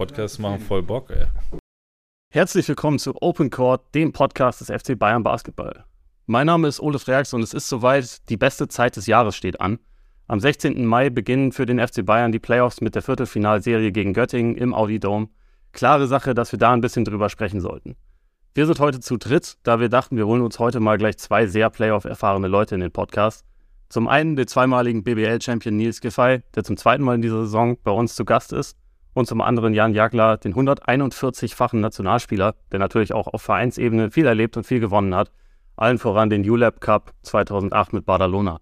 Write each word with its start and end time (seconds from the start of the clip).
Podcasts 0.00 0.38
machen 0.38 0.60
voll 0.60 0.82
Bock, 0.82 1.10
ey. 1.10 1.26
Herzlich 2.32 2.66
willkommen 2.66 2.98
zu 2.98 3.20
Open 3.20 3.50
Court, 3.50 3.82
dem 3.94 4.14
Podcast 4.14 4.62
des 4.62 4.68
FC 4.68 4.98
Bayern 4.98 5.22
Basketball. 5.22 5.84
Mein 6.24 6.46
Name 6.46 6.68
ist 6.68 6.80
Ole 6.80 6.98
Freaks 6.98 7.34
und 7.34 7.42
es 7.42 7.52
ist 7.52 7.68
soweit, 7.68 8.26
die 8.30 8.38
beste 8.38 8.66
Zeit 8.68 8.96
des 8.96 9.06
Jahres 9.06 9.36
steht 9.36 9.60
an. 9.60 9.78
Am 10.26 10.40
16. 10.40 10.86
Mai 10.86 11.10
beginnen 11.10 11.52
für 11.52 11.66
den 11.66 11.78
FC 11.78 12.02
Bayern 12.02 12.32
die 12.32 12.38
Playoffs 12.38 12.80
mit 12.80 12.94
der 12.94 13.02
Viertelfinalserie 13.02 13.92
gegen 13.92 14.14
Göttingen 14.14 14.56
im 14.56 14.72
Audi 14.72 15.00
Dome. 15.00 15.28
Klare 15.72 16.06
Sache, 16.06 16.32
dass 16.32 16.50
wir 16.50 16.58
da 16.58 16.72
ein 16.72 16.80
bisschen 16.80 17.04
drüber 17.04 17.28
sprechen 17.28 17.60
sollten. 17.60 17.94
Wir 18.54 18.64
sind 18.64 18.80
heute 18.80 19.00
zu 19.00 19.18
dritt, 19.18 19.58
da 19.64 19.80
wir 19.80 19.90
dachten, 19.90 20.16
wir 20.16 20.26
holen 20.26 20.40
uns 20.40 20.58
heute 20.58 20.80
mal 20.80 20.96
gleich 20.96 21.18
zwei 21.18 21.46
sehr 21.46 21.68
Playoff-erfahrene 21.68 22.48
Leute 22.48 22.74
in 22.74 22.80
den 22.80 22.90
Podcast. 22.90 23.44
Zum 23.90 24.08
einen 24.08 24.34
den 24.34 24.46
zweimaligen 24.46 25.04
BBL-Champion 25.04 25.76
Nils 25.76 26.00
Giffey, 26.00 26.40
der 26.54 26.64
zum 26.64 26.78
zweiten 26.78 27.04
Mal 27.04 27.16
in 27.16 27.22
dieser 27.22 27.40
Saison 27.42 27.76
bei 27.84 27.90
uns 27.90 28.14
zu 28.14 28.24
Gast 28.24 28.54
ist. 28.54 28.79
Und 29.12 29.26
zum 29.26 29.40
anderen 29.40 29.74
Jan 29.74 29.92
Jagler, 29.92 30.36
den 30.36 30.54
141-fachen 30.54 31.80
Nationalspieler, 31.80 32.54
der 32.70 32.78
natürlich 32.78 33.12
auch 33.12 33.26
auf 33.26 33.42
Vereinsebene 33.42 34.10
viel 34.10 34.26
erlebt 34.26 34.56
und 34.56 34.64
viel 34.64 34.80
gewonnen 34.80 35.14
hat. 35.14 35.32
Allen 35.76 35.98
voran 35.98 36.30
den 36.30 36.48
ULAB 36.48 36.80
Cup 36.80 37.12
2008 37.22 37.92
mit 37.92 38.06
Badalona. 38.06 38.60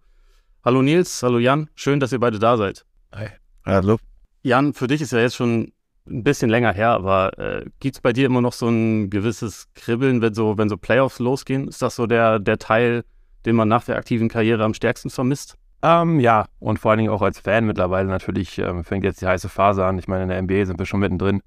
Hallo 0.65 0.83
Nils, 0.83 1.23
hallo 1.23 1.39
Jan, 1.39 1.69
schön, 1.75 2.01
dass 2.01 2.13
ihr 2.13 2.21
beide 2.21 2.39
da 2.39 2.57
seid. 2.57 2.85
Hi. 3.15 3.29
Hallo. 3.65 3.99
Jan, 4.43 4.73
für 4.73 4.87
dich 4.87 5.03
ist 5.03 5.13
ja 5.13 5.19
jetzt 5.19 5.37
schon 5.37 5.73
ein 6.09 6.23
bisschen 6.23 6.49
länger 6.49 6.73
her, 6.73 6.91
aber 6.91 7.39
äh, 7.39 7.65
gibt 7.81 7.97
es 7.97 8.01
bei 8.01 8.13
dir 8.13 8.27
immer 8.27 8.41
noch 8.41 8.53
so 8.53 8.69
ein 8.69 9.11
gewisses 9.11 9.69
Kribbeln, 9.75 10.23
wenn 10.23 10.35
so, 10.35 10.57
wenn 10.57 10.69
so 10.69 10.77
Playoffs 10.77 11.19
losgehen? 11.19 11.69
Ist 11.69 11.83
das 11.83 11.97
so 11.97 12.07
der, 12.07 12.39
der 12.39 12.59
Teil, 12.59 13.05
den 13.45 13.57
man 13.57 13.69
nach 13.69 13.85
der 13.85 13.97
aktiven 13.97 14.29
Karriere 14.29 14.65
am 14.65 14.75
stärksten 14.75 15.11
vermisst? 15.11 15.57
Ähm, 15.83 16.19
ja, 16.19 16.47
und 16.59 16.79
vor 16.79 16.91
allen 16.91 16.99
Dingen 16.99 17.13
auch 17.13 17.23
als 17.23 17.39
Fan 17.39 17.65
mittlerweile 17.65 18.09
natürlich 18.09 18.59
ähm, 18.59 18.83
fängt 18.85 19.05
jetzt 19.05 19.23
die 19.23 19.27
heiße 19.27 19.49
Phase 19.49 19.85
an. 19.85 19.99
Ich 19.99 20.09
meine, 20.09 20.25
in 20.25 20.29
der 20.29 20.43
NBA 20.43 20.67
sind 20.67 20.79
wir 20.79 20.87
schon 20.87 21.01
mittendrin. 21.01 21.41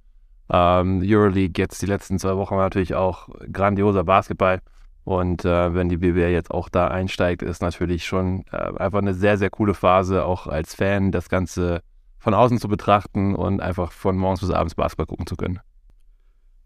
Ähm, 0.49 1.01
Euroleague 1.03 1.61
jetzt 1.61 1.81
die 1.81 1.85
letzten 1.85 2.17
zwei 2.19 2.35
Wochen 2.37 2.55
war 2.55 2.63
natürlich 2.63 2.95
auch 2.95 3.29
grandioser 3.51 4.03
Basketball. 4.03 4.61
Und 5.03 5.45
äh, 5.45 5.73
wenn 5.73 5.89
die 5.89 5.97
BBL 5.97 6.29
jetzt 6.29 6.51
auch 6.51 6.69
da 6.69 6.87
einsteigt, 6.87 7.41
ist 7.41 7.61
natürlich 7.61 8.05
schon 8.05 8.45
äh, 8.51 8.57
einfach 8.77 8.99
eine 8.99 9.13
sehr, 9.13 9.37
sehr 9.37 9.49
coole 9.49 9.73
Phase, 9.73 10.25
auch 10.25 10.47
als 10.47 10.75
Fan 10.75 11.11
das 11.11 11.27
Ganze 11.27 11.81
von 12.19 12.33
außen 12.33 12.59
zu 12.59 12.67
betrachten 12.67 13.35
und 13.35 13.61
einfach 13.61 13.91
von 13.91 14.15
morgens 14.15 14.41
bis 14.41 14.51
abends 14.51 14.75
Basketball 14.75 15.07
gucken 15.07 15.25
zu 15.25 15.35
können. 15.35 15.59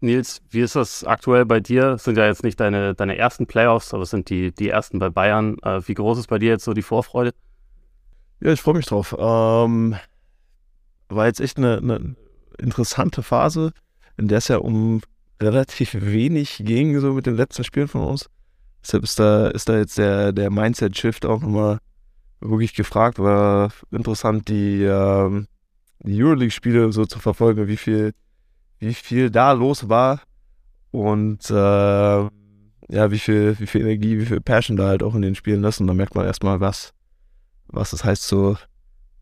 Nils, 0.00 0.42
wie 0.50 0.60
ist 0.60 0.76
das 0.76 1.04
aktuell 1.04 1.46
bei 1.46 1.60
dir? 1.60 1.92
Es 1.92 2.04
sind 2.04 2.18
ja 2.18 2.26
jetzt 2.26 2.44
nicht 2.44 2.60
deine, 2.60 2.94
deine 2.94 3.16
ersten 3.16 3.46
Playoffs, 3.46 3.94
aber 3.94 4.02
es 4.02 4.10
sind 4.10 4.28
die, 4.28 4.52
die 4.52 4.68
ersten 4.68 4.98
bei 4.98 5.08
Bayern. 5.08 5.56
Äh, 5.62 5.80
wie 5.88 5.94
groß 5.94 6.18
ist 6.18 6.26
bei 6.26 6.38
dir 6.38 6.50
jetzt 6.50 6.64
so 6.64 6.74
die 6.74 6.82
Vorfreude? 6.82 7.32
Ja, 8.40 8.52
ich 8.52 8.60
freue 8.60 8.74
mich 8.74 8.86
drauf. 8.86 9.16
Ähm, 9.18 9.96
war 11.08 11.26
jetzt 11.26 11.40
echt 11.40 11.56
eine, 11.56 11.78
eine 11.78 12.16
interessante 12.58 13.22
Phase, 13.22 13.72
in 14.16 14.28
der 14.28 14.38
es 14.38 14.48
ja 14.48 14.58
um 14.58 15.00
relativ 15.40 15.94
wenig 15.94 16.62
ging, 16.64 16.98
so 17.00 17.12
mit 17.12 17.26
den 17.26 17.36
letzten 17.36 17.64
Spielen 17.64 17.88
von 17.88 18.02
uns. 18.02 18.28
Deshalb 18.82 19.02
ist 19.04 19.18
da, 19.18 19.48
ist 19.48 19.68
da 19.68 19.76
jetzt 19.78 19.98
der, 19.98 20.32
der 20.32 20.50
Mindset-Shift 20.50 21.26
auch 21.26 21.40
nochmal 21.40 21.78
wirklich 22.40 22.74
gefragt. 22.74 23.18
War 23.18 23.70
interessant, 23.90 24.48
die, 24.48 24.82
ähm, 24.84 25.48
die 26.00 26.22
Euroleague-Spiele 26.22 26.92
so 26.92 27.04
zu 27.04 27.18
verfolgen, 27.18 27.66
wie 27.68 27.76
viel, 27.76 28.12
wie 28.78 28.94
viel 28.94 29.30
da 29.30 29.52
los 29.52 29.88
war 29.88 30.20
und 30.90 31.50
äh, 31.50 32.28
ja, 32.88 33.10
wie 33.10 33.18
viel, 33.18 33.58
wie 33.58 33.66
viel 33.66 33.80
Energie, 33.80 34.18
wie 34.18 34.26
viel 34.26 34.40
Passion 34.40 34.76
da 34.76 34.88
halt 34.88 35.02
auch 35.02 35.14
in 35.14 35.22
den 35.22 35.34
Spielen 35.34 35.64
ist. 35.64 35.80
Und 35.80 35.88
da 35.88 35.94
merkt 35.94 36.14
man 36.14 36.26
erstmal, 36.26 36.60
was, 36.60 36.92
was 37.68 37.90
das 37.90 38.04
heißt, 38.04 38.26
so 38.26 38.56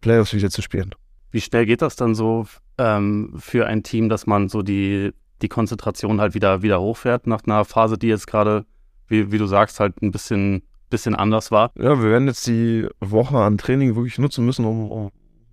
Playoffs 0.00 0.34
wieder 0.34 0.50
zu 0.50 0.62
spielen. 0.62 0.94
Wie 1.30 1.40
schnell 1.40 1.66
geht 1.66 1.82
das 1.82 1.96
dann 1.96 2.14
so 2.14 2.46
ähm, 2.78 3.34
für 3.38 3.66
ein 3.66 3.82
Team, 3.82 4.08
dass 4.08 4.26
man 4.26 4.48
so 4.48 4.62
die 4.62 5.12
die 5.42 5.48
Konzentration 5.48 6.20
halt 6.20 6.34
wieder, 6.34 6.62
wieder 6.62 6.80
hochfährt 6.80 7.26
nach 7.26 7.42
einer 7.46 7.64
Phase, 7.64 7.98
die 7.98 8.08
jetzt 8.08 8.26
gerade, 8.26 8.64
wie, 9.08 9.30
wie 9.30 9.38
du 9.38 9.46
sagst, 9.46 9.80
halt 9.80 10.00
ein 10.02 10.10
bisschen, 10.10 10.62
bisschen 10.90 11.14
anders 11.14 11.50
war. 11.50 11.70
Ja, 11.76 12.00
wir 12.00 12.10
werden 12.10 12.28
jetzt 12.28 12.46
die 12.46 12.88
Woche 13.00 13.38
an 13.38 13.58
Training 13.58 13.94
wirklich 13.94 14.18
nutzen 14.18 14.44
müssen, 14.44 14.64
um, 14.64 14.90
um 14.90 15.10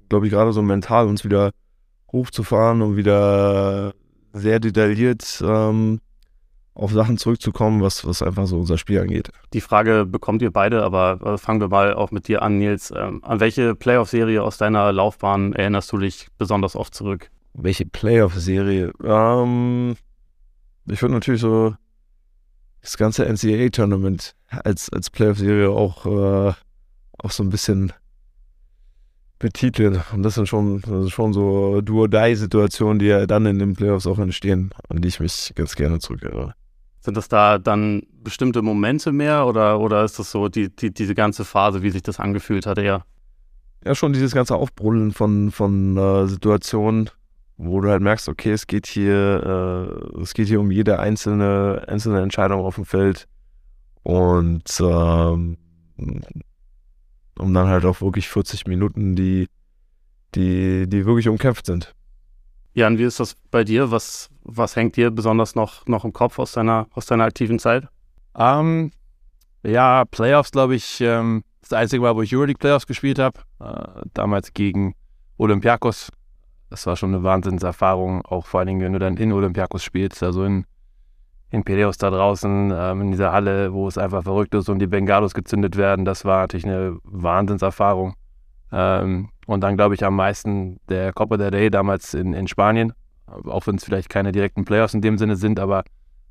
glaube 0.10 0.28
ich, 0.28 0.32
gerade 0.32 0.54
so 0.54 0.62
mental 0.62 1.08
uns 1.08 1.24
wieder 1.24 1.52
hochzufahren, 2.12 2.82
um 2.82 2.96
wieder 2.96 3.94
sehr 4.34 4.60
detailliert 4.60 5.44
ähm, 5.46 6.00
auf 6.74 6.92
Sachen 6.92 7.18
zurückzukommen, 7.18 7.82
was, 7.82 8.06
was 8.06 8.22
einfach 8.22 8.48
so 8.48 8.58
unser 8.58 8.78
Spiel 8.78 9.00
angeht. 9.00 9.30
Die 9.54 9.62
Frage 9.62 10.06
bekommt 10.06 10.42
ihr 10.42 10.52
beide, 10.52 10.84
aber 10.84 11.20
äh, 11.24 11.38
fangen 11.38 11.60
wir 11.60 11.68
mal 11.68 11.94
auch 11.94 12.12
mit 12.12 12.28
dir 12.28 12.42
an, 12.42 12.58
Nils. 12.58 12.94
Ähm, 12.96 13.24
an 13.24 13.40
welche 13.40 13.76
Playoff-Serie 13.76 14.42
aus 14.42 14.58
deiner 14.58 14.92
Laufbahn 14.92 15.54
erinnerst 15.54 15.92
du 15.92 15.98
dich 15.98 16.28
besonders 16.38 16.76
oft 16.76 16.96
zurück? 16.96 17.30
Welche 17.54 17.86
Playoff-Serie? 17.86 18.94
Ähm, 19.04 19.96
ich 20.90 21.02
würde 21.02 21.14
natürlich 21.14 21.42
so 21.42 21.76
das 22.82 22.98
ganze 22.98 23.26
NCAA-Tournament 23.26 24.36
als, 24.50 24.90
als 24.92 25.10
Playoff-Serie 25.10 25.70
auch, 25.70 26.06
äh, 26.06 26.54
auch 27.18 27.32
so 27.32 27.44
ein 27.44 27.50
bisschen 27.50 27.92
betiteln. 29.40 30.02
Und 30.14 30.24
das 30.24 30.36
sind 30.36 30.48
schon, 30.48 30.82
das 30.82 31.06
ist 31.06 31.12
schon 31.12 31.34
so 31.34 31.82
Do-or-Die-Situationen, 31.82 33.00
die 33.00 33.08
ja 33.08 33.26
dann 33.26 33.46
in 33.46 33.60
den 33.60 33.74
Playoffs 33.74 34.08
auch 34.08 34.20
entstehen, 34.20 34.72
an 34.88 35.02
die 35.02 35.10
ich 35.10 35.20
mich 35.20 35.52
ganz 35.56 35.76
gerne 35.76 36.00
zurückerinnere. 36.00 36.56
Sind 37.02 37.18
das 37.18 37.28
da 37.28 37.58
dann 37.58 38.04
bestimmte 38.24 38.62
Momente 38.62 39.12
mehr 39.12 39.48
oder, 39.48 39.80
oder 39.80 40.04
ist 40.04 40.20
das 40.20 40.32
so 40.32 40.48
die, 40.50 40.70
die, 40.74 40.94
diese 40.94 41.16
ganze 41.16 41.46
Phase, 41.46 41.82
wie 41.82 41.90
sich 41.90 42.04
das 42.04 42.20
angefühlt 42.20 42.66
hat, 42.66 42.78
eher? 42.78 43.04
Ja, 43.84 43.96
schon 43.96 44.14
dieses 44.14 44.34
ganze 44.34 44.56
Aufbruddeln 44.56 45.12
von, 45.12 45.50
von 45.52 45.98
äh, 45.98 46.28
Situationen, 46.28 47.10
wo 47.58 47.82
du 47.82 47.90
halt 47.90 48.04
merkst, 48.04 48.30
okay, 48.30 48.52
es 48.52 48.68
geht 48.68 48.86
hier, 48.86 50.14
äh, 50.16 50.22
es 50.22 50.36
geht 50.36 50.48
hier 50.48 50.60
um 50.60 50.70
jede 50.70 51.00
einzelne, 51.00 51.84
einzelne 51.88 52.22
Entscheidung 52.22 52.62
auf 52.62 52.76
dem 52.76 52.86
Feld 52.86 53.28
und 54.04 54.64
ähm, 54.80 55.58
um 57.38 57.54
dann 57.54 57.68
halt 57.68 57.86
auch 57.86 58.02
wirklich 58.02 58.30
40 58.30 58.68
Minuten, 58.68 59.16
die, 59.16 59.48
die, 60.36 60.88
die 60.88 61.06
wirklich 61.06 61.28
umkämpft 61.28 61.66
sind. 61.66 61.96
Jan, 62.74 62.98
wie 62.98 63.04
ist 63.04 63.20
das 63.20 63.36
bei 63.50 63.64
dir? 63.64 63.92
Was, 63.92 64.30
was 64.44 64.76
hängt 64.76 64.96
dir 64.96 65.12
besonders 65.12 65.56
noch, 65.56 65.86
noch 65.88 66.06
im 66.06 66.14
Kopf 66.14 66.40
aus 66.40 66.54
deiner, 66.54 66.88
aus 66.94 67.06
deiner 67.06 67.26
aktiven 67.26 67.60
Zeit? 67.60 67.88
Um, 68.34 68.44
ähm, 68.44 68.92
ja, 69.64 70.06
Playoffs, 70.06 70.52
glaube 70.52 70.76
ich, 70.76 71.02
ähm, 71.02 71.44
das 71.62 71.74
einzige 71.74 72.02
Mal, 72.02 72.16
wo 72.16 72.22
ich 72.22 72.36
Euroleague 72.36 72.60
Playoffs 72.60 72.88
gespielt 72.88 73.20
habe. 73.20 73.40
Äh, 73.60 74.02
damals 74.14 74.54
gegen 74.54 74.96
Olympiakos 75.38 76.12
das 76.72 76.88
war 76.88 76.96
schon 76.96 77.14
eine 77.14 77.22
Wahnsinnserfahrung, 77.22 78.26
auch 78.26 78.46
vor 78.46 78.62
allen 78.62 78.68
Dingen, 78.68 78.82
wenn 78.82 78.94
du 78.94 79.00
dann 79.00 79.18
in 79.18 79.34
Olympiakos 79.34 79.84
spielst, 79.84 80.24
also 80.24 80.46
in, 80.46 80.66
in 81.50 81.66
Peleus 81.66 81.98
da 81.98 82.10
draußen, 82.10 82.74
ähm, 82.74 83.02
in 83.02 83.12
dieser 83.12 83.34
Halle, 83.34 83.74
wo 83.74 83.90
es 83.90 83.98
einfach 83.98 84.24
verrückt 84.24 84.56
ist 84.56 84.70
und 84.70 84.80
die 84.80 84.88
Bengalos 84.88 85.34
gezündet 85.34 85.76
werden. 85.76 86.06
Das 86.06 86.24
war 86.24 86.40
natürlich 86.40 86.66
eine 86.66 86.98
Wahnsinnserfahrung. 87.04 88.16
Ähm, 88.72 89.30
und 89.48 89.62
dann 89.62 89.76
glaube 89.76 89.96
ich 89.96 90.06
am 90.06 90.16
meisten 90.16 90.80
der 90.88 91.12
Copa 91.12 91.36
del 91.36 91.50
Rey 91.50 91.70
damals 91.70 92.14
in, 92.14 92.34
in 92.34 92.48
Spanien, 92.48 92.94
auch 93.26 93.68
wenn 93.68 93.76
es 93.76 93.84
vielleicht 93.84 94.10
keine 94.10 94.32
direkten 94.32 94.66
Playoffs 94.66 94.94
in 94.94 95.02
dem 95.02 95.18
Sinne 95.18 95.36
sind, 95.36 95.60
aber 95.60 95.84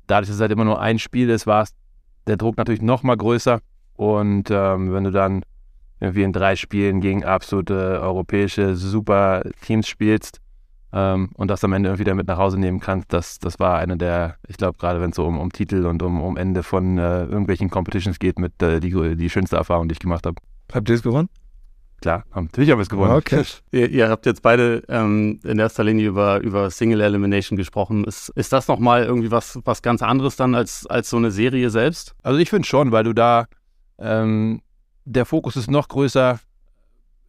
dadurch, 0.07 0.27
dass 0.27 0.35
es 0.35 0.41
halt 0.41 0.51
immer 0.51 0.65
nur 0.65 0.79
ein 0.79 0.99
Spiel 0.99 1.29
ist, 1.29 1.47
war 1.47 1.67
der 2.27 2.37
Druck 2.37 2.57
natürlich 2.57 2.81
noch 2.81 3.03
mal 3.03 3.17
größer. 3.17 3.59
Und 3.95 4.49
ähm, 4.51 4.93
wenn 4.93 5.03
du 5.03 5.11
dann 5.11 5.43
irgendwie 5.99 6.23
in 6.23 6.33
drei 6.33 6.55
Spielen 6.55 7.01
gegen 7.01 7.23
absolute 7.23 8.01
europäische 8.01 8.75
super 8.75 9.43
Teams 9.61 9.87
spielst 9.87 10.39
ähm, 10.91 11.29
und 11.35 11.49
das 11.49 11.63
am 11.63 11.73
Ende 11.73 11.89
irgendwie 11.89 12.03
damit 12.03 12.27
nach 12.27 12.37
Hause 12.37 12.59
nehmen 12.59 12.79
kannst, 12.79 13.13
das, 13.13 13.39
das 13.39 13.59
war 13.59 13.77
eine 13.77 13.97
der, 13.97 14.37
ich 14.47 14.57
glaube, 14.57 14.77
gerade 14.77 14.99
wenn 15.01 15.11
es 15.11 15.15
so 15.15 15.25
um, 15.25 15.39
um 15.39 15.51
Titel 15.51 15.85
und 15.85 16.01
um, 16.01 16.21
um 16.21 16.37
Ende 16.37 16.63
von 16.63 16.97
äh, 16.97 17.23
irgendwelchen 17.25 17.69
Competitions 17.69 18.17
geht, 18.17 18.39
mit 18.39 18.61
äh, 18.61 18.79
die, 18.79 19.15
die 19.15 19.29
schönste 19.29 19.57
Erfahrung, 19.57 19.87
die 19.87 19.93
ich 19.93 19.99
gemacht 19.99 20.25
habe. 20.25 20.35
Habt 20.73 20.89
ihr 20.89 20.95
es 20.95 21.03
gewonnen? 21.03 21.29
Klar, 22.01 22.23
natürlich 22.33 22.71
haben 22.71 22.79
wir 22.79 22.83
es 22.83 22.89
gewonnen. 22.89 23.13
Okay. 23.13 23.43
ihr, 23.71 23.87
ihr, 23.89 24.09
habt 24.09 24.25
jetzt 24.25 24.41
beide 24.41 24.83
ähm, 24.89 25.39
in 25.43 25.59
erster 25.59 25.83
Linie 25.83 26.07
über, 26.07 26.39
über 26.39 26.71
Single 26.71 26.99
Elimination 26.99 27.57
gesprochen. 27.57 28.03
Ist, 28.05 28.29
ist 28.29 28.51
das 28.51 28.67
nochmal 28.67 29.03
irgendwie 29.03 29.29
was, 29.29 29.59
was 29.65 29.83
ganz 29.83 30.01
anderes 30.01 30.35
dann 30.35 30.55
als, 30.55 30.87
als 30.87 31.11
so 31.11 31.17
eine 31.17 31.29
Serie 31.29 31.69
selbst? 31.69 32.15
Also 32.23 32.39
ich 32.39 32.49
finde 32.49 32.67
schon, 32.67 32.91
weil 32.91 33.03
du 33.03 33.13
da 33.13 33.45
ähm, 33.99 34.61
der 35.05 35.25
Fokus 35.25 35.55
ist 35.55 35.69
noch 35.69 35.87
größer 35.87 36.39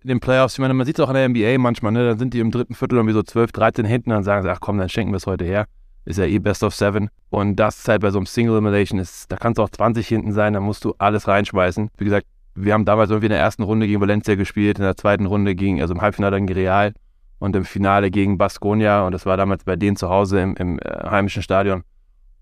in 0.02 0.08
den 0.08 0.20
Playoffs. 0.20 0.54
Ich 0.54 0.58
meine, 0.58 0.72
man 0.74 0.86
sieht 0.86 0.98
es 0.98 1.04
auch 1.04 1.10
in 1.10 1.14
der 1.14 1.28
NBA 1.28 1.58
manchmal, 1.58 1.92
ne? 1.92 2.06
Dann 2.06 2.18
sind 2.18 2.32
die 2.32 2.40
im 2.40 2.50
dritten 2.50 2.74
Viertel 2.74 2.96
irgendwie 2.96 3.14
so 3.14 3.22
12, 3.22 3.52
13 3.52 3.84
hinten 3.84 4.10
und 4.10 4.16
dann 4.16 4.24
sagen 4.24 4.42
sie, 4.42 4.50
ach 4.50 4.60
komm, 4.60 4.78
dann 4.78 4.88
schenken 4.88 5.12
wir 5.12 5.18
es 5.18 5.26
heute 5.26 5.44
her. 5.44 5.66
Ist 6.04 6.18
ja 6.18 6.24
eh 6.24 6.38
Best 6.38 6.64
of 6.64 6.74
Seven. 6.74 7.10
Und 7.30 7.56
das 7.56 7.78
ist 7.78 7.88
halt 7.88 8.00
bei 8.00 8.10
so 8.10 8.18
einem 8.18 8.26
Single 8.26 8.54
Elimination, 8.54 8.98
ist, 8.98 9.30
da 9.30 9.36
kannst 9.36 9.58
du 9.58 9.62
auch 9.62 9.70
20 9.70 10.08
hinten 10.08 10.32
sein, 10.32 10.54
da 10.54 10.60
musst 10.60 10.84
du 10.84 10.94
alles 10.98 11.28
reinschmeißen. 11.28 11.90
Wie 11.96 12.04
gesagt, 12.04 12.26
wir 12.54 12.74
haben 12.74 12.84
damals 12.84 13.10
irgendwie 13.10 13.26
in 13.26 13.32
der 13.32 13.40
ersten 13.40 13.62
Runde 13.62 13.86
gegen 13.86 14.00
Valencia 14.00 14.34
gespielt, 14.34 14.78
in 14.78 14.84
der 14.84 14.96
zweiten 14.96 15.26
Runde 15.26 15.54
gegen, 15.54 15.80
also 15.80 15.94
im 15.94 16.00
Halbfinale 16.00 16.40
gegen 16.40 16.52
Real 16.52 16.92
und 17.38 17.56
im 17.56 17.64
Finale 17.64 18.10
gegen 18.10 18.38
Baskonia 18.38 19.06
und 19.06 19.12
das 19.12 19.26
war 19.26 19.36
damals 19.36 19.64
bei 19.64 19.76
denen 19.76 19.96
zu 19.96 20.08
Hause 20.08 20.40
im, 20.40 20.54
im 20.56 20.78
äh, 20.78 20.82
heimischen 21.08 21.42
Stadion. 21.42 21.82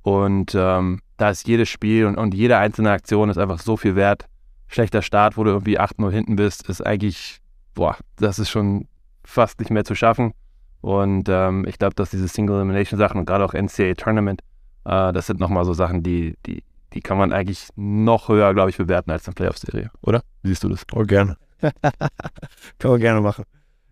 Und 0.03 0.55
ähm, 0.55 1.01
da 1.17 1.31
ist 1.31 1.47
jedes 1.47 1.69
Spiel 1.69 2.07
und, 2.07 2.17
und 2.17 2.35
jede 2.35 2.57
einzelne 2.57 2.91
Aktion 2.91 3.29
ist 3.29 3.39
einfach 3.39 3.59
so 3.59 3.77
viel 3.77 3.97
wert 3.97 4.27
schlechter 4.71 5.03
Start, 5.03 5.37
wo 5.37 5.45
du 5.45 5.51
irgendwie 5.51 5.79
8-0 5.79 6.11
hinten 6.11 6.37
bist, 6.37 6.69
ist 6.69 6.81
eigentlich, 6.87 7.41
boah, 7.75 7.97
das 8.17 8.39
ist 8.39 8.51
schon 8.51 8.87
fast 9.25 9.59
nicht 9.59 9.71
mehr 9.71 9.85
zu 9.85 9.95
schaffen. 9.95 10.33
Und 10.81 11.29
ähm, 11.29 11.67
ich 11.69 11.79
glaube, 11.79 11.95
dass 11.95 12.11
diese 12.11 12.29
Single-Elimination-Sachen 12.29 13.19
und 13.19 13.27
gerade 13.27 13.45
auch 13.45 13.53
NCAA-Tournament, 13.53 14.41
äh, 14.85 15.12
das 15.12 15.27
sind 15.27 15.41
nochmal 15.41 15.65
so 15.65 15.75
Sachen, 15.75 16.03
die, 16.03 16.37
die, 16.47 16.62
die 16.92 17.00
kann 17.00 17.19
man 17.19 17.32
eigentlich 17.32 17.69
noch 17.76 18.28
höher, 18.28 18.52
glaube 18.54 18.70
ich, 18.70 18.76
bewerten 18.76 19.10
als 19.10 19.26
eine 19.26 19.34
Playoff-Serie, 19.34 19.90
oder? 20.02 20.22
Wie 20.42 20.48
siehst 20.48 20.64
du 20.64 20.69
das? 20.69 20.84
Oh, 20.92 21.02
gerne. 21.02 21.37
kann 21.60 22.90
man 22.90 23.00
gerne 23.00 23.20
machen. 23.20 23.44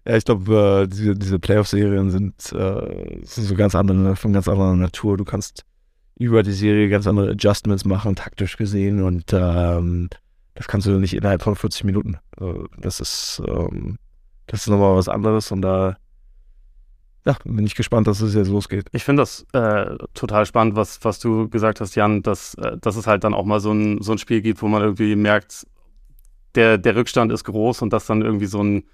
Ja, 0.06 0.16
ich 0.16 0.24
glaube, 0.24 0.84
äh, 0.84 0.88
diese, 0.88 1.14
diese 1.14 1.38
Playoff-Serien 1.38 2.10
sind, 2.10 2.52
äh, 2.52 3.20
sind 3.24 3.44
so 3.44 3.54
ganz 3.54 3.74
andere, 3.74 4.16
von 4.16 4.32
ganz 4.32 4.48
anderer 4.48 4.74
Natur. 4.74 5.16
Du 5.16 5.24
kannst 5.24 5.64
über 6.18 6.42
die 6.42 6.52
Serie 6.52 6.88
ganz 6.88 7.06
andere 7.06 7.30
Adjustments 7.30 7.84
machen, 7.84 8.16
taktisch 8.16 8.56
gesehen. 8.56 9.02
Und 9.02 9.32
ähm, 9.32 10.08
das 10.54 10.66
kannst 10.66 10.86
du 10.86 10.92
nicht 10.92 11.14
innerhalb 11.14 11.42
von 11.42 11.56
40 11.56 11.84
Minuten. 11.84 12.18
Also, 12.36 12.66
das 12.78 13.00
ist, 13.00 13.42
ähm, 13.46 13.98
das 14.46 14.62
ist 14.62 14.68
nochmal 14.68 14.96
was 14.96 15.08
anderes. 15.08 15.52
Und 15.52 15.62
da 15.62 15.96
ja, 17.24 17.36
bin 17.44 17.66
ich 17.66 17.74
gespannt, 17.74 18.06
dass 18.06 18.20
es 18.20 18.34
jetzt 18.34 18.48
losgeht. 18.48 18.86
Ich 18.92 19.04
finde 19.04 19.22
das 19.22 19.46
äh, 19.52 19.96
total 20.14 20.46
spannend, 20.46 20.76
was, 20.76 21.04
was 21.04 21.18
du 21.18 21.48
gesagt 21.48 21.80
hast, 21.80 21.94
Jan, 21.94 22.22
dass, 22.22 22.54
äh, 22.54 22.76
dass 22.78 22.96
es 22.96 23.06
halt 23.06 23.24
dann 23.24 23.34
auch 23.34 23.44
mal 23.44 23.60
so 23.60 23.72
ein, 23.72 24.00
so 24.02 24.12
ein 24.12 24.18
Spiel 24.18 24.40
gibt, 24.40 24.62
wo 24.62 24.68
man 24.68 24.82
irgendwie 24.82 25.14
merkt, 25.16 25.66
der, 26.54 26.78
der 26.78 26.96
Rückstand 26.96 27.30
ist 27.32 27.44
groß 27.44 27.82
und 27.82 27.92
dass 27.92 28.06
dann 28.06 28.22
irgendwie 28.22 28.46
so 28.46 28.62
ein 28.62 28.84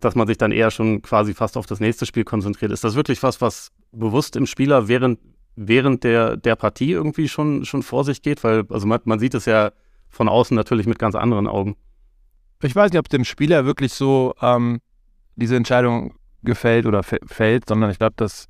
dass 0.00 0.14
man 0.14 0.26
sich 0.26 0.38
dann 0.38 0.52
eher 0.52 0.70
schon 0.70 1.02
quasi 1.02 1.34
fast 1.34 1.56
auf 1.56 1.66
das 1.66 1.80
nächste 1.80 2.06
Spiel 2.06 2.24
konzentriert. 2.24 2.72
Ist 2.72 2.84
das 2.84 2.94
wirklich 2.94 3.22
was, 3.22 3.40
was 3.40 3.72
bewusst 3.92 4.36
im 4.36 4.46
Spieler 4.46 4.88
während, 4.88 5.18
während 5.56 6.04
der, 6.04 6.36
der 6.36 6.56
Partie 6.56 6.92
irgendwie 6.92 7.28
schon, 7.28 7.64
schon 7.64 7.82
vor 7.82 8.04
sich 8.04 8.22
geht? 8.22 8.44
Weil, 8.44 8.64
also 8.70 8.86
man, 8.86 9.00
man 9.04 9.18
sieht 9.18 9.34
es 9.34 9.44
ja 9.46 9.72
von 10.08 10.28
außen 10.28 10.54
natürlich 10.54 10.86
mit 10.86 10.98
ganz 10.98 11.14
anderen 11.14 11.46
Augen. 11.46 11.76
Ich 12.62 12.74
weiß 12.74 12.92
nicht, 12.92 12.98
ob 12.98 13.08
dem 13.08 13.24
Spieler 13.24 13.64
wirklich 13.64 13.92
so 13.92 14.34
ähm, 14.40 14.80
diese 15.36 15.56
Entscheidung 15.56 16.14
gefällt 16.42 16.86
oder 16.86 17.02
fällt, 17.02 17.68
sondern 17.68 17.90
ich 17.90 17.98
glaube, 17.98 18.14
dass 18.16 18.48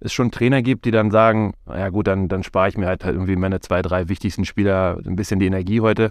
es 0.00 0.12
schon 0.12 0.30
Trainer 0.30 0.62
gibt, 0.62 0.84
die 0.84 0.90
dann 0.90 1.10
sagen, 1.10 1.54
ja 1.66 1.88
gut, 1.88 2.06
dann, 2.06 2.28
dann 2.28 2.42
spare 2.42 2.68
ich 2.68 2.76
mir 2.76 2.86
halt, 2.86 3.04
halt 3.04 3.14
irgendwie 3.14 3.36
meine 3.36 3.60
zwei, 3.60 3.82
drei 3.82 4.08
wichtigsten 4.08 4.44
Spieler 4.44 4.98
ein 5.04 5.16
bisschen 5.16 5.38
die 5.38 5.46
Energie 5.46 5.80
heute 5.80 6.10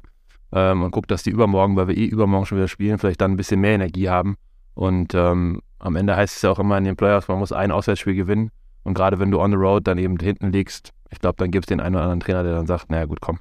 ähm, 0.54 0.84
und 0.84 0.92
gucke, 0.92 1.08
dass 1.08 1.24
die 1.24 1.30
übermorgen, 1.30 1.76
weil 1.76 1.88
wir 1.88 1.98
eh 1.98 2.06
übermorgen 2.06 2.46
schon 2.46 2.58
wieder 2.58 2.68
spielen, 2.68 2.98
vielleicht 2.98 3.22
dann 3.22 3.32
ein 3.32 3.38
bisschen 3.38 3.60
mehr 3.60 3.74
Energie 3.74 4.10
haben. 4.10 4.38
Und 4.74 5.14
ähm, 5.14 5.62
am 5.80 5.96
Ende 5.96 6.16
heißt 6.16 6.38
es 6.38 6.42
ja 6.42 6.52
auch 6.52 6.60
immer 6.60 6.78
in 6.78 6.86
den 6.86 6.96
Playoffs, 6.96 7.28
man 7.28 7.40
muss 7.40 7.52
ein 7.52 7.72
Auswärtsspiel 7.72 8.16
gewinnen. 8.16 8.52
Und 8.84 8.94
gerade 8.94 9.20
wenn 9.20 9.32
du 9.32 9.40
on 9.40 9.52
the 9.52 9.58
road 9.58 9.86
dann 9.88 9.98
eben 9.98 10.18
hinten 10.18 10.52
liegst, 10.52 10.92
ich 11.10 11.20
glaube, 11.20 11.36
dann 11.38 11.52
gibt 11.52 11.66
es 11.66 11.68
den 11.68 11.82
einen 11.82 11.96
oder 11.96 12.06
anderen 12.06 12.22
Trainer, 12.22 12.44
der 12.44 12.54
dann 12.54 12.68
sagt, 12.68 12.90
naja 12.90 13.06
gut, 13.06 13.20
komm, 13.22 13.40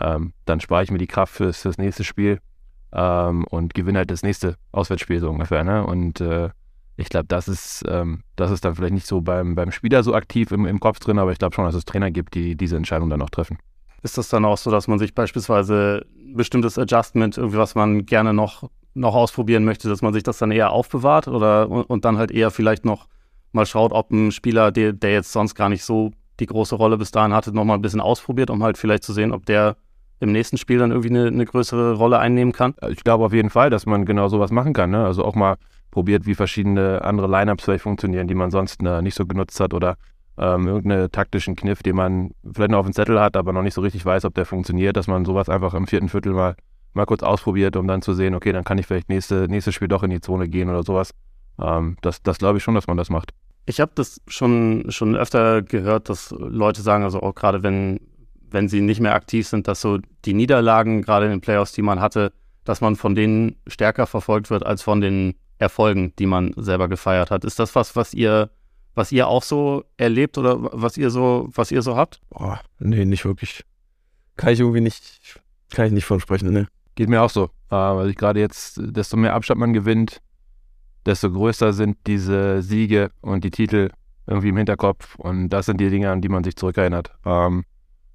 ähm, 0.00 0.32
dann 0.44 0.60
spare 0.60 0.84
ich 0.84 0.90
mir 0.90 0.98
die 0.98 1.06
Kraft 1.06 1.34
fürs, 1.34 1.62
fürs 1.62 1.78
nächste 1.78 2.04
Spiel 2.04 2.38
ähm, 2.92 3.44
und 3.44 3.74
gewinne 3.74 3.98
halt 3.98 4.10
das 4.10 4.22
nächste 4.22 4.56
Auswärtsspiel 4.72 5.20
so 5.20 5.28
ungefähr. 5.28 5.64
Ne? 5.64 5.84
Und 5.84 6.20
äh, 6.20 6.50
ich 6.98 7.08
glaube, 7.08 7.26
das 7.28 7.46
ist, 7.46 7.84
ähm, 7.88 8.22
das 8.34 8.50
ist 8.50 8.64
dann 8.64 8.74
vielleicht 8.74 8.92
nicht 8.92 9.06
so 9.06 9.20
beim, 9.20 9.54
beim 9.54 9.70
Spieler 9.70 10.02
so 10.02 10.14
aktiv 10.14 10.50
im, 10.50 10.66
im 10.66 10.80
Kopf 10.80 10.98
drin, 10.98 11.18
aber 11.18 11.30
ich 11.30 11.38
glaube 11.38 11.54
schon, 11.54 11.64
dass 11.64 11.76
es 11.76 11.84
Trainer 11.84 12.10
gibt, 12.10 12.34
die 12.34 12.56
diese 12.56 12.76
Entscheidung 12.76 13.08
dann 13.08 13.22
auch 13.22 13.30
treffen. 13.30 13.58
Ist 14.02 14.18
das 14.18 14.28
dann 14.28 14.44
auch 14.44 14.58
so, 14.58 14.70
dass 14.70 14.88
man 14.88 14.98
sich 14.98 15.14
beispielsweise 15.14 16.04
ein 16.16 16.34
bestimmtes 16.34 16.76
Adjustment, 16.76 17.38
irgendwie 17.38 17.58
was 17.58 17.74
man 17.74 18.04
gerne 18.04 18.34
noch 18.34 18.68
noch 18.94 19.14
ausprobieren 19.14 19.64
möchte, 19.64 19.88
dass 19.88 20.02
man 20.02 20.12
sich 20.12 20.24
das 20.24 20.38
dann 20.38 20.50
eher 20.50 20.72
aufbewahrt 20.72 21.28
oder 21.28 21.70
und, 21.70 21.84
und 21.84 22.04
dann 22.04 22.18
halt 22.18 22.32
eher 22.32 22.50
vielleicht 22.50 22.84
noch 22.84 23.06
mal 23.52 23.64
schaut, 23.64 23.92
ob 23.92 24.10
ein 24.10 24.32
Spieler, 24.32 24.72
der, 24.72 24.92
der 24.92 25.12
jetzt 25.12 25.32
sonst 25.32 25.54
gar 25.54 25.68
nicht 25.68 25.84
so 25.84 26.10
die 26.40 26.46
große 26.46 26.74
Rolle 26.74 26.98
bis 26.98 27.12
dahin 27.12 27.32
hatte, 27.32 27.52
noch 27.52 27.64
mal 27.64 27.74
ein 27.74 27.82
bisschen 27.82 28.00
ausprobiert, 28.00 28.50
um 28.50 28.62
halt 28.62 28.76
vielleicht 28.76 29.04
zu 29.04 29.12
sehen, 29.12 29.32
ob 29.32 29.46
der 29.46 29.76
im 30.20 30.32
nächsten 30.32 30.56
Spiel 30.56 30.78
dann 30.78 30.90
irgendwie 30.90 31.10
eine, 31.10 31.26
eine 31.26 31.44
größere 31.44 31.94
Rolle 31.94 32.18
einnehmen 32.18 32.52
kann? 32.52 32.74
Ich 32.90 33.04
glaube 33.04 33.24
auf 33.24 33.32
jeden 33.32 33.50
Fall, 33.50 33.70
dass 33.70 33.86
man 33.86 34.04
genau 34.04 34.28
sowas 34.28 34.50
machen 34.50 34.72
kann. 34.72 34.90
Ne? 34.90 35.04
Also 35.04 35.24
auch 35.24 35.34
mal 35.34 35.56
probiert, 35.90 36.26
wie 36.26 36.34
verschiedene 36.34 37.02
andere 37.02 37.28
Lineups 37.28 37.64
vielleicht 37.64 37.82
funktionieren, 37.82 38.28
die 38.28 38.34
man 38.34 38.50
sonst 38.50 38.82
äh, 38.82 39.02
nicht 39.02 39.14
so 39.14 39.26
genutzt 39.26 39.58
hat 39.60 39.74
oder 39.74 39.96
ähm, 40.36 40.66
irgendeinen 40.68 41.10
taktischen 41.10 41.56
Kniff, 41.56 41.82
den 41.82 41.96
man 41.96 42.30
vielleicht 42.52 42.70
noch 42.70 42.78
auf 42.78 42.86
dem 42.86 42.92
Zettel 42.92 43.20
hat, 43.20 43.36
aber 43.36 43.52
noch 43.52 43.62
nicht 43.62 43.74
so 43.74 43.80
richtig 43.80 44.04
weiß, 44.04 44.24
ob 44.24 44.34
der 44.34 44.46
funktioniert, 44.46 44.96
dass 44.96 45.08
man 45.08 45.24
sowas 45.24 45.48
einfach 45.48 45.74
im 45.74 45.86
vierten 45.86 46.08
Viertel 46.08 46.32
mal 46.32 46.54
mal 46.94 47.06
kurz 47.06 47.22
ausprobiert, 47.22 47.76
um 47.76 47.86
dann 47.86 48.02
zu 48.02 48.14
sehen, 48.14 48.34
okay, 48.34 48.52
dann 48.52 48.64
kann 48.64 48.78
ich 48.78 48.86
vielleicht 48.86 49.08
nächste, 49.08 49.46
nächstes 49.48 49.74
Spiel 49.74 49.88
doch 49.88 50.02
in 50.02 50.10
die 50.10 50.20
Zone 50.20 50.48
gehen 50.48 50.68
oder 50.68 50.82
sowas. 50.82 51.12
Ähm, 51.60 51.96
das 52.02 52.22
das 52.22 52.38
glaube 52.38 52.58
ich 52.58 52.64
schon, 52.64 52.74
dass 52.74 52.86
man 52.86 52.96
das 52.96 53.10
macht. 53.10 53.32
Ich 53.66 53.80
habe 53.80 53.92
das 53.94 54.20
schon, 54.26 54.86
schon 54.88 55.14
öfter 55.14 55.60
gehört, 55.60 56.08
dass 56.08 56.30
Leute 56.30 56.80
sagen, 56.80 57.04
also 57.04 57.20
auch 57.20 57.34
gerade 57.34 57.62
wenn, 57.62 58.00
wenn 58.50 58.68
sie 58.68 58.80
nicht 58.80 59.00
mehr 59.00 59.14
aktiv 59.14 59.46
sind, 59.46 59.68
dass 59.68 59.80
so 59.80 59.98
die 60.24 60.34
Niederlagen, 60.34 61.02
gerade 61.02 61.26
in 61.26 61.30
den 61.30 61.40
Playoffs, 61.40 61.72
die 61.72 61.82
man 61.82 62.00
hatte, 62.00 62.32
dass 62.64 62.80
man 62.80 62.96
von 62.96 63.14
denen 63.14 63.56
stärker 63.66 64.06
verfolgt 64.06 64.50
wird 64.50 64.64
als 64.64 64.82
von 64.82 65.00
den 65.00 65.34
Erfolgen, 65.58 66.12
die 66.18 66.26
man 66.26 66.52
selber 66.56 66.88
gefeiert 66.88 67.30
hat. 67.30 67.44
Ist 67.44 67.58
das 67.58 67.74
was, 67.74 67.96
was 67.96 68.14
ihr, 68.14 68.50
was 68.94 69.10
ihr 69.12 69.26
auch 69.26 69.42
so 69.42 69.84
erlebt 69.96 70.38
oder 70.38 70.56
was 70.60 70.96
ihr 70.96 71.10
so, 71.10 71.48
was 71.54 71.70
ihr 71.70 71.82
so 71.82 71.96
habt? 71.96 72.20
Boah, 72.30 72.60
nee, 72.78 73.04
nicht 73.04 73.24
wirklich. 73.24 73.64
Kann 74.36 74.52
ich 74.52 74.60
irgendwie 74.60 74.80
nicht, 74.80 75.40
kann 75.70 75.86
ich 75.86 75.92
nicht 75.92 76.04
von 76.04 76.20
sprechen, 76.20 76.52
ne? 76.52 76.68
Geht 76.94 77.08
mir 77.08 77.22
auch 77.22 77.30
so. 77.30 77.44
Äh, 77.70 77.76
weil 77.76 78.10
ich 78.10 78.16
gerade 78.16 78.40
jetzt, 78.40 78.80
desto 78.80 79.16
mehr 79.16 79.34
Abstand 79.34 79.60
man 79.60 79.72
gewinnt, 79.72 80.20
desto 81.06 81.30
größer 81.30 81.72
sind 81.72 81.96
diese 82.06 82.62
Siege 82.62 83.10
und 83.20 83.44
die 83.44 83.50
Titel 83.50 83.90
irgendwie 84.26 84.50
im 84.50 84.56
Hinterkopf. 84.56 85.16
Und 85.16 85.48
das 85.48 85.66
sind 85.66 85.80
die 85.80 85.90
Dinge, 85.90 86.10
an 86.10 86.20
die 86.20 86.28
man 86.28 86.44
sich 86.44 86.56
zurückerinnert. 86.56 87.12
Ähm, 87.24 87.64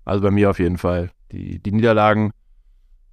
also 0.06 0.22
bei 0.22 0.32
mir 0.32 0.50
auf 0.50 0.60
jeden 0.60 0.78
Fall. 0.78 1.12
Die, 1.32 1.60
die 1.60 1.72
Niederlagen, 1.72 2.32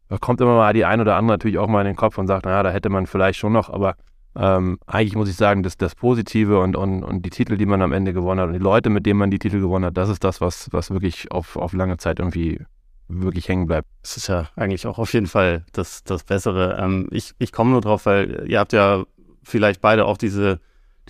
da 0.09 0.19
kommt 0.19 0.41
immer 0.41 0.57
mal 0.57 0.73
die 0.73 0.85
ein 0.85 1.01
oder 1.01 1.17
andere 1.17 1.35
natürlich 1.35 1.59
auch 1.59 1.69
mal 1.69 1.81
in 1.81 1.87
den 1.87 1.97
Kopf 1.97 2.19
und 2.19 2.27
sagt, 2.27 2.45
naja, 2.45 2.63
da 2.63 2.71
hätte 2.71 2.91
man 2.91 3.07
vielleicht 3.07 3.39
schon 3.39 3.53
noch, 3.53 3.71
aber 3.71 3.95
ähm, 4.37 4.79
eigentlich 4.87 5.17
muss 5.17 5.29
ich 5.29 5.37
sagen, 5.37 5.63
dass 5.63 5.77
das 5.77 5.95
Positive 5.95 6.61
und, 6.61 6.77
und, 6.77 7.03
und 7.03 7.23
die 7.25 7.31
Titel, 7.31 7.57
die 7.57 7.67
man 7.67 7.83
am 7.83 7.93
Ende 7.93 8.13
gewonnen 8.13 8.41
hat 8.41 8.49
und 8.49 8.53
die 8.53 8.61
Leute, 8.61 8.91
mit 8.91 9.07
denen 9.07 9.19
man 9.19 9.31
die 9.31 9.39
Titel 9.39 9.61
gewonnen 9.61 9.87
hat, 9.87 9.97
das 9.97 10.09
ist 10.09 10.23
das, 10.23 10.41
was, 10.41 10.69
was 10.73 10.91
wirklich 10.91 11.33
auf, 11.33 11.57
auf 11.57 11.73
lange 11.73 11.97
Zeit 11.97 12.21
irgendwie 12.21 12.61
wirklich 13.09 13.49
hängen 13.49 13.67
bleibt. 13.67 13.89
Das 14.03 14.17
ist 14.17 14.29
ja 14.29 14.49
eigentlich 14.55 14.87
auch 14.87 14.99
auf 14.99 15.13
jeden 15.13 15.27
Fall 15.27 15.65
das, 15.73 16.05
das 16.05 16.23
Bessere. 16.23 16.79
Ähm, 16.81 17.09
ich, 17.11 17.33
ich 17.39 17.51
komme 17.51 17.71
nur 17.71 17.81
drauf, 17.81 18.07
weil 18.07 18.49
ihr 18.49 18.61
habt 18.61 18.73
ja 18.73 19.05
vielleicht 19.43 19.81
beide 19.81 20.05
auch 20.05 20.17
diese, 20.17 20.61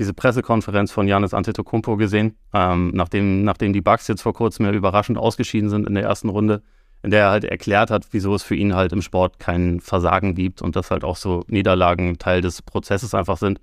diese 0.00 0.14
Pressekonferenz 0.14 0.90
von 0.90 1.06
Janis 1.06 1.34
Antetokounmpo 1.34 1.98
gesehen, 1.98 2.34
ähm, 2.54 2.90
nachdem, 2.94 3.44
nachdem 3.44 3.74
die 3.74 3.82
Bucks 3.82 4.08
jetzt 4.08 4.22
vor 4.22 4.32
kurzem 4.32 4.64
ja 4.64 4.72
überraschend 4.72 5.18
ausgeschieden 5.18 5.68
sind 5.68 5.86
in 5.86 5.92
der 5.92 6.04
ersten 6.04 6.30
Runde, 6.30 6.62
in 7.02 7.10
der 7.10 7.24
er 7.24 7.30
halt 7.30 7.44
erklärt 7.44 7.90
hat, 7.90 8.06
wieso 8.10 8.34
es 8.34 8.42
für 8.42 8.54
ihn 8.54 8.74
halt 8.74 8.92
im 8.92 9.02
Sport 9.02 9.38
kein 9.38 9.78
Versagen 9.80 10.34
gibt 10.34 10.62
und 10.62 10.74
dass 10.74 10.90
halt 10.90 11.04
auch 11.04 11.16
so 11.16 11.44
Niederlagen 11.48 12.16
Teil 12.18 12.40
des 12.40 12.62
Prozesses 12.62 13.14
einfach 13.14 13.36
sind. 13.36 13.60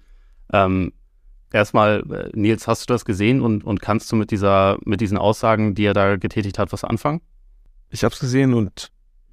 Ähm, 0.54 0.94
erstmal, 1.52 2.04
äh, 2.12 2.30
Nils, 2.38 2.68
hast 2.68 2.88
du 2.88 2.94
das 2.94 3.04
gesehen 3.04 3.42
und, 3.42 3.64
und 3.64 3.82
kannst 3.82 4.12
du 4.12 4.16
mit 4.16 4.30
dieser, 4.30 4.78
mit 4.86 5.02
diesen 5.02 5.18
Aussagen, 5.18 5.74
die 5.74 5.86
er 5.86 5.96
da 5.96 6.18
getätigt 6.18 6.60
hat, 6.60 6.72
was 6.72 6.84
anfangen? 6.84 7.22
Ich 7.90 8.04
habe 8.04 8.14
es 8.14 8.20
gesehen 8.20 8.54
und 8.54 8.92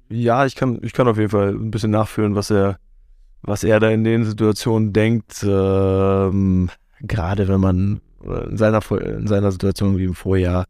ja, 0.09 0.47
ich 0.47 0.55
kann, 0.55 0.79
ich 0.81 0.93
kann 0.93 1.07
auf 1.07 1.17
jeden 1.17 1.29
Fall 1.29 1.49
ein 1.49 1.69
bisschen 1.69 1.91
nachfühlen, 1.91 2.33
was 2.33 2.49
er, 2.49 2.79
was 3.43 3.63
er 3.63 3.79
da 3.79 3.91
in 3.91 4.03
den 4.03 4.25
Situationen 4.25 4.91
denkt. 4.91 5.43
Ähm, 5.47 6.71
gerade 7.01 7.47
wenn 7.47 7.59
man 7.59 8.01
in 8.49 8.57
seiner, 8.57 8.79
in 8.91 9.27
seiner 9.27 9.51
Situation 9.51 9.97
wie 9.97 10.05
im 10.05 10.15
Vorjahr 10.15 10.65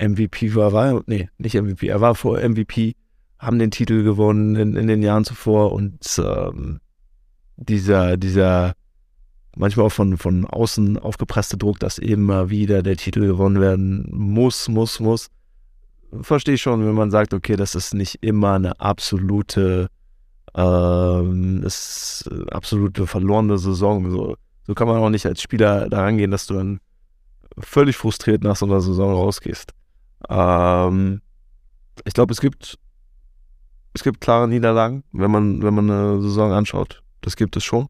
MVP 0.00 0.54
war, 0.54 0.72
war, 0.72 1.02
nee, 1.06 1.28
nicht 1.38 1.54
MVP, 1.54 1.88
er 1.88 2.00
war 2.00 2.14
vor 2.14 2.38
MVP, 2.40 2.94
haben 3.38 3.58
den 3.58 3.70
Titel 3.70 4.02
gewonnen 4.04 4.56
in, 4.56 4.76
in 4.76 4.86
den 4.86 5.02
Jahren 5.02 5.24
zuvor 5.24 5.72
und 5.72 6.00
ähm, 6.18 6.80
dieser, 7.56 8.16
dieser 8.16 8.74
manchmal 9.56 9.86
auch 9.86 9.92
von, 9.92 10.16
von 10.16 10.46
außen 10.46 10.98
aufgepresste 10.98 11.56
Druck, 11.56 11.78
dass 11.80 11.98
immer 11.98 12.50
wieder 12.50 12.82
der 12.82 12.96
Titel 12.96 13.26
gewonnen 13.26 13.60
werden 13.60 14.08
muss, 14.10 14.68
muss, 14.68 15.00
muss 15.00 15.28
verstehe 16.22 16.54
ich 16.54 16.62
schon, 16.62 16.84
wenn 16.86 16.94
man 16.94 17.10
sagt, 17.10 17.34
okay, 17.34 17.56
das 17.56 17.74
ist 17.74 17.94
nicht 17.94 18.18
immer 18.22 18.54
eine 18.54 18.80
absolute, 18.80 19.88
ähm, 20.54 21.62
ist 21.64 22.28
absolute 22.50 23.06
verlorene 23.06 23.58
Saison. 23.58 24.10
So, 24.10 24.36
so 24.68 24.74
kann 24.74 24.86
man 24.86 24.98
auch 24.98 25.08
nicht 25.08 25.24
als 25.24 25.40
Spieler 25.40 25.88
daran 25.88 26.18
gehen, 26.18 26.30
dass 26.30 26.46
du 26.46 26.54
dann 26.54 26.80
völlig 27.58 27.96
frustriert 27.96 28.44
nach 28.44 28.54
so 28.54 28.66
einer 28.66 28.82
Saison 28.82 29.14
rausgehst. 29.14 29.72
Ähm, 30.28 31.22
ich 32.04 32.12
glaube, 32.12 32.32
es 32.34 32.40
gibt, 32.40 32.78
es 33.94 34.04
gibt 34.04 34.20
klare 34.20 34.46
Niederlagen, 34.46 35.04
wenn 35.12 35.30
man, 35.30 35.62
wenn 35.62 35.72
man 35.72 35.90
eine 35.90 36.20
Saison 36.20 36.52
anschaut. 36.52 37.02
Das 37.22 37.34
gibt 37.34 37.56
es 37.56 37.64
schon. 37.64 37.88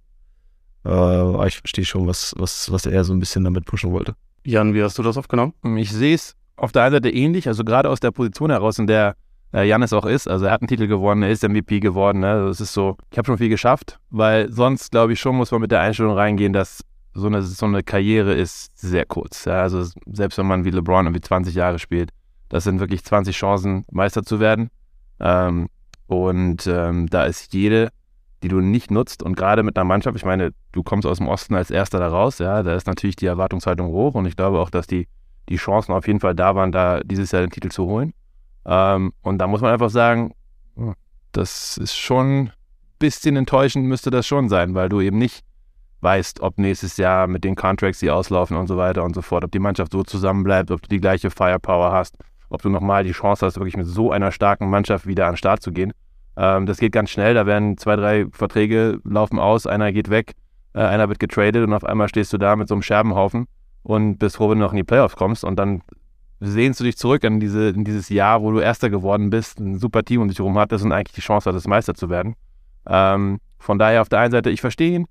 Äh, 0.86 1.48
ich 1.48 1.58
verstehe 1.58 1.84
schon, 1.84 2.06
was, 2.06 2.32
was, 2.38 2.70
was 2.70 2.86
er 2.86 3.02
so 3.02 3.12
ein 3.12 3.18
bisschen 3.18 3.42
damit 3.42 3.64
pushen 3.64 3.90
wollte. 3.90 4.14
Jan, 4.44 4.72
wie 4.72 4.82
hast 4.82 4.96
du 4.98 5.02
das 5.02 5.16
aufgenommen? 5.16 5.54
Ich 5.78 5.90
sehe 5.92 6.14
es 6.14 6.36
auf 6.54 6.70
der 6.70 6.84
einen 6.84 6.92
Seite 6.92 7.10
ähnlich, 7.10 7.48
also 7.48 7.64
gerade 7.64 7.90
aus 7.90 7.98
der 7.98 8.12
Position 8.12 8.50
heraus, 8.50 8.78
in 8.78 8.86
der 8.86 9.16
äh, 9.52 9.66
Janis 9.66 9.92
auch 9.92 10.06
ist. 10.06 10.28
Also 10.28 10.46
er 10.46 10.52
hat 10.52 10.62
einen 10.62 10.68
Titel 10.68 10.86
gewonnen, 10.86 11.22
er 11.22 11.30
ist 11.30 11.46
MVP 11.46 11.80
geworden. 11.80 12.20
Ne? 12.20 12.46
Das 12.46 12.60
ist 12.60 12.72
so, 12.72 12.96
ich 13.10 13.18
habe 13.18 13.26
schon 13.26 13.38
viel 13.38 13.48
geschafft, 13.48 13.98
weil 14.10 14.52
sonst 14.52 14.90
glaube 14.90 15.12
ich 15.12 15.20
schon, 15.20 15.36
muss 15.36 15.50
man 15.50 15.60
mit 15.60 15.70
der 15.70 15.80
Einstellung 15.80 16.14
reingehen, 16.14 16.52
dass 16.52 16.82
so 17.14 17.26
eine, 17.26 17.42
so 17.42 17.66
eine 17.66 17.82
Karriere 17.82 18.34
ist 18.34 18.78
sehr 18.78 19.06
kurz. 19.06 19.44
Ja? 19.44 19.62
Also 19.62 19.84
selbst 20.06 20.38
wenn 20.38 20.46
man 20.46 20.64
wie 20.64 20.70
LeBron 20.70 21.06
irgendwie 21.06 21.20
20 21.20 21.54
Jahre 21.54 21.78
spielt, 21.78 22.10
das 22.48 22.64
sind 22.64 22.80
wirklich 22.80 23.04
20 23.04 23.36
Chancen, 23.36 23.84
Meister 23.90 24.22
zu 24.22 24.40
werden. 24.40 24.70
Ähm, 25.20 25.68
und 26.06 26.66
ähm, 26.66 27.06
da 27.08 27.24
ist 27.24 27.52
jede 27.52 27.90
die 28.42 28.48
du 28.48 28.60
nicht 28.60 28.90
nutzt. 28.90 29.22
Und 29.22 29.36
gerade 29.36 29.62
mit 29.62 29.76
einer 29.76 29.84
Mannschaft, 29.84 30.16
ich 30.16 30.24
meine, 30.24 30.52
du 30.72 30.82
kommst 30.82 31.06
aus 31.06 31.18
dem 31.18 31.28
Osten 31.28 31.54
als 31.54 31.70
Erster 31.70 31.98
da 31.98 32.08
raus, 32.08 32.38
ja, 32.38 32.62
da 32.62 32.74
ist 32.74 32.86
natürlich 32.86 33.16
die 33.16 33.26
Erwartungshaltung 33.26 33.88
hoch 33.88 34.14
und 34.14 34.26
ich 34.26 34.36
glaube 34.36 34.58
auch, 34.58 34.70
dass 34.70 34.86
die, 34.86 35.08
die 35.48 35.56
Chancen 35.56 35.92
auf 35.92 36.06
jeden 36.06 36.20
Fall 36.20 36.34
da 36.34 36.54
waren, 36.54 36.72
da 36.72 37.00
dieses 37.00 37.32
Jahr 37.32 37.42
den 37.42 37.50
Titel 37.50 37.70
zu 37.70 37.86
holen. 37.86 38.12
Ähm, 38.68 39.12
und 39.22 39.38
da 39.38 39.46
muss 39.46 39.62
man 39.62 39.72
einfach 39.72 39.88
sagen, 39.88 40.34
hm, 40.76 40.94
das 41.32 41.78
ist 41.78 41.96
schon 41.96 42.26
ein 42.26 42.52
bisschen 42.98 43.36
enttäuschend, 43.36 43.86
müsste 43.86 44.10
das 44.10 44.26
schon 44.26 44.48
sein, 44.50 44.74
weil 44.74 44.90
du 44.90 45.00
eben 45.00 45.18
nicht 45.18 45.42
weißt, 46.00 46.40
ob 46.40 46.58
nächstes 46.58 46.96
Jahr 46.98 47.26
mit 47.26 47.44
den 47.44 47.56
Contracts, 47.56 47.98
die 48.00 48.10
auslaufen 48.10 48.56
und 48.56 48.66
so 48.66 48.76
weiter 48.76 49.02
und 49.02 49.14
so 49.14 49.22
fort, 49.22 49.42
ob 49.42 49.50
die 49.50 49.58
Mannschaft 49.58 49.92
so 49.92 50.04
zusammenbleibt, 50.04 50.70
ob 50.70 50.82
du 50.82 50.88
die 50.88 51.00
gleiche 51.00 51.30
Firepower 51.30 51.92
hast, 51.92 52.16
ob 52.50 52.62
du 52.62 52.68
nochmal 52.68 53.04
die 53.04 53.12
Chance 53.12 53.46
hast, 53.46 53.56
wirklich 53.56 53.76
mit 53.76 53.86
so 53.86 54.12
einer 54.12 54.30
starken 54.30 54.68
Mannschaft 54.68 55.06
wieder 55.06 55.26
an 55.26 55.32
den 55.32 55.38
Start 55.38 55.62
zu 55.62 55.72
gehen. 55.72 55.92
Ähm, 56.36 56.66
das 56.66 56.78
geht 56.78 56.92
ganz 56.92 57.10
schnell, 57.10 57.34
da 57.34 57.46
werden 57.46 57.78
zwei, 57.78 57.96
drei 57.96 58.26
Verträge 58.30 59.00
laufen 59.04 59.38
aus, 59.38 59.66
einer 59.66 59.92
geht 59.92 60.10
weg, 60.10 60.34
äh, 60.74 60.80
einer 60.80 61.08
wird 61.08 61.18
getradet 61.18 61.66
und 61.66 61.72
auf 61.72 61.84
einmal 61.84 62.08
stehst 62.08 62.32
du 62.34 62.38
da 62.38 62.54
mit 62.54 62.68
so 62.68 62.74
einem 62.74 62.82
Scherbenhaufen 62.82 63.46
und 63.82 64.20
wenn 64.20 64.28
du 64.28 64.54
noch 64.54 64.72
in 64.72 64.76
die 64.76 64.84
Playoffs 64.84 65.16
kommst 65.16 65.42
und 65.42 65.56
dann 65.56 65.82
sehnst 66.40 66.80
du 66.80 66.84
dich 66.84 66.96
zurück 66.96 67.24
in, 67.24 67.40
diese, 67.40 67.70
in 67.70 67.84
dieses 67.84 68.08
Jahr, 68.08 68.42
wo 68.42 68.52
du 68.52 68.60
Erster 68.60 68.90
geworden 68.90 69.30
bist, 69.30 69.58
ein 69.58 69.78
super 69.78 70.04
Team 70.04 70.22
um 70.22 70.28
dich 70.28 70.38
herum 70.38 70.58
hattest 70.58 70.84
und 70.84 70.92
eigentlich 70.92 71.14
die 71.14 71.20
Chance 71.20 71.50
hattest, 71.50 71.66
Meister 71.66 71.94
zu 71.94 72.08
werden. 72.08 72.34
Ähm, 72.86 73.40
von 73.58 73.78
daher 73.78 74.02
auf 74.02 74.08
der 74.08 74.20
einen 74.20 74.32
Seite, 74.32 74.50
ich 74.50 74.60
verstehe 74.60 74.94
ihn, 74.94 75.06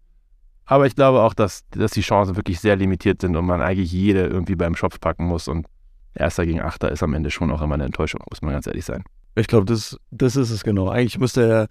aber 0.65 0.85
ich 0.85 0.95
glaube 0.95 1.21
auch, 1.21 1.33
dass, 1.33 1.67
dass 1.71 1.91
die 1.91 2.01
Chancen 2.01 2.35
wirklich 2.35 2.59
sehr 2.59 2.75
limitiert 2.75 3.21
sind 3.21 3.35
und 3.35 3.45
man 3.45 3.61
eigentlich 3.61 3.91
jede 3.91 4.25
irgendwie 4.25 4.55
beim 4.55 4.75
Schopf 4.75 4.99
packen 4.99 5.25
muss. 5.25 5.47
Und 5.47 5.67
Erster 6.13 6.45
gegen 6.45 6.61
Achter 6.61 6.91
ist 6.91 7.03
am 7.03 7.13
Ende 7.13 7.29
schon 7.29 7.51
auch 7.51 7.61
immer 7.61 7.75
eine 7.75 7.85
Enttäuschung, 7.85 8.21
muss 8.29 8.41
man 8.41 8.53
ganz 8.53 8.67
ehrlich 8.67 8.85
sein. 8.85 9.03
Ich 9.35 9.47
glaube, 9.47 9.65
das, 9.65 9.97
das 10.11 10.35
ist 10.35 10.49
es 10.49 10.63
genau. 10.63 10.89
Eigentlich 10.89 11.19
müsste 11.19 11.47
er, 11.47 11.67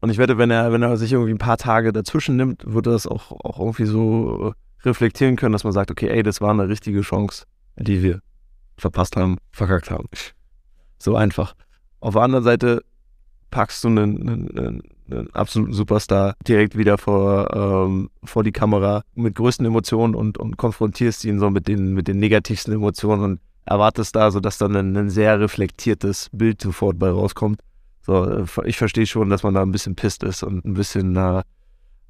und 0.00 0.10
ich 0.10 0.18
wette, 0.18 0.38
wenn 0.38 0.50
er, 0.50 0.72
wenn 0.72 0.82
er 0.82 0.96
sich 0.96 1.12
irgendwie 1.12 1.32
ein 1.32 1.38
paar 1.38 1.56
Tage 1.56 1.92
dazwischen 1.92 2.36
nimmt, 2.36 2.62
würde 2.64 2.90
das 2.90 3.06
auch, 3.06 3.32
auch 3.32 3.58
irgendwie 3.58 3.86
so 3.86 4.52
reflektieren 4.84 5.36
können, 5.36 5.52
dass 5.52 5.64
man 5.64 5.72
sagt, 5.72 5.90
okay, 5.90 6.08
ey, 6.08 6.22
das 6.22 6.40
war 6.40 6.50
eine 6.50 6.68
richtige 6.68 7.00
Chance, 7.00 7.46
die 7.76 8.02
wir 8.02 8.20
verpasst 8.78 9.16
haben, 9.16 9.38
verkackt 9.52 9.90
haben. 9.90 10.08
So 10.98 11.16
einfach. 11.16 11.54
Auf 12.00 12.14
der 12.14 12.22
anderen 12.22 12.44
Seite 12.44 12.82
packst 13.50 13.82
du 13.84 13.88
einen, 13.88 14.28
einen, 14.28 14.82
einen 15.10 15.30
absoluten 15.34 15.72
Superstar 15.72 16.34
direkt 16.46 16.76
wieder 16.76 16.98
vor, 16.98 17.54
ähm, 17.54 18.10
vor 18.24 18.44
die 18.44 18.52
Kamera 18.52 19.02
mit 19.14 19.34
größten 19.34 19.66
Emotionen 19.66 20.14
und, 20.14 20.38
und 20.38 20.56
konfrontierst 20.56 21.24
ihn 21.24 21.38
so 21.38 21.50
mit 21.50 21.66
den, 21.66 21.94
mit 21.94 22.08
den 22.08 22.18
negativsten 22.18 22.74
Emotionen 22.74 23.22
und 23.22 23.40
erwartest 23.64 24.16
da 24.16 24.30
so, 24.30 24.40
dass 24.40 24.58
dann 24.58 24.76
ein, 24.76 24.96
ein 24.96 25.10
sehr 25.10 25.40
reflektiertes 25.40 26.30
Bild 26.32 26.60
sofort 26.60 26.98
bei 26.98 27.10
rauskommt. 27.10 27.60
So, 28.02 28.24
äh, 28.24 28.46
ich 28.64 28.78
verstehe 28.78 29.06
schon, 29.06 29.30
dass 29.30 29.42
man 29.42 29.54
da 29.54 29.62
ein 29.62 29.72
bisschen 29.72 29.96
pisst 29.96 30.22
ist 30.22 30.42
und 30.42 30.64
ein 30.64 30.74
bisschen 30.74 31.16
äh, 31.16 31.42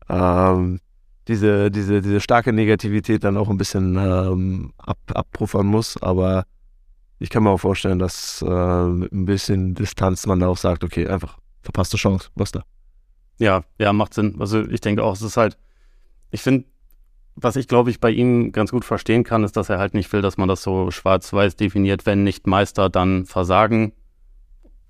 ähm, 0.08 0.80
diese, 1.26 1.70
diese, 1.70 2.00
diese 2.00 2.20
starke 2.20 2.52
Negativität 2.52 3.22
dann 3.22 3.36
auch 3.36 3.50
ein 3.50 3.58
bisschen 3.58 3.96
ähm, 3.96 4.72
ab, 4.78 4.98
abpuffern 5.12 5.66
muss, 5.66 6.00
aber 6.02 6.44
ich 7.18 7.30
kann 7.30 7.42
mir 7.42 7.50
auch 7.50 7.58
vorstellen, 7.58 7.98
dass 7.98 8.42
äh, 8.42 8.84
mit 8.84 9.12
ein 9.12 9.24
bisschen 9.24 9.74
Distanz 9.74 10.26
man 10.26 10.42
auch 10.42 10.56
sagt, 10.56 10.84
okay, 10.84 11.06
einfach 11.08 11.38
verpasste 11.62 11.96
Chance, 11.96 12.30
was 12.34 12.52
da. 12.52 12.64
Ja, 13.38 13.62
ja, 13.78 13.92
macht 13.92 14.14
Sinn. 14.14 14.36
Also 14.38 14.62
ich 14.68 14.80
denke 14.80 15.02
auch, 15.02 15.14
es 15.14 15.22
ist 15.22 15.36
halt, 15.36 15.58
ich 16.30 16.42
finde, 16.42 16.66
was 17.34 17.56
ich 17.56 17.68
glaube 17.68 17.90
ich 17.90 18.00
bei 18.00 18.10
ihm 18.10 18.52
ganz 18.52 18.70
gut 18.70 18.84
verstehen 18.84 19.24
kann, 19.24 19.44
ist, 19.44 19.56
dass 19.56 19.68
er 19.68 19.78
halt 19.78 19.94
nicht 19.94 20.12
will, 20.12 20.22
dass 20.22 20.38
man 20.38 20.48
das 20.48 20.62
so 20.62 20.90
schwarz-weiß 20.90 21.56
definiert, 21.56 22.06
wenn 22.06 22.24
nicht 22.24 22.46
Meister, 22.46 22.88
dann 22.88 23.26
Versagen. 23.26 23.92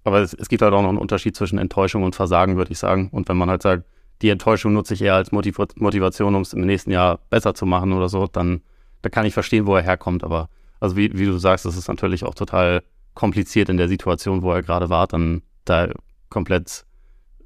Aber 0.04 0.20
es, 0.20 0.32
es 0.32 0.48
gibt 0.48 0.62
halt 0.62 0.72
auch 0.72 0.82
noch 0.82 0.88
einen 0.88 0.98
Unterschied 0.98 1.36
zwischen 1.36 1.58
Enttäuschung 1.58 2.02
und 2.02 2.14
Versagen, 2.14 2.56
würde 2.56 2.72
ich 2.72 2.78
sagen. 2.78 3.08
Und 3.10 3.28
wenn 3.28 3.36
man 3.36 3.50
halt 3.50 3.62
sagt, 3.62 3.84
die 4.22 4.30
Enttäuschung 4.30 4.72
nutze 4.72 4.94
ich 4.94 5.02
eher 5.02 5.14
als 5.14 5.32
Motiv 5.32 5.58
Motivation, 5.76 6.34
um 6.34 6.42
es 6.42 6.52
im 6.52 6.62
nächsten 6.62 6.90
Jahr 6.90 7.18
besser 7.30 7.54
zu 7.54 7.66
machen 7.66 7.92
oder 7.92 8.08
so, 8.08 8.26
dann 8.26 8.62
da 9.02 9.10
kann 9.10 9.26
ich 9.26 9.34
verstehen, 9.34 9.66
wo 9.66 9.76
er 9.76 9.82
herkommt. 9.82 10.24
Aber 10.24 10.48
also 10.80 10.96
wie, 10.96 11.16
wie 11.18 11.26
du 11.26 11.38
sagst, 11.38 11.64
das 11.64 11.76
ist 11.76 11.88
natürlich 11.88 12.24
auch 12.24 12.34
total 12.34 12.82
kompliziert 13.14 13.68
in 13.68 13.76
der 13.76 13.88
Situation, 13.88 14.42
wo 14.42 14.52
er 14.52 14.62
gerade 14.62 14.90
war, 14.90 15.06
dann 15.06 15.42
da 15.64 15.88
komplett 16.30 16.84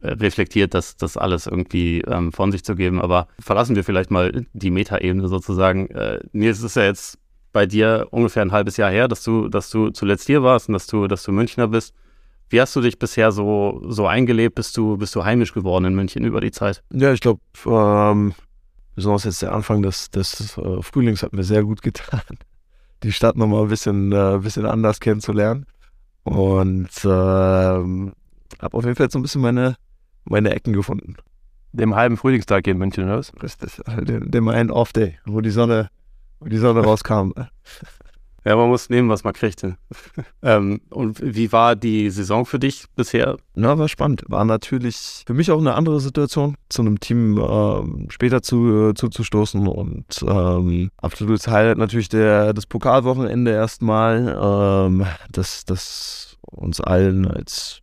äh, 0.03 0.09
reflektiert, 0.09 0.75
das, 0.75 0.97
das 0.97 1.17
alles 1.17 1.47
irgendwie 1.47 2.03
ähm, 2.03 2.33
von 2.33 2.53
sich 2.53 2.65
zu 2.65 2.75
geben. 2.75 3.01
Aber 3.01 3.29
verlassen 3.39 3.77
wir 3.77 3.85
vielleicht 3.85 4.11
mal 4.11 4.45
die 4.53 4.71
Metaebene 4.71 5.29
sozusagen. 5.29 5.89
Äh, 5.91 6.21
Nils, 6.33 6.59
es 6.59 6.65
ist 6.65 6.77
ja 6.77 6.85
jetzt 6.85 7.19
bei 7.53 7.67
dir 7.67 8.09
ungefähr 8.11 8.43
ein 8.43 8.53
halbes 8.53 8.77
Jahr 8.77 8.91
her, 8.91 9.09
dass 9.09 9.23
du, 9.23 9.49
dass 9.49 9.71
du 9.71 9.91
zuletzt 9.91 10.27
hier 10.27 10.43
warst 10.43 10.69
und 10.69 10.75
dass 10.75 10.87
du, 10.87 11.07
dass 11.07 11.23
du 11.23 11.33
Münchner 11.33 11.69
bist. 11.69 11.95
Wie 12.51 12.61
hast 12.61 12.77
du 12.77 12.83
dich 12.83 12.99
bisher 12.99 13.33
so, 13.33 13.81
so 13.89 14.07
eingelebt? 14.07 14.57
Bist 14.57 14.77
du, 14.77 14.99
bist 14.99 15.15
du 15.15 15.25
heimisch 15.25 15.55
geworden 15.55 15.87
in 15.87 15.95
München 15.95 16.25
über 16.25 16.43
die 16.43 16.51
Zeit? 16.51 16.83
Ja, 16.93 17.12
ich 17.12 17.21
glaube, 17.21 17.41
ähm, 17.65 18.35
besonders 18.95 19.25
jetzt 19.25 19.41
der 19.41 19.53
Anfang 19.53 19.81
des, 19.81 20.11
des 20.11 20.59
äh, 20.59 20.83
Frühlings 20.83 21.23
hat 21.23 21.33
mir 21.33 21.45
sehr 21.45 21.62
gut 21.62 21.81
getan 21.81 22.21
die 23.02 23.12
Stadt 23.12 23.37
nochmal 23.37 23.62
ein 23.62 23.68
bisschen, 23.68 24.12
äh, 24.12 24.38
bisschen 24.42 24.66
anders 24.66 25.00
kennenzulernen. 25.00 25.66
Und 26.25 26.90
ähm, 27.04 28.12
habe 28.61 28.76
auf 28.76 28.85
jeden 28.85 28.97
Fall 28.97 29.11
so 29.11 29.18
ein 29.18 29.23
bisschen 29.23 29.40
meine, 29.40 29.76
meine 30.25 30.50
Ecken 30.50 30.73
gefunden. 30.73 31.16
Dem 31.73 31.94
halben 31.94 32.16
Frühlingstag 32.16 32.64
hier 32.64 32.73
in 32.73 32.78
München, 32.78 33.04
oder 33.04 33.18
was? 33.18 33.32
Richtig, 33.42 33.80
dem, 34.02 34.30
dem 34.30 34.49
einen 34.49 34.71
Off-Day, 34.71 35.18
wo 35.25 35.40
die 35.40 35.50
Sonne, 35.50 35.88
wo 36.38 36.47
die 36.47 36.59
Sonne 36.59 36.80
rauskam. 36.80 37.32
Ja, 38.44 38.56
man 38.56 38.68
muss 38.68 38.90
nehmen, 38.90 39.08
was 39.08 39.22
man 39.25 39.34
kriegt. 39.34 39.64
ähm, 40.42 40.80
und 40.90 41.20
wie 41.22 41.52
war 41.52 41.76
die 41.76 42.11
Saison 42.11 42.44
für 42.44 42.58
dich 42.58 42.87
bisher? 42.96 43.37
Na, 43.54 43.78
war 43.78 43.88
spannend. 43.88 44.25
War 44.28 44.44
natürlich 44.44 45.22
für 45.26 45.34
mich 45.34 45.50
auch 45.50 45.61
eine 45.61 45.75
andere 45.75 46.00
Situation, 46.00 46.56
zu 46.68 46.82
einem 46.82 46.99
Team 46.99 47.38
ähm, 47.38 48.06
später 48.11 48.42
zu, 48.42 48.90
äh, 48.90 48.94
zuzustoßen. 48.94 49.66
Und 49.68 50.25
ähm, 50.26 50.90
absolutes 50.96 51.46
Highlight 51.46 51.78
natürlich 51.78 52.08
der, 52.08 52.52
das 52.52 52.66
Pokalwochenende 52.66 53.52
erstmal, 53.52 54.37
ähm, 54.40 55.06
das, 55.30 55.64
das 55.64 56.37
uns 56.42 56.80
allen 56.80 57.26
als 57.26 57.82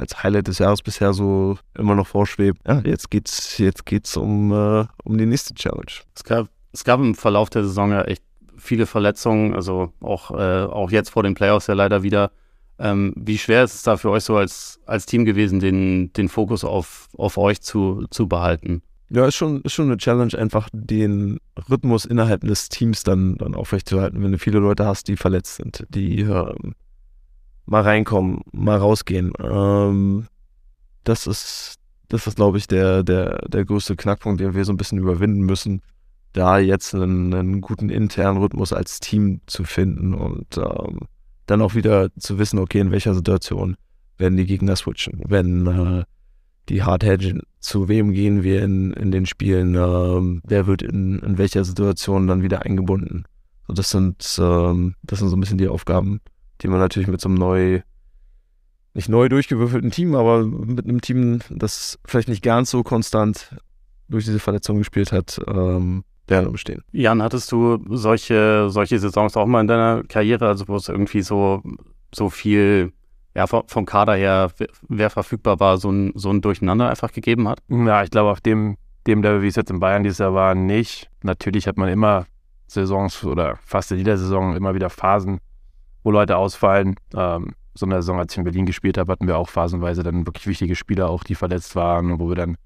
als 0.00 0.22
Highlight 0.22 0.48
des 0.48 0.58
Jahres 0.58 0.80
bisher 0.80 1.12
so 1.12 1.58
immer 1.76 1.94
noch 1.94 2.06
vorschwebt. 2.06 2.58
Ja, 2.66 2.80
jetzt 2.80 3.10
geht's, 3.10 3.58
jetzt 3.58 3.84
geht's 3.84 4.16
um, 4.16 4.50
äh, 4.50 4.86
um 5.04 5.18
die 5.18 5.26
nächste 5.26 5.52
Challenge. 5.54 5.92
Es 6.14 6.24
gab, 6.24 6.48
es 6.72 6.84
gab 6.84 7.00
im 7.00 7.14
Verlauf 7.14 7.50
der 7.50 7.64
Saison 7.64 7.90
ja 7.90 8.02
echt 8.02 8.22
viele 8.60 8.86
Verletzungen, 8.86 9.54
also 9.54 9.92
auch, 10.00 10.30
äh, 10.30 10.64
auch 10.64 10.90
jetzt 10.90 11.10
vor 11.10 11.22
den 11.22 11.34
Playoffs 11.34 11.66
ja 11.66 11.74
leider 11.74 12.02
wieder. 12.02 12.30
Ähm, 12.78 13.12
wie 13.16 13.38
schwer 13.38 13.64
ist 13.64 13.74
es 13.74 13.82
da 13.82 13.96
für 13.96 14.10
euch 14.10 14.24
so 14.24 14.36
als, 14.36 14.80
als 14.86 15.06
Team 15.06 15.24
gewesen, 15.24 15.60
den, 15.60 16.12
den 16.12 16.28
Fokus 16.28 16.64
auf, 16.64 17.08
auf 17.16 17.36
euch 17.36 17.60
zu, 17.60 18.06
zu 18.10 18.28
behalten? 18.28 18.82
Ja, 19.10 19.26
ist 19.26 19.34
schon, 19.34 19.60
ist 19.62 19.72
schon 19.72 19.86
eine 19.86 19.96
Challenge, 19.96 20.38
einfach 20.38 20.68
den 20.72 21.38
Rhythmus 21.68 22.04
innerhalb 22.04 22.42
des 22.42 22.68
Teams 22.68 23.02
dann, 23.02 23.36
dann 23.36 23.54
aufrechtzuerhalten, 23.54 24.22
wenn 24.22 24.32
du 24.32 24.38
viele 24.38 24.60
Leute 24.60 24.86
hast, 24.86 25.08
die 25.08 25.16
verletzt 25.16 25.56
sind, 25.56 25.84
die 25.90 26.20
ähm, 26.20 26.74
mal 27.66 27.82
reinkommen, 27.82 28.42
mal 28.52 28.78
rausgehen. 28.78 29.32
Ähm, 29.42 30.26
das 31.04 31.26
ist, 31.26 31.76
das 32.08 32.26
ist, 32.26 32.36
glaube 32.36 32.58
ich, 32.58 32.68
der, 32.68 33.02
der, 33.02 33.48
der 33.48 33.64
größte 33.64 33.96
Knackpunkt, 33.96 34.40
den 34.40 34.54
wir 34.54 34.64
so 34.64 34.72
ein 34.72 34.76
bisschen 34.76 34.98
überwinden 34.98 35.40
müssen 35.40 35.82
da 36.32 36.58
jetzt 36.58 36.94
einen, 36.94 37.34
einen, 37.34 37.60
guten 37.60 37.88
internen 37.88 38.38
Rhythmus 38.38 38.72
als 38.72 39.00
Team 39.00 39.40
zu 39.46 39.64
finden 39.64 40.14
und 40.14 40.56
ähm, 40.56 41.00
dann 41.46 41.62
auch 41.62 41.74
wieder 41.74 42.10
zu 42.16 42.38
wissen, 42.38 42.58
okay, 42.58 42.80
in 42.80 42.92
welcher 42.92 43.14
Situation 43.14 43.76
werden 44.18 44.36
die 44.36 44.46
Gegner 44.46 44.76
switchen, 44.76 45.22
wenn 45.26 45.66
äh, 45.66 46.04
die 46.68 46.82
Hard 46.82 47.04
zu 47.58 47.88
wem 47.88 48.12
gehen 48.12 48.44
wir 48.44 48.62
in, 48.62 48.92
in 48.92 49.10
den 49.10 49.26
Spielen, 49.26 49.74
äh, 49.74 50.40
wer 50.48 50.66
wird 50.66 50.82
in, 50.82 51.18
in 51.18 51.38
welcher 51.38 51.64
Situation 51.64 52.26
dann 52.28 52.42
wieder 52.42 52.62
eingebunden. 52.62 53.24
So, 53.66 53.74
das 53.74 53.90
sind 53.90 54.38
ähm, 54.40 54.94
das 55.02 55.18
sind 55.18 55.28
so 55.28 55.36
ein 55.36 55.40
bisschen 55.40 55.58
die 55.58 55.68
Aufgaben, 55.68 56.20
die 56.60 56.68
man 56.68 56.78
natürlich 56.78 57.08
mit 57.08 57.20
so 57.20 57.28
einem 57.28 57.38
neu 57.38 57.80
nicht 58.94 59.08
neu 59.08 59.28
durchgewürfelten 59.28 59.90
Team, 59.90 60.14
aber 60.14 60.44
mit 60.44 60.84
einem 60.84 61.00
Team, 61.00 61.40
das 61.48 61.98
vielleicht 62.04 62.28
nicht 62.28 62.42
ganz 62.42 62.70
so 62.70 62.82
konstant 62.82 63.56
durch 64.08 64.24
diese 64.24 64.40
Verletzung 64.40 64.78
gespielt 64.78 65.12
hat, 65.12 65.40
ähm, 65.46 66.04
Sterne 66.30 66.50
bestehen. 66.50 66.82
Jan, 66.92 67.22
hattest 67.22 67.50
du 67.50 67.78
solche, 67.88 68.70
solche 68.70 69.00
Saisons 69.00 69.36
auch 69.36 69.46
mal 69.46 69.62
in 69.62 69.66
deiner 69.66 70.04
Karriere, 70.04 70.46
also 70.46 70.68
wo 70.68 70.76
es 70.76 70.88
irgendwie 70.88 71.22
so, 71.22 71.60
so 72.14 72.30
viel 72.30 72.92
ja, 73.34 73.48
vom, 73.48 73.64
vom 73.66 73.84
Kader 73.84 74.14
her, 74.14 74.50
wer 74.88 75.10
verfügbar 75.10 75.58
war, 75.58 75.78
so 75.78 75.90
ein, 75.90 76.12
so 76.14 76.30
ein 76.30 76.40
Durcheinander 76.40 76.88
einfach 76.88 77.12
gegeben 77.12 77.48
hat? 77.48 77.60
Ja, 77.68 78.04
ich 78.04 78.10
glaube, 78.10 78.30
auf 78.30 78.40
dem, 78.40 78.76
dem 79.08 79.22
Level, 79.22 79.42
wie 79.42 79.48
es 79.48 79.56
jetzt 79.56 79.70
in 79.70 79.80
Bayern 79.80 80.04
dieses 80.04 80.18
Jahr 80.18 80.34
war, 80.34 80.54
nicht. 80.54 81.10
Natürlich 81.22 81.66
hat 81.66 81.76
man 81.76 81.88
immer 81.88 82.26
Saisons 82.68 83.24
oder 83.24 83.58
fast 83.64 83.90
in 83.90 83.98
jeder 83.98 84.16
Saison 84.16 84.54
immer 84.54 84.74
wieder 84.74 84.88
Phasen, 84.88 85.40
wo 86.04 86.12
Leute 86.12 86.36
ausfallen. 86.36 86.94
Ähm, 87.14 87.54
so 87.74 87.86
eine 87.86 87.96
Saison, 87.96 88.18
als 88.20 88.32
ich 88.32 88.38
in 88.38 88.44
Berlin 88.44 88.66
gespielt 88.66 88.98
habe, 88.98 89.10
hatten 89.10 89.26
wir 89.26 89.36
auch 89.36 89.48
phasenweise 89.48 90.04
dann 90.04 90.26
wirklich 90.26 90.46
wichtige 90.46 90.76
Spieler 90.76 91.08
auch, 91.08 91.24
die 91.24 91.34
verletzt 91.34 91.74
waren 91.74 92.12
und 92.12 92.20
wo 92.20 92.28
wir 92.28 92.36
dann 92.36 92.56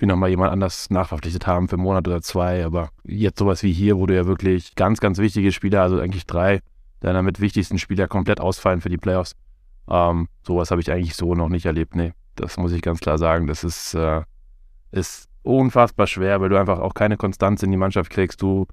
wie 0.00 0.06
nochmal 0.06 0.30
jemand 0.30 0.50
anders 0.50 0.88
nachverpflichtet 0.90 1.46
haben 1.46 1.68
für 1.68 1.76
einen 1.76 1.82
Monat 1.82 2.08
oder 2.08 2.22
zwei. 2.22 2.64
Aber 2.64 2.90
jetzt 3.04 3.38
sowas 3.38 3.62
wie 3.62 3.72
hier, 3.72 3.98
wo 3.98 4.06
du 4.06 4.14
ja 4.14 4.26
wirklich 4.26 4.74
ganz, 4.74 5.00
ganz 5.00 5.18
wichtige 5.18 5.52
Spieler, 5.52 5.82
also 5.82 6.00
eigentlich 6.00 6.26
drei 6.26 6.60
deiner 7.00 7.22
mit 7.22 7.40
wichtigsten 7.40 7.78
Spieler 7.78 8.08
komplett 8.08 8.40
ausfallen 8.40 8.80
für 8.80 8.88
die 8.88 8.98
Playoffs. 8.98 9.34
Ähm, 9.88 10.28
sowas 10.46 10.70
habe 10.70 10.80
ich 10.80 10.90
eigentlich 10.90 11.14
so 11.14 11.34
noch 11.34 11.48
nicht 11.48 11.66
erlebt. 11.66 11.96
Nee, 11.96 12.12
das 12.36 12.56
muss 12.56 12.72
ich 12.72 12.82
ganz 12.82 13.00
klar 13.00 13.18
sagen. 13.18 13.46
Das 13.46 13.64
ist, 13.64 13.94
äh, 13.94 14.22
ist 14.90 15.28
unfassbar 15.42 16.06
schwer, 16.06 16.40
weil 16.40 16.48
du 16.48 16.58
einfach 16.58 16.78
auch 16.78 16.94
keine 16.94 17.16
Konstanz 17.16 17.62
in 17.62 17.70
die 17.70 17.76
Mannschaft 17.76 18.10
kriegst. 18.10 18.40
Du, 18.40 18.66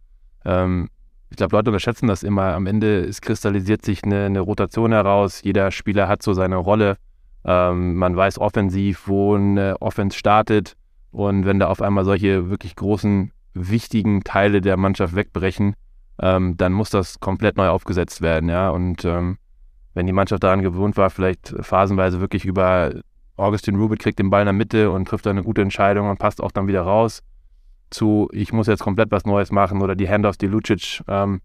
ähm, 0.45 0.89
ich 1.29 1.37
glaube, 1.37 1.55
Leute 1.55 1.71
unterschätzen 1.71 2.07
das 2.07 2.23
immer. 2.23 2.53
Am 2.53 2.67
Ende 2.67 3.03
es 3.03 3.21
kristallisiert 3.21 3.83
sich 3.83 4.03
eine, 4.03 4.25
eine, 4.25 4.39
Rotation 4.39 4.91
heraus. 4.91 5.41
Jeder 5.43 5.71
Spieler 5.71 6.07
hat 6.07 6.23
so 6.23 6.33
seine 6.33 6.55
Rolle. 6.57 6.97
Ähm, 7.43 7.95
man 7.95 8.15
weiß 8.15 8.39
offensiv, 8.39 9.07
wo 9.07 9.35
eine 9.35 9.75
Offense 9.81 10.17
startet. 10.17 10.75
Und 11.17 11.47
wenn 11.47 11.57
da 11.57 11.65
auf 11.65 11.81
einmal 11.81 12.05
solche 12.05 12.51
wirklich 12.51 12.75
großen, 12.75 13.31
wichtigen 13.55 14.23
Teile 14.23 14.61
der 14.61 14.77
Mannschaft 14.77 15.15
wegbrechen, 15.15 15.73
ähm, 16.21 16.57
dann 16.57 16.73
muss 16.73 16.91
das 16.91 17.19
komplett 17.19 17.57
neu 17.57 17.69
aufgesetzt 17.69 18.21
werden. 18.21 18.49
Ja? 18.49 18.69
Und 18.69 19.03
ähm, 19.03 19.39
wenn 19.95 20.05
die 20.05 20.13
Mannschaft 20.13 20.43
daran 20.43 20.61
gewohnt 20.61 20.95
war, 20.95 21.09
vielleicht 21.09 21.55
phasenweise 21.61 22.19
wirklich 22.19 22.45
über 22.45 22.93
Augustin 23.35 23.77
Rubit 23.77 23.97
kriegt 23.97 24.19
den 24.19 24.29
Ball 24.29 24.43
in 24.43 24.45
der 24.45 24.53
Mitte 24.53 24.91
und 24.91 25.07
trifft 25.07 25.25
dann 25.25 25.37
eine 25.37 25.43
gute 25.43 25.63
Entscheidung 25.63 26.07
und 26.07 26.19
passt 26.19 26.39
auch 26.39 26.51
dann 26.51 26.67
wieder 26.67 26.83
raus, 26.83 27.23
zu 27.89 28.29
ich 28.31 28.53
muss 28.53 28.67
jetzt 28.67 28.83
komplett 28.83 29.09
was 29.09 29.25
Neues 29.25 29.51
machen 29.51 29.81
oder 29.81 29.95
die 29.95 30.07
Handoffs, 30.07 30.37
die 30.37 30.45
Lucic 30.45 31.01
ähm, 31.07 31.41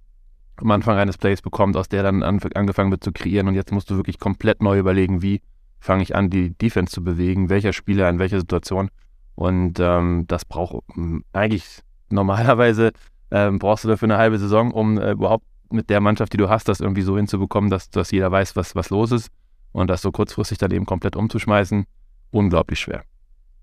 am 0.57 0.71
Anfang 0.71 0.99
eines 0.99 1.17
Plays 1.17 1.41
bekommt, 1.41 1.79
aus 1.79 1.89
der 1.89 2.03
dann 2.03 2.23
angefangen 2.23 2.91
wird 2.91 3.03
zu 3.03 3.11
kreieren 3.13 3.49
und 3.49 3.55
jetzt 3.55 3.73
musst 3.73 3.89
du 3.89 3.97
wirklich 3.97 4.19
komplett 4.19 4.63
neu 4.63 4.79
überlegen, 4.79 5.23
wie 5.23 5.41
fange 5.81 6.03
ich 6.03 6.15
an, 6.15 6.29
die 6.29 6.51
Defense 6.59 6.93
zu 6.93 7.03
bewegen, 7.03 7.49
welcher 7.49 7.73
Spieler 7.73 8.11
in 8.11 8.19
welcher 8.19 8.41
Situation 8.41 8.91
und 9.35 9.81
ähm, 9.81 10.25
das 10.29 10.45
braucht 10.45 10.85
eigentlich 11.33 11.83
normalerweise 12.11 12.93
ähm, 13.33 13.59
brauchst 13.59 13.85
du 13.85 13.89
dafür 13.89 14.07
eine 14.07 14.19
halbe 14.19 14.39
Saison, 14.39 14.71
um 14.71 14.99
äh, 14.99 15.13
überhaupt 15.13 15.47
mit 15.71 15.89
der 15.89 16.01
Mannschaft, 16.01 16.35
die 16.35 16.37
du 16.37 16.51
hast, 16.51 16.69
das 16.69 16.81
irgendwie 16.81 17.03
so 17.03 17.17
hinzubekommen, 17.17 17.71
dass, 17.71 17.89
dass 17.89 18.11
jeder 18.11 18.31
weiß, 18.31 18.57
was, 18.57 18.77
was 18.77 18.91
los 18.91 19.11
ist. 19.11 19.31
Und 19.73 19.89
das 19.89 20.03
so 20.03 20.13
kurzfristig 20.13 20.59
dann 20.59 20.71
eben 20.71 20.85
komplett 20.85 21.17
umzuschmeißen, 21.17 21.87
unglaublich 22.31 22.79
schwer. 22.79 23.05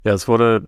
Ja, 0.04 0.14
es 0.14 0.28
wurde, 0.28 0.68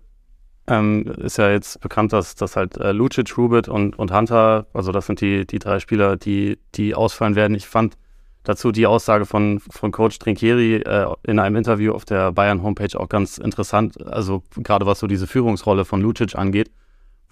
ähm, 0.68 1.04
ist 1.18 1.38
ja 1.38 1.50
jetzt 1.50 1.80
bekannt, 1.80 2.12
dass, 2.12 2.36
dass 2.36 2.54
halt 2.54 2.76
äh, 2.76 2.92
Lucic, 2.92 3.36
Rubit 3.36 3.66
und, 3.66 3.98
und 3.98 4.12
Hunter, 4.12 4.68
also 4.72 4.92
das 4.92 5.06
sind 5.06 5.20
die, 5.20 5.44
die 5.44 5.58
drei 5.58 5.80
Spieler, 5.80 6.16
die, 6.16 6.60
die 6.76 6.94
ausfallen 6.94 7.34
werden. 7.34 7.56
Ich 7.56 7.66
fand 7.66 7.96
dazu 8.44 8.72
die 8.72 8.86
Aussage 8.86 9.26
von, 9.26 9.60
von 9.60 9.92
Coach 9.92 10.18
Trinkieri 10.18 10.76
äh, 10.76 11.06
in 11.22 11.38
einem 11.38 11.56
Interview 11.56 11.92
auf 11.92 12.04
der 12.04 12.32
Bayern-Homepage 12.32 12.98
auch 12.98 13.08
ganz 13.08 13.38
interessant. 13.38 14.04
Also 14.06 14.42
gerade 14.56 14.86
was 14.86 14.98
so 14.98 15.06
diese 15.06 15.26
Führungsrolle 15.26 15.84
von 15.84 16.00
Lucic 16.00 16.34
angeht 16.34 16.70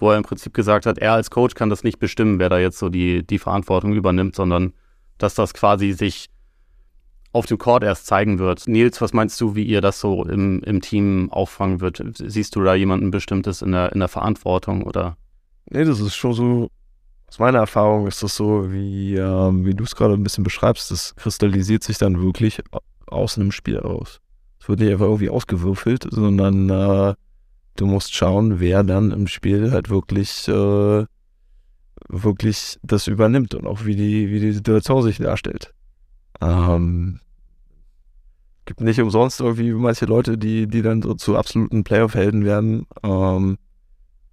wo 0.00 0.10
er 0.10 0.16
im 0.16 0.22
Prinzip 0.22 0.54
gesagt 0.54 0.86
hat, 0.86 0.98
er 0.98 1.12
als 1.12 1.30
Coach 1.30 1.54
kann 1.54 1.70
das 1.70 1.84
nicht 1.84 1.98
bestimmen, 1.98 2.38
wer 2.38 2.48
da 2.48 2.58
jetzt 2.58 2.78
so 2.78 2.88
die, 2.88 3.24
die 3.24 3.38
Verantwortung 3.38 3.92
übernimmt, 3.92 4.34
sondern 4.34 4.72
dass 5.18 5.34
das 5.34 5.54
quasi 5.54 5.92
sich 5.92 6.30
auf 7.32 7.46
dem 7.46 7.58
Court 7.58 7.84
erst 7.84 8.06
zeigen 8.06 8.38
wird. 8.38 8.66
Nils, 8.66 9.00
was 9.00 9.12
meinst 9.12 9.40
du, 9.40 9.54
wie 9.54 9.62
ihr 9.62 9.80
das 9.80 10.00
so 10.00 10.24
im, 10.24 10.62
im 10.62 10.80
Team 10.80 11.30
auffangen 11.30 11.80
wird? 11.80 12.02
Siehst 12.16 12.56
du 12.56 12.64
da 12.64 12.74
jemanden 12.74 13.10
Bestimmtes 13.10 13.62
in 13.62 13.72
der, 13.72 13.92
in 13.92 14.00
der 14.00 14.08
Verantwortung 14.08 14.82
oder? 14.82 15.16
Nee, 15.70 15.84
das 15.84 16.00
ist 16.00 16.16
schon 16.16 16.32
so, 16.32 16.70
aus 17.30 17.38
meiner 17.38 17.60
Erfahrung 17.60 18.08
ist 18.08 18.24
das 18.24 18.34
so, 18.34 18.72
wie, 18.72 19.14
ähm, 19.14 19.64
wie 19.64 19.74
du 19.74 19.84
es 19.84 19.94
gerade 19.94 20.14
ein 20.14 20.22
bisschen 20.24 20.42
beschreibst, 20.42 20.90
das 20.90 21.14
kristallisiert 21.14 21.84
sich 21.84 21.96
dann 21.96 22.20
wirklich 22.20 22.60
aus 23.06 23.38
einem 23.38 23.52
Spiel 23.52 23.78
aus. 23.78 24.20
Es 24.60 24.68
wird 24.68 24.80
nicht 24.80 24.90
einfach 24.90 25.06
irgendwie 25.06 25.30
ausgewürfelt, 25.30 26.08
sondern 26.10 26.68
äh, 26.68 27.14
du 27.76 27.86
musst 27.86 28.14
schauen, 28.16 28.58
wer 28.58 28.82
dann 28.82 29.12
im 29.12 29.28
Spiel 29.28 29.70
halt 29.70 29.90
wirklich, 29.90 30.48
äh, 30.48 31.04
wirklich 32.08 32.80
das 32.82 33.06
übernimmt 33.06 33.54
und 33.54 33.64
auch 33.64 33.84
wie 33.84 33.94
die, 33.94 34.28
wie 34.30 34.40
die 34.40 34.52
Situation 34.52 35.02
sich 35.04 35.18
darstellt. 35.18 35.72
Ähm, 36.40 37.20
gibt 38.64 38.80
nicht 38.80 39.00
umsonst 39.00 39.40
irgendwie 39.40 39.72
manche 39.72 40.06
Leute, 40.06 40.36
die, 40.36 40.66
die 40.66 40.82
dann 40.82 41.00
so 41.00 41.14
zu 41.14 41.36
absoluten 41.36 41.84
Playoff-Helden 41.84 42.44
werden, 42.44 42.86
ähm, 43.04 43.56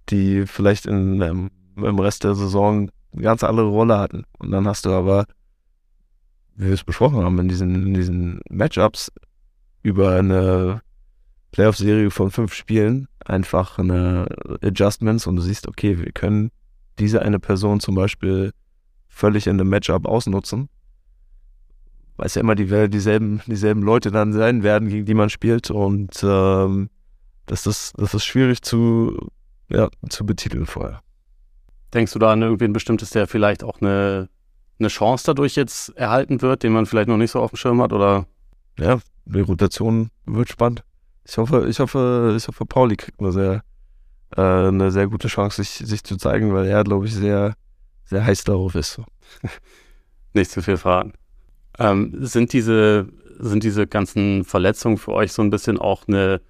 die 0.08 0.46
vielleicht 0.46 0.86
in, 0.86 1.22
ähm, 1.22 1.50
im 1.76 1.98
Rest 1.98 2.24
der 2.24 2.34
Saison 2.34 2.90
eine 3.12 3.22
ganz 3.22 3.42
andere 3.42 3.68
Rolle 3.68 3.98
hatten. 3.98 4.24
Und 4.38 4.50
dann 4.50 4.66
hast 4.66 4.86
du 4.86 4.90
aber, 4.90 5.26
wie 6.56 6.66
wir 6.66 6.74
es 6.74 6.84
besprochen 6.84 7.22
haben, 7.22 7.38
in 7.38 7.48
diesen, 7.48 7.86
in 7.86 7.94
diesen 7.94 8.40
Matchups 8.50 9.12
über 9.82 10.16
eine 10.16 10.82
Playoff-Serie 11.52 12.10
von 12.10 12.30
fünf 12.30 12.52
Spielen 12.54 13.08
einfach 13.24 13.78
eine 13.78 14.26
Adjustments 14.62 15.26
und 15.26 15.36
du 15.36 15.42
siehst, 15.42 15.68
okay, 15.68 15.98
wir 15.98 16.12
können 16.12 16.50
diese 16.98 17.22
eine 17.22 17.38
Person 17.38 17.80
zum 17.80 17.94
Beispiel 17.94 18.52
völlig 19.08 19.46
in 19.46 19.60
einem 19.60 19.68
Matchup 19.68 20.06
ausnutzen. 20.06 20.68
Weil 22.16 22.26
es 22.26 22.34
ja 22.34 22.40
immer 22.40 22.56
die, 22.56 22.88
dieselben, 22.88 23.40
dieselben 23.46 23.82
Leute 23.82 24.10
dann 24.10 24.32
sein 24.32 24.62
werden, 24.62 24.88
gegen 24.88 25.06
die 25.06 25.14
man 25.14 25.30
spielt 25.30 25.70
und 25.70 26.20
ähm, 26.22 26.90
das, 27.46 27.66
ist, 27.66 27.92
das 27.96 28.14
ist 28.14 28.24
schwierig 28.24 28.62
zu, 28.62 29.30
ja, 29.68 29.88
zu 30.08 30.26
betiteln 30.26 30.66
vorher. 30.66 31.00
Denkst 31.94 32.12
du 32.12 32.18
da 32.18 32.32
an 32.32 32.42
irgendwen 32.42 32.72
bestimmtes, 32.72 33.10
der 33.10 33.26
vielleicht 33.26 33.64
auch 33.64 33.80
eine, 33.80 34.28
eine 34.78 34.88
Chance 34.88 35.24
dadurch 35.26 35.56
jetzt 35.56 35.96
erhalten 35.96 36.42
wird, 36.42 36.62
den 36.62 36.72
man 36.72 36.86
vielleicht 36.86 37.08
noch 37.08 37.16
nicht 37.16 37.30
so 37.30 37.40
auf 37.40 37.50
dem 37.50 37.56
Schirm 37.56 37.80
hat, 37.80 37.92
oder? 37.92 38.26
Ja, 38.78 38.98
die 39.24 39.40
Rotation 39.40 40.10
wird 40.26 40.48
spannend. 40.48 40.84
Ich 41.26 41.36
hoffe, 41.38 41.66
ich 41.68 41.80
hoffe, 41.80 42.34
ich 42.36 42.48
hoffe, 42.48 42.64
Pauli 42.64 42.96
kriegt 42.96 43.20
eine 43.20 43.32
sehr, 43.32 43.62
äh, 44.36 44.40
eine 44.40 44.90
sehr 44.90 45.06
gute 45.06 45.28
Chance, 45.28 45.62
sich, 45.62 45.70
sich 45.86 46.04
zu 46.04 46.16
zeigen, 46.16 46.54
weil 46.54 46.66
er, 46.66 46.84
glaube 46.84 47.06
ich, 47.06 47.14
sehr, 47.14 47.54
sehr 48.04 48.24
heiß 48.24 48.44
darauf 48.44 48.74
ist. 48.74 49.00
Nicht 50.32 50.50
zu 50.50 50.62
viel 50.62 50.76
fragen. 50.76 51.12
Ähm, 51.78 52.14
sind 52.20 52.52
diese, 52.52 53.08
sind 53.38 53.62
diese 53.62 53.86
ganzen 53.86 54.44
Verletzungen 54.44 54.98
für 54.98 55.12
euch 55.12 55.32
so 55.32 55.42
ein 55.42 55.50
bisschen 55.50 55.78
auch 55.78 56.08
eine 56.08 56.40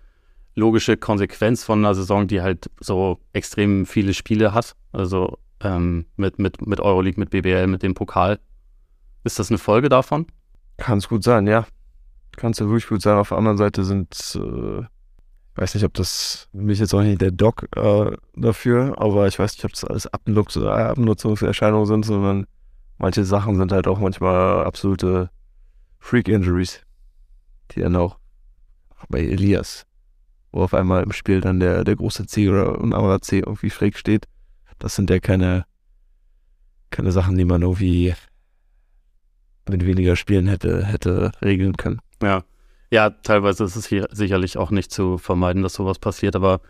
logische 0.59 0.97
Konsequenz 0.97 1.64
von 1.64 1.79
einer 1.79 1.94
Saison, 1.94 2.27
die 2.27 2.42
halt 2.42 2.71
so 2.81 3.18
extrem 3.33 3.87
viele 3.87 4.14
Spiele 4.14 4.53
hat? 4.53 4.75
Also 4.92 5.38
ähm, 5.61 6.07
mit, 6.16 6.38
mit, 6.38 6.66
mit 6.66 6.81
Euroleague, 6.81 7.18
mit 7.18 7.31
BBL, 7.31 7.66
mit 7.66 7.83
dem 7.83 7.94
Pokal. 7.94 8.38
Ist 9.25 9.38
das 9.38 9.51
eine 9.51 9.59
Folge 9.59 9.88
davon? 9.88 10.27
Kann 10.77 10.99
es 10.99 11.09
gut 11.09 11.25
sein, 11.25 11.47
ja 11.47 11.66
kannst 12.38 12.61
du 12.61 12.66
wirklich 12.66 12.88
gut 12.88 13.03
sagen. 13.03 13.21
Auf 13.21 13.29
der 13.29 13.38
anderen 13.38 13.59
Seite 13.59 13.85
sind, 13.85 14.14
äh, 14.37 14.83
weiß 15.57 15.75
nicht, 15.75 15.85
ob 15.85 15.92
das, 15.94 16.49
mich 16.53 16.79
jetzt 16.79 16.94
auch 16.94 17.03
nicht 17.03 17.21
der 17.21 17.33
Doc 17.33 17.68
äh, 17.77 18.16
dafür, 18.35 18.94
aber 18.99 19.27
ich 19.27 19.38
weiß 19.38 19.55
nicht, 19.55 19.64
ob 19.64 19.73
das 19.73 19.85
alles 19.85 20.07
Abnutz 20.07 20.57
äh, 20.57 20.66
Abnutzungserscheinungen 20.66 21.87
sind, 21.87 22.07
sondern 22.07 22.47
manche 22.97 23.25
Sachen 23.25 23.57
sind 23.57 23.73
halt 23.73 23.87
auch 23.87 23.99
manchmal 23.99 24.64
absolute 24.64 25.31
Freak-Injuries, 25.99 26.81
die 27.73 27.81
dann 27.81 27.97
auch 27.97 28.18
bei 29.09 29.21
Elias, 29.21 29.85
wo 30.52 30.62
auf 30.62 30.74
einmal 30.74 31.02
im 31.02 31.12
Spiel 31.12 31.40
dann 31.40 31.61
der, 31.61 31.84
der 31.84 31.96
große 31.96 32.26
C 32.26 32.48
oder 32.48 32.80
ein 32.80 32.92
anderer 32.92 33.20
C 33.20 33.38
irgendwie 33.38 33.70
schräg 33.70 33.96
steht. 33.96 34.26
Das 34.78 34.94
sind 34.94 35.11
ja 35.11 35.18
keine, 35.18 35.64
keine 36.90 37.12
Sachen, 37.12 37.37
die 37.37 37.44
man 37.44 37.62
irgendwie 37.62 38.14
mit 39.68 39.84
weniger 39.84 40.16
Spielen 40.16 40.46
hätte, 40.46 40.84
hätte 40.87 41.32
regeln 41.42 41.76
können. 41.76 42.00
Ja. 42.22 42.44
Ja, 42.90 43.11
teilweise 43.11 43.64
ist 43.64 43.76
es 43.76 43.87
hier 43.87 44.08
sicherlich 44.12 44.56
auch 44.56 44.70
nicht 44.70 44.90
zu 44.90 45.18
vermeiden, 45.18 45.62
dass 45.62 45.74
sowas 45.74 45.98
passiert, 45.98 46.34
aber 46.34 46.62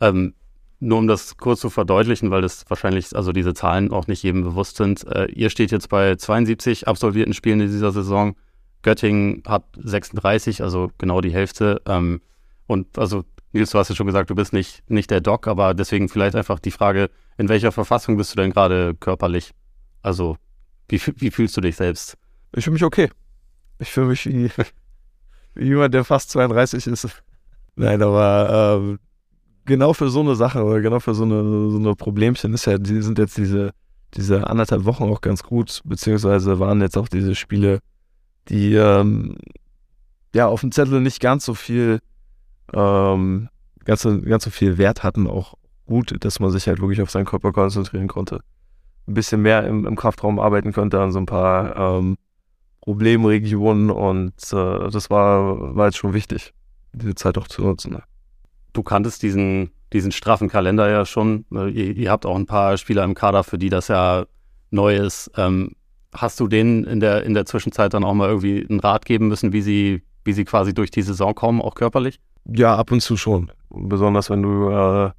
ähm, 0.00 0.34
nur 0.78 0.98
um 0.98 1.06
das 1.08 1.36
kurz 1.36 1.60
zu 1.60 1.70
verdeutlichen, 1.70 2.30
weil 2.30 2.42
das 2.42 2.64
wahrscheinlich, 2.68 3.14
also 3.16 3.32
diese 3.32 3.54
Zahlen 3.54 3.90
auch 3.90 4.06
nicht 4.06 4.22
jedem 4.22 4.42
bewusst 4.42 4.76
sind. 4.76 5.04
Äh, 5.06 5.26
ihr 5.26 5.50
steht 5.50 5.72
jetzt 5.72 5.88
bei 5.88 6.14
72 6.14 6.86
absolvierten 6.86 7.34
Spielen 7.34 7.60
in 7.60 7.68
dieser 7.68 7.90
Saison. 7.90 8.36
Göttingen 8.82 9.42
hat 9.46 9.64
36, 9.82 10.62
also 10.62 10.90
genau 10.98 11.20
die 11.20 11.32
Hälfte. 11.32 11.80
Ähm, 11.86 12.20
und 12.66 12.98
also, 12.98 13.24
Nils, 13.52 13.70
du 13.70 13.78
hast 13.78 13.88
ja 13.88 13.94
schon 13.94 14.06
gesagt, 14.06 14.30
du 14.30 14.34
bist 14.34 14.52
nicht, 14.52 14.88
nicht 14.90 15.10
der 15.10 15.20
Doc, 15.20 15.46
aber 15.46 15.74
deswegen 15.74 16.08
vielleicht 16.08 16.34
einfach 16.34 16.58
die 16.58 16.70
Frage, 16.70 17.10
in 17.38 17.48
welcher 17.48 17.72
Verfassung 17.72 18.16
bist 18.16 18.32
du 18.32 18.36
denn 18.36 18.52
gerade 18.52 18.94
körperlich? 18.94 19.52
Also, 20.02 20.36
wie, 20.88 21.00
wie 21.16 21.30
fühlst 21.30 21.56
du 21.56 21.60
dich 21.60 21.76
selbst? 21.76 22.16
Ich 22.54 22.64
fühle 22.64 22.74
mich 22.74 22.84
okay. 22.84 23.10
Ich 23.78 23.90
fühle 23.90 24.08
mich 24.08 24.26
wie, 24.26 24.50
jemand, 25.54 25.94
der 25.94 26.04
fast 26.04 26.30
32 26.30 26.86
ist. 26.86 27.22
Nein, 27.76 28.02
aber 28.02 28.78
ähm, 28.80 28.98
genau 29.64 29.92
für 29.92 30.08
so 30.08 30.20
eine 30.20 30.36
Sache 30.36 30.62
oder 30.62 30.80
genau 30.80 31.00
für 31.00 31.14
so 31.14 31.24
eine, 31.24 31.70
so 31.70 31.78
eine 31.78 31.94
Problemchen 31.94 32.54
ist 32.54 32.66
ja, 32.66 32.78
die 32.78 33.02
sind 33.02 33.18
jetzt 33.18 33.36
diese, 33.36 33.72
diese 34.14 34.46
anderthalb 34.48 34.84
Wochen 34.84 35.04
auch 35.04 35.20
ganz 35.20 35.42
gut, 35.42 35.80
beziehungsweise 35.84 36.58
waren 36.60 36.80
jetzt 36.80 36.96
auch 36.96 37.08
diese 37.08 37.34
Spiele, 37.34 37.80
die 38.48 38.74
ähm, 38.74 39.36
ja 40.34 40.46
auf 40.46 40.60
dem 40.60 40.72
Zettel 40.72 41.00
nicht 41.00 41.20
ganz 41.20 41.44
so 41.44 41.54
viel, 41.54 42.00
ähm, 42.74 43.48
ganz, 43.84 44.02
ganz 44.02 44.44
so 44.44 44.50
viel 44.50 44.78
Wert 44.78 45.02
hatten, 45.02 45.26
auch 45.26 45.54
gut, 45.86 46.14
dass 46.24 46.40
man 46.40 46.50
sich 46.50 46.66
halt 46.66 46.80
wirklich 46.80 47.02
auf 47.02 47.10
seinen 47.10 47.26
Körper 47.26 47.52
konzentrieren 47.52 48.08
konnte. 48.08 48.40
Ein 49.06 49.14
bisschen 49.14 49.42
mehr 49.42 49.66
im, 49.66 49.86
im 49.86 49.96
Kraftraum 49.96 50.38
arbeiten 50.38 50.72
konnte 50.72 51.00
an 51.00 51.12
so 51.12 51.18
ein 51.18 51.26
paar 51.26 51.76
ähm, 51.76 52.16
Problemregionen 52.80 53.90
und 53.90 54.34
äh, 54.52 54.90
das 54.90 55.10
war, 55.10 55.74
war 55.76 55.86
jetzt 55.86 55.98
schon 55.98 56.14
wichtig, 56.14 56.52
diese 56.92 57.14
Zeit 57.14 57.38
auch 57.38 57.48
zu 57.48 57.62
nutzen. 57.62 57.92
Ne? 57.92 58.02
Du 58.72 58.82
kanntest 58.82 59.22
diesen, 59.22 59.70
diesen 59.92 60.12
straffen 60.12 60.48
Kalender 60.48 60.90
ja 60.90 61.06
schon. 61.06 61.44
Ihr, 61.50 61.96
ihr, 61.96 62.10
habt 62.10 62.26
auch 62.26 62.36
ein 62.36 62.46
paar 62.46 62.76
Spieler 62.76 63.04
im 63.04 63.14
Kader, 63.14 63.44
für 63.44 63.58
die 63.58 63.68
das 63.68 63.88
ja 63.88 64.26
neu 64.70 64.96
ist. 64.96 65.30
Ähm, 65.36 65.72
hast 66.12 66.40
du 66.40 66.48
denen 66.48 66.84
in 66.84 67.00
der, 67.00 67.24
in 67.24 67.34
der 67.34 67.46
Zwischenzeit 67.46 67.94
dann 67.94 68.04
auch 68.04 68.14
mal 68.14 68.28
irgendwie 68.28 68.66
einen 68.68 68.80
Rat 68.80 69.04
geben 69.04 69.28
müssen, 69.28 69.52
wie 69.52 69.62
sie, 69.62 70.02
wie 70.24 70.32
sie 70.32 70.44
quasi 70.44 70.74
durch 70.74 70.90
die 70.90 71.02
Saison 71.02 71.34
kommen, 71.34 71.60
auch 71.60 71.74
körperlich? 71.74 72.20
Ja, 72.46 72.76
ab 72.76 72.92
und 72.92 73.00
zu 73.00 73.16
schon. 73.16 73.50
Besonders 73.70 74.30
wenn 74.30 74.42
du 74.42 74.68
äh, 74.70 75.10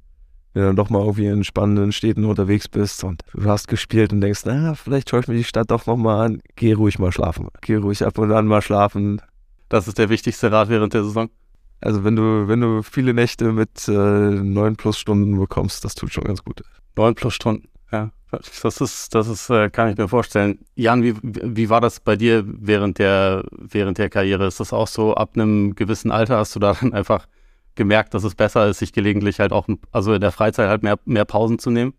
dann 0.54 0.76
doch 0.76 0.90
mal 0.90 1.00
irgendwie 1.00 1.26
in 1.26 1.44
spannenden 1.44 1.92
Städten 1.92 2.24
unterwegs 2.24 2.68
bist 2.68 3.04
und 3.04 3.22
du 3.34 3.48
hast 3.48 3.68
gespielt 3.68 4.12
und 4.12 4.20
denkst, 4.20 4.42
na, 4.46 4.74
vielleicht 4.74 5.10
schaue 5.10 5.20
ich 5.20 5.28
mir 5.28 5.34
die 5.34 5.44
Stadt 5.44 5.70
doch 5.70 5.86
nochmal 5.86 6.26
an. 6.26 6.40
Geh 6.54 6.72
ruhig 6.72 6.98
mal 6.98 7.12
schlafen. 7.12 7.48
Geh 7.60 7.76
ruhig 7.76 8.04
ab 8.04 8.18
und 8.18 8.32
an 8.32 8.46
mal 8.46 8.62
schlafen. 8.62 9.20
Das 9.68 9.88
ist 9.88 9.98
der 9.98 10.08
wichtigste 10.08 10.50
Rat 10.50 10.68
während 10.68 10.94
der 10.94 11.04
Saison. 11.04 11.28
Also 11.80 12.04
wenn 12.04 12.16
du, 12.16 12.48
wenn 12.48 12.60
du 12.60 12.82
viele 12.82 13.12
Nächte 13.12 13.52
mit 13.52 13.86
äh, 13.88 13.92
neun 13.92 14.76
plus 14.76 14.98
Stunden 14.98 15.38
bekommst, 15.38 15.84
das 15.84 15.94
tut 15.94 16.12
schon 16.12 16.24
ganz 16.24 16.42
gut. 16.42 16.62
Neun 16.96 17.14
plus 17.14 17.34
Stunden, 17.34 17.68
ja. 17.92 18.10
Das 18.62 18.80
ist, 18.80 19.14
das 19.14 19.28
ist, 19.28 19.50
äh, 19.50 19.70
kann 19.70 19.88
ich 19.88 19.96
mir 19.96 20.08
vorstellen. 20.08 20.58
Jan, 20.74 21.02
wie, 21.02 21.14
wie 21.22 21.70
war 21.70 21.80
das 21.80 22.00
bei 22.00 22.16
dir 22.16 22.44
während 22.44 22.98
der, 22.98 23.44
während 23.52 23.98
der 23.98 24.10
Karriere? 24.10 24.46
Ist 24.46 24.58
das 24.58 24.72
auch 24.72 24.88
so, 24.88 25.14
ab 25.14 25.30
einem 25.34 25.74
gewissen 25.74 26.10
Alter 26.10 26.38
hast 26.38 26.54
du 26.54 26.58
da 26.58 26.74
dann 26.74 26.92
einfach 26.92 27.26
gemerkt, 27.76 28.14
dass 28.14 28.24
es 28.24 28.34
besser 28.34 28.66
ist, 28.68 28.78
sich 28.78 28.92
gelegentlich 28.92 29.38
halt 29.38 29.52
auch, 29.52 29.68
also 29.92 30.12
in 30.12 30.20
der 30.20 30.32
Freizeit 30.32 30.68
halt 30.68 30.82
mehr, 30.82 30.98
mehr 31.04 31.24
Pausen 31.24 31.58
zu 31.58 31.70
nehmen? 31.70 31.94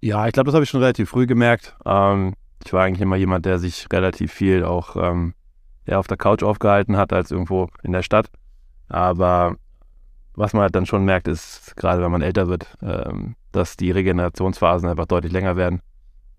Ja, 0.00 0.26
ich 0.26 0.32
glaube, 0.32 0.46
das 0.46 0.54
habe 0.54 0.64
ich 0.64 0.70
schon 0.70 0.80
relativ 0.80 1.10
früh 1.10 1.26
gemerkt. 1.26 1.76
Ähm, 1.84 2.34
ich 2.64 2.72
war 2.72 2.84
eigentlich 2.84 3.02
immer 3.02 3.16
jemand, 3.16 3.44
der 3.44 3.58
sich 3.58 3.86
relativ 3.92 4.32
viel 4.32 4.64
auch 4.64 4.96
ähm, 4.96 5.34
auf 5.90 6.06
der 6.06 6.16
Couch 6.16 6.42
aufgehalten 6.42 6.96
hat, 6.96 7.12
als 7.12 7.30
irgendwo 7.30 7.68
in 7.82 7.92
der 7.92 8.02
Stadt. 8.02 8.30
Aber 8.88 9.56
was 10.40 10.54
man 10.54 10.62
halt 10.62 10.74
dann 10.74 10.86
schon 10.86 11.04
merkt, 11.04 11.28
ist, 11.28 11.76
gerade 11.76 12.02
wenn 12.02 12.10
man 12.10 12.22
älter 12.22 12.48
wird, 12.48 12.76
ähm, 12.82 13.36
dass 13.52 13.76
die 13.76 13.90
Regenerationsphasen 13.90 14.88
einfach 14.88 15.06
deutlich 15.06 15.32
länger 15.32 15.56
werden. 15.56 15.80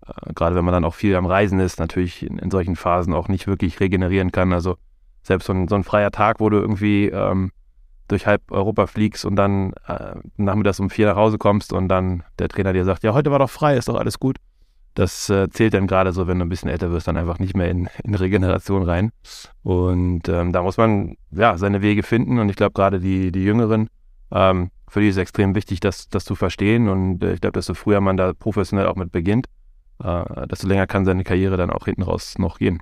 Äh, 0.06 0.32
gerade 0.34 0.56
wenn 0.56 0.64
man 0.64 0.72
dann 0.74 0.84
auch 0.84 0.94
viel 0.94 1.14
am 1.14 1.26
Reisen 1.26 1.60
ist, 1.60 1.78
natürlich 1.78 2.22
in, 2.22 2.38
in, 2.38 2.50
solchen 2.50 2.76
Phasen 2.76 3.14
auch 3.14 3.28
nicht 3.28 3.46
wirklich 3.46 3.80
regenerieren 3.80 4.32
kann. 4.32 4.52
Also 4.52 4.76
selbst 5.22 5.46
so 5.46 5.52
ein, 5.52 5.68
so 5.68 5.76
ein 5.76 5.84
freier 5.84 6.10
Tag, 6.10 6.40
wo 6.40 6.50
du 6.50 6.58
irgendwie 6.58 7.06
ähm, 7.06 7.52
durch 8.08 8.26
halb 8.26 8.50
Europa 8.50 8.86
fliegst 8.86 9.24
und 9.24 9.36
dann 9.36 9.72
äh, 9.86 10.16
nachmittags 10.36 10.80
um 10.80 10.90
vier 10.90 11.06
nach 11.06 11.16
Hause 11.16 11.38
kommst 11.38 11.72
und 11.72 11.88
dann 11.88 12.24
der 12.38 12.48
Trainer 12.48 12.72
dir 12.72 12.84
sagt, 12.84 13.04
ja, 13.04 13.14
heute 13.14 13.30
war 13.30 13.38
doch 13.38 13.50
frei, 13.50 13.76
ist 13.76 13.88
doch 13.88 13.94
alles 13.94 14.18
gut. 14.18 14.36
Das 14.94 15.30
äh, 15.30 15.48
zählt 15.48 15.74
dann 15.74 15.86
gerade 15.86 16.12
so, 16.12 16.26
wenn 16.26 16.38
du 16.38 16.44
ein 16.44 16.48
bisschen 16.48 16.68
älter 16.68 16.92
wirst, 16.92 17.08
dann 17.08 17.16
einfach 17.16 17.38
nicht 17.38 17.56
mehr 17.56 17.70
in, 17.70 17.88
in 18.04 18.14
Regeneration 18.14 18.82
rein. 18.82 19.10
Und 19.62 20.28
ähm, 20.28 20.52
da 20.52 20.62
muss 20.62 20.76
man 20.76 21.16
ja 21.30 21.56
seine 21.56 21.80
Wege 21.80 22.02
finden. 22.02 22.38
Und 22.38 22.48
ich 22.48 22.56
glaube, 22.56 22.72
gerade 22.72 23.00
die, 23.00 23.32
die 23.32 23.42
Jüngeren, 23.44 23.88
ähm, 24.30 24.70
für 24.88 25.00
die 25.00 25.08
ist 25.08 25.16
es 25.16 25.22
extrem 25.22 25.54
wichtig, 25.54 25.80
das, 25.80 26.08
das 26.08 26.24
zu 26.24 26.34
verstehen. 26.34 26.88
Und 26.88 27.22
äh, 27.22 27.34
ich 27.34 27.40
glaube, 27.40 27.54
desto 27.54 27.74
früher 27.74 28.00
man 28.00 28.16
da 28.16 28.34
professionell 28.34 28.86
auch 28.86 28.96
mit 28.96 29.12
beginnt, 29.12 29.46
äh, 30.02 30.46
desto 30.46 30.66
länger 30.66 30.86
kann 30.86 31.04
seine 31.04 31.24
Karriere 31.24 31.56
dann 31.56 31.70
auch 31.70 31.86
hinten 31.86 32.02
raus 32.02 32.34
noch 32.38 32.58
gehen. 32.58 32.80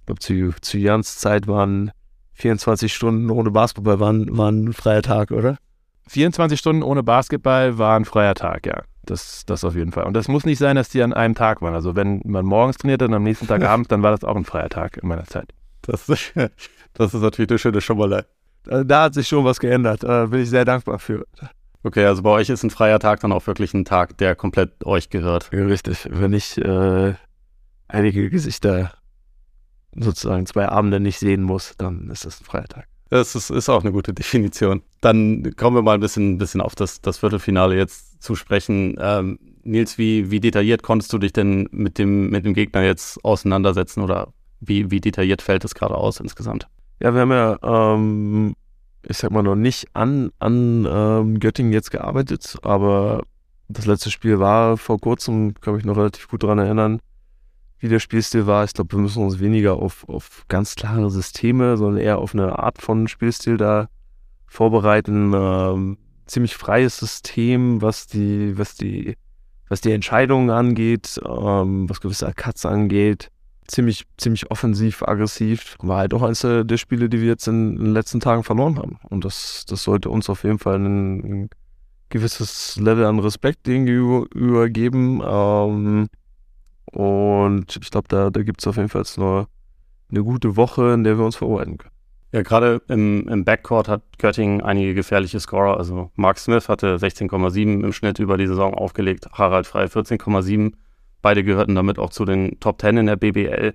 Ich 0.00 0.06
glaube, 0.06 0.20
zu, 0.20 0.60
zu 0.60 0.78
Jans 0.78 1.18
Zeit 1.18 1.46
waren 1.46 1.90
24 2.34 2.92
Stunden 2.92 3.30
ohne 3.30 3.50
Basketball 3.50 3.98
waren, 3.98 4.36
waren 4.36 4.66
ein 4.66 4.72
freier 4.74 5.02
Tag, 5.02 5.30
oder? 5.30 5.56
24 6.08 6.58
Stunden 6.58 6.82
ohne 6.82 7.02
Basketball 7.02 7.78
war 7.78 7.96
ein 7.96 8.04
freier 8.04 8.34
Tag, 8.34 8.66
ja. 8.66 8.82
Das, 9.04 9.46
das 9.46 9.62
auf 9.64 9.76
jeden 9.76 9.92
Fall. 9.92 10.04
Und 10.04 10.14
das 10.14 10.26
muss 10.26 10.44
nicht 10.44 10.58
sein, 10.58 10.74
dass 10.74 10.88
die 10.88 11.02
an 11.02 11.12
einem 11.12 11.36
Tag 11.36 11.62
waren. 11.62 11.74
Also 11.74 11.94
wenn 11.94 12.20
man 12.24 12.44
morgens 12.44 12.76
trainiert 12.76 13.02
und 13.02 13.14
am 13.14 13.22
nächsten 13.22 13.46
Tag 13.46 13.62
abends, 13.64 13.88
dann 13.88 14.02
war 14.02 14.10
das 14.10 14.24
auch 14.24 14.34
ein 14.36 14.44
freier 14.44 14.68
Tag 14.68 14.96
in 14.96 15.08
meiner 15.08 15.24
Zeit. 15.24 15.52
Das, 15.82 16.06
das 16.94 17.14
ist 17.14 17.20
natürlich 17.20 17.50
eine 17.50 17.58
schöne 17.58 17.80
Schummerlei. 17.80 18.24
Da 18.64 19.04
hat 19.04 19.14
sich 19.14 19.28
schon 19.28 19.44
was 19.44 19.60
geändert. 19.60 20.02
Da 20.02 20.26
bin 20.26 20.40
ich 20.40 20.50
sehr 20.50 20.64
dankbar 20.64 20.98
für. 20.98 21.24
Okay, 21.84 22.04
also 22.04 22.22
bei 22.22 22.30
euch 22.30 22.50
ist 22.50 22.64
ein 22.64 22.70
freier 22.70 22.98
Tag 22.98 23.20
dann 23.20 23.30
auch 23.30 23.46
wirklich 23.46 23.72
ein 23.74 23.84
Tag, 23.84 24.18
der 24.18 24.34
komplett 24.34 24.84
euch 24.84 25.08
gehört. 25.08 25.50
Ja, 25.52 25.64
richtig. 25.66 26.08
Wenn 26.10 26.32
ich 26.32 26.58
äh, 26.58 27.14
einige 27.86 28.28
Gesichter 28.28 28.92
sozusagen 29.94 30.46
zwei 30.46 30.68
Abende 30.68 30.98
nicht 30.98 31.20
sehen 31.20 31.42
muss, 31.42 31.74
dann 31.78 32.10
ist 32.10 32.24
das 32.24 32.40
ein 32.40 32.44
Freitag. 32.44 32.88
Das 33.10 33.34
ist, 33.34 33.50
ist 33.50 33.68
auch 33.68 33.82
eine 33.82 33.92
gute 33.92 34.12
Definition. 34.12 34.82
Dann 35.00 35.54
kommen 35.56 35.76
wir 35.76 35.82
mal 35.82 35.94
ein 35.94 36.00
bisschen, 36.00 36.38
bisschen 36.38 36.60
auf 36.60 36.74
das, 36.74 37.00
das 37.00 37.18
Viertelfinale 37.18 37.76
jetzt 37.76 38.22
zu 38.22 38.34
sprechen. 38.34 38.96
Ähm, 38.98 39.38
Nils, 39.62 39.98
wie, 39.98 40.30
wie 40.30 40.40
detailliert 40.40 40.82
konntest 40.82 41.12
du 41.12 41.18
dich 41.18 41.32
denn 41.32 41.68
mit 41.70 41.98
dem, 41.98 42.30
mit 42.30 42.44
dem 42.44 42.54
Gegner 42.54 42.82
jetzt 42.82 43.24
auseinandersetzen 43.24 44.02
oder 44.02 44.32
wie, 44.60 44.90
wie 44.90 45.00
detailliert 45.00 45.42
fällt 45.42 45.64
es 45.64 45.74
gerade 45.74 45.94
aus 45.94 46.20
insgesamt? 46.20 46.68
Ja, 47.00 47.12
wir 47.14 47.20
haben 47.20 47.30
ja, 47.30 47.58
ähm, 47.94 48.54
ich 49.06 49.18
sag 49.18 49.30
mal, 49.30 49.42
noch 49.42 49.54
nicht 49.54 49.88
an, 49.92 50.30
an 50.38 50.86
ähm, 50.88 51.40
Göttingen 51.40 51.72
jetzt 51.72 51.90
gearbeitet, 51.90 52.56
aber 52.62 53.22
das 53.68 53.86
letzte 53.86 54.10
Spiel 54.10 54.38
war 54.38 54.76
vor 54.76 54.98
kurzem, 55.00 55.54
kann 55.54 55.74
mich 55.74 55.84
noch 55.84 55.96
relativ 55.96 56.28
gut 56.28 56.42
daran 56.42 56.58
erinnern, 56.58 57.00
wie 57.78 57.88
der 57.88 58.00
Spielstil 58.00 58.46
war. 58.46 58.64
Ich 58.64 58.72
glaube, 58.72 58.92
wir 58.92 59.00
müssen 59.00 59.22
uns 59.22 59.40
weniger 59.40 59.74
auf, 59.74 60.08
auf 60.08 60.44
ganz 60.48 60.74
klare 60.74 61.10
Systeme, 61.10 61.76
sondern 61.76 62.02
eher 62.02 62.18
auf 62.18 62.34
eine 62.34 62.58
Art 62.58 62.80
von 62.80 63.08
Spielstil 63.08 63.56
da 63.56 63.88
vorbereiten. 64.46 65.32
Ähm, 65.34 65.98
ziemlich 66.26 66.56
freies 66.56 66.98
System, 66.98 67.82
was 67.82 68.06
die, 68.06 68.58
was 68.58 68.76
die, 68.76 69.16
was 69.68 69.80
die 69.80 69.92
Entscheidungen 69.92 70.50
angeht, 70.50 71.20
ähm, 71.24 71.88
was 71.88 72.00
gewisse 72.00 72.32
Cuts 72.34 72.64
angeht. 72.66 73.30
Ziemlich, 73.66 74.04
ziemlich 74.16 74.50
offensiv, 74.50 75.02
aggressiv. 75.02 75.76
War 75.80 75.98
halt 75.98 76.14
auch 76.14 76.22
eines 76.22 76.40
der 76.40 76.76
Spiele, 76.76 77.08
die 77.08 77.20
wir 77.20 77.28
jetzt 77.28 77.48
in, 77.48 77.76
in 77.76 77.84
den 77.86 77.92
letzten 77.92 78.20
Tagen 78.20 78.44
verloren 78.44 78.78
haben. 78.78 78.98
Und 79.08 79.24
das, 79.24 79.64
das 79.68 79.82
sollte 79.82 80.08
uns 80.08 80.30
auf 80.30 80.44
jeden 80.44 80.60
Fall 80.60 80.78
ein, 80.78 81.50
gewisses 82.08 82.76
Level 82.76 83.04
an 83.04 83.18
Respekt 83.18 83.64
gegenüber 83.64 84.68
geben. 84.68 85.22
Ähm, 85.24 86.08
und 86.92 87.78
ich 87.80 87.90
glaube, 87.90 88.08
da, 88.08 88.30
da 88.30 88.42
gibt 88.42 88.60
es 88.60 88.66
auf 88.66 88.76
jeden 88.76 88.88
Fall 88.88 89.02
jetzt 89.02 89.18
nur 89.18 89.48
eine 90.10 90.22
gute 90.22 90.56
Woche, 90.56 90.92
in 90.92 91.04
der 91.04 91.18
wir 91.18 91.24
uns 91.24 91.36
vorbereiten 91.36 91.78
können. 91.78 91.92
Ja, 92.32 92.42
gerade 92.42 92.82
im, 92.88 93.28
im 93.28 93.44
Backcourt 93.44 93.88
hat 93.88 94.02
Göttingen 94.18 94.60
einige 94.60 94.94
gefährliche 94.94 95.40
Scorer. 95.40 95.78
Also 95.78 96.10
Mark 96.16 96.38
Smith 96.38 96.68
hatte 96.68 96.96
16,7 96.96 97.84
im 97.84 97.92
Schnitt 97.92 98.18
über 98.18 98.36
die 98.36 98.46
Saison 98.46 98.74
aufgelegt, 98.74 99.26
Harald 99.32 99.66
Frey 99.66 99.86
14,7. 99.86 100.72
Beide 101.22 101.44
gehörten 101.44 101.74
damit 101.74 101.98
auch 101.98 102.10
zu 102.10 102.24
den 102.24 102.58
Top 102.60 102.80
10 102.80 102.98
in 102.98 103.06
der 103.06 103.16
BBL. 103.16 103.74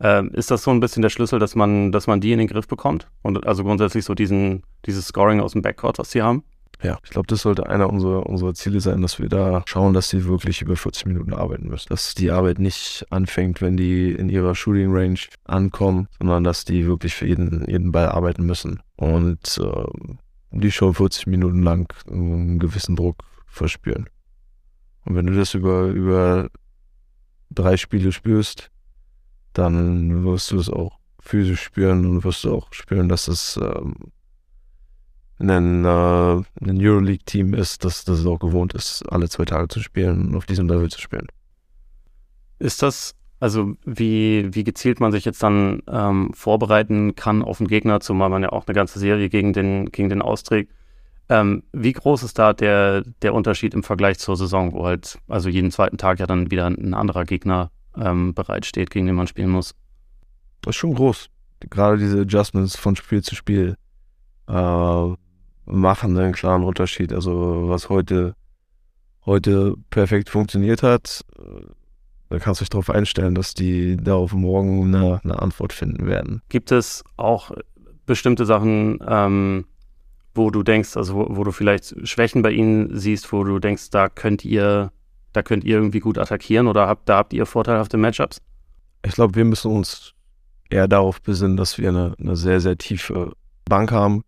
Ähm, 0.00 0.30
ist 0.32 0.50
das 0.50 0.62
so 0.62 0.70
ein 0.70 0.80
bisschen 0.80 1.02
der 1.02 1.10
Schlüssel, 1.10 1.38
dass 1.38 1.54
man, 1.54 1.90
dass 1.90 2.06
man 2.06 2.20
die 2.20 2.32
in 2.32 2.38
den 2.38 2.46
Griff 2.46 2.68
bekommt? 2.68 3.08
Und 3.22 3.46
also 3.46 3.64
grundsätzlich 3.64 4.04
so 4.04 4.14
diesen, 4.14 4.62
dieses 4.86 5.08
Scoring 5.08 5.40
aus 5.40 5.52
dem 5.52 5.62
Backcourt, 5.62 5.98
was 5.98 6.10
sie 6.10 6.22
haben? 6.22 6.44
Ja, 6.82 6.98
ich 7.02 7.10
glaube, 7.10 7.26
das 7.26 7.42
sollte 7.42 7.68
einer 7.68 7.90
unserer, 7.90 8.26
unserer 8.26 8.54
Ziele 8.54 8.80
sein, 8.80 9.02
dass 9.02 9.18
wir 9.18 9.28
da 9.28 9.64
schauen, 9.66 9.94
dass 9.94 10.10
sie 10.10 10.26
wirklich 10.26 10.62
über 10.62 10.76
40 10.76 11.06
Minuten 11.06 11.34
arbeiten 11.34 11.68
müssen. 11.68 11.88
Dass 11.88 12.14
die 12.14 12.30
Arbeit 12.30 12.60
nicht 12.60 13.04
anfängt, 13.10 13.60
wenn 13.60 13.76
die 13.76 14.12
in 14.12 14.28
ihrer 14.28 14.54
Shooting 14.54 14.92
Range 14.92 15.18
ankommen, 15.44 16.06
sondern 16.18 16.44
dass 16.44 16.64
die 16.64 16.86
wirklich 16.86 17.14
für 17.14 17.26
jeden, 17.26 17.68
jeden 17.68 17.90
Ball 17.90 18.08
arbeiten 18.08 18.46
müssen. 18.46 18.80
Und 18.96 19.58
äh, 19.60 19.84
die 20.50 20.70
schon 20.70 20.94
40 20.94 21.26
Minuten 21.26 21.62
lang 21.62 21.92
einen 22.08 22.58
gewissen 22.60 22.94
Druck 22.94 23.24
verspüren. 23.46 24.08
Und 25.04 25.16
wenn 25.16 25.26
du 25.26 25.34
das 25.34 25.54
über, 25.54 25.86
über 25.86 26.48
drei 27.50 27.76
Spiele 27.76 28.12
spürst, 28.12 28.70
dann 29.52 30.24
wirst 30.24 30.52
du 30.52 30.58
es 30.58 30.70
auch 30.70 30.98
physisch 31.20 31.62
spüren 31.62 32.06
und 32.06 32.24
wirst 32.24 32.44
du 32.44 32.54
auch 32.54 32.72
spüren, 32.72 33.08
dass 33.08 33.26
es 33.26 33.58
ähm, 33.60 33.94
ein, 35.38 35.84
äh, 35.84 35.88
ein 35.88 36.44
Euroleague-Team 36.80 37.54
ist, 37.54 37.84
das, 37.84 38.04
das 38.04 38.20
es 38.20 38.26
auch 38.26 38.38
gewohnt 38.38 38.74
ist, 38.74 39.02
alle 39.10 39.28
zwei 39.28 39.44
Tage 39.44 39.68
zu 39.68 39.80
spielen 39.80 40.28
und 40.28 40.36
auf 40.36 40.46
diesem 40.46 40.68
Level 40.68 40.90
zu 40.90 41.00
spielen. 41.00 41.28
Ist 42.58 42.82
das, 42.82 43.14
also 43.38 43.74
wie, 43.84 44.48
wie 44.52 44.64
gezielt 44.64 45.00
man 45.00 45.12
sich 45.12 45.24
jetzt 45.24 45.42
dann 45.42 45.82
ähm, 45.88 46.32
vorbereiten 46.34 47.14
kann 47.14 47.42
auf 47.42 47.60
einen 47.60 47.68
Gegner, 47.68 48.00
zumal 48.00 48.30
man 48.30 48.42
ja 48.42 48.50
auch 48.50 48.66
eine 48.66 48.74
ganze 48.74 48.98
Serie 48.98 49.28
gegen 49.28 49.52
den, 49.52 49.86
gegen 49.92 50.08
den 50.08 50.22
austrägt? 50.22 50.72
Ähm, 51.28 51.62
wie 51.72 51.92
groß 51.92 52.22
ist 52.22 52.38
da 52.38 52.52
der, 52.52 53.02
der 53.22 53.34
Unterschied 53.34 53.74
im 53.74 53.82
Vergleich 53.82 54.18
zur 54.18 54.36
Saison, 54.36 54.72
wo 54.72 54.86
halt 54.86 55.18
also 55.28 55.48
jeden 55.48 55.70
zweiten 55.70 55.98
Tag 55.98 56.18
ja 56.18 56.26
dann 56.26 56.50
wieder 56.50 56.66
ein 56.66 56.94
anderer 56.94 57.24
Gegner 57.24 57.70
ähm, 57.96 58.34
bereitsteht, 58.34 58.90
gegen 58.90 59.06
den 59.06 59.14
man 59.14 59.26
spielen 59.26 59.50
muss? 59.50 59.74
Das 60.62 60.70
ist 60.70 60.76
schon 60.76 60.94
groß. 60.94 61.28
Gerade 61.70 61.98
diese 61.98 62.22
Adjustments 62.22 62.76
von 62.76 62.96
Spiel 62.96 63.22
zu 63.22 63.34
Spiel. 63.34 63.76
Äh, 64.48 65.14
machen 65.68 66.16
einen 66.18 66.32
klaren 66.32 66.64
Unterschied. 66.64 67.12
Also 67.12 67.68
was 67.68 67.88
heute, 67.88 68.34
heute 69.26 69.74
perfekt 69.90 70.30
funktioniert 70.30 70.82
hat, 70.82 71.24
da 72.28 72.38
kannst 72.38 72.60
du 72.60 72.64
dich 72.64 72.70
darauf 72.70 72.90
einstellen, 72.90 73.34
dass 73.34 73.54
die 73.54 73.96
darauf 73.96 74.32
morgen 74.32 74.94
eine, 74.94 75.20
eine 75.24 75.40
Antwort 75.40 75.72
finden 75.72 76.06
werden. 76.06 76.42
Gibt 76.48 76.72
es 76.72 77.02
auch 77.16 77.50
bestimmte 78.06 78.44
Sachen, 78.44 78.98
ähm, 79.06 79.64
wo 80.34 80.50
du 80.50 80.62
denkst, 80.62 80.96
also 80.96 81.14
wo, 81.14 81.26
wo, 81.30 81.44
du 81.44 81.52
vielleicht 81.52 82.06
Schwächen 82.06 82.42
bei 82.42 82.52
ihnen 82.52 82.96
siehst, 82.96 83.32
wo 83.32 83.44
du 83.44 83.58
denkst, 83.58 83.90
da 83.90 84.08
könnt 84.08 84.44
ihr, 84.44 84.92
da 85.32 85.42
könnt 85.42 85.64
ihr 85.64 85.76
irgendwie 85.76 86.00
gut 86.00 86.18
attackieren 86.18 86.66
oder 86.66 86.86
habt, 86.86 87.08
da 87.08 87.16
habt 87.18 87.32
ihr 87.32 87.46
vorteilhafte 87.46 87.96
Matchups? 87.96 88.40
Ich 89.04 89.12
glaube, 89.12 89.34
wir 89.34 89.44
müssen 89.44 89.70
uns 89.70 90.14
eher 90.70 90.88
darauf 90.88 91.22
besinnen, 91.22 91.56
dass 91.56 91.78
wir 91.78 91.88
eine, 91.88 92.14
eine 92.18 92.36
sehr, 92.36 92.60
sehr 92.60 92.76
tiefe 92.76 93.32
Bank 93.64 93.90
haben, 93.90 94.22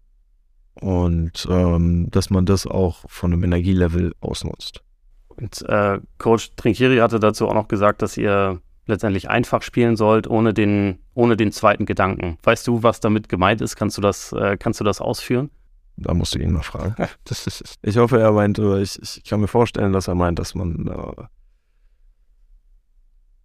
und 0.75 1.47
ähm, 1.51 2.11
dass 2.11 2.31
man 2.31 2.47
das 2.47 2.67
auch 2.67 3.05
von 3.09 3.33
einem 3.33 3.45
Energielevel 3.45 4.15
ausnutzt. 4.21 4.83
Und 5.29 5.63
äh, 5.69 6.01
Coach 6.19 6.53
Trinkieri 6.57 6.99
hatte 6.99 7.21
dazu 7.21 7.49
auch 7.49 7.55
noch 7.55 7.69
gesagt, 7.69 8.03
dass 8.03 8.17
ihr 8.17 8.61
letztendlich 8.87 9.31
einfach 9.31 9.63
spielen 9.63 9.97
sollt, 9.97 10.29
ohne 10.29 10.53
den, 10.53 10.99
ohne 11.15 11.37
den 11.37 11.53
zweiten 11.53 11.87
Gedanken. 11.87 12.39
Weißt 12.43 12.67
du, 12.67 12.83
was 12.83 13.01
damit 13.01 13.29
gemeint 13.29 13.61
ist? 13.61 13.77
Kannst 13.77 13.97
du 13.97 14.03
das, 14.03 14.33
äh, 14.33 14.57
kannst 14.59 14.81
du 14.81 14.85
das 14.85 15.01
ausführen? 15.01 15.51
Da 15.97 16.15
musst 16.15 16.35
du 16.35 16.39
ihn 16.39 16.53
mal 16.53 16.63
fragen. 16.63 16.95
ich 17.83 17.97
hoffe, 17.97 18.21
er 18.21 18.33
meint, 18.33 18.59
ich, 18.59 19.01
ich 19.01 19.25
kann 19.25 19.41
mir 19.41 19.49
vorstellen, 19.49 19.93
dass 19.93 20.09
er 20.09 20.15
meint, 20.15 20.39
dass 20.39 20.55
man 20.55 20.87
äh, 20.87 21.23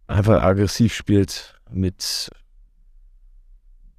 einfach 0.07 0.41
aggressiv 0.41 0.93
spielt, 0.93 1.59
mit 1.71 2.29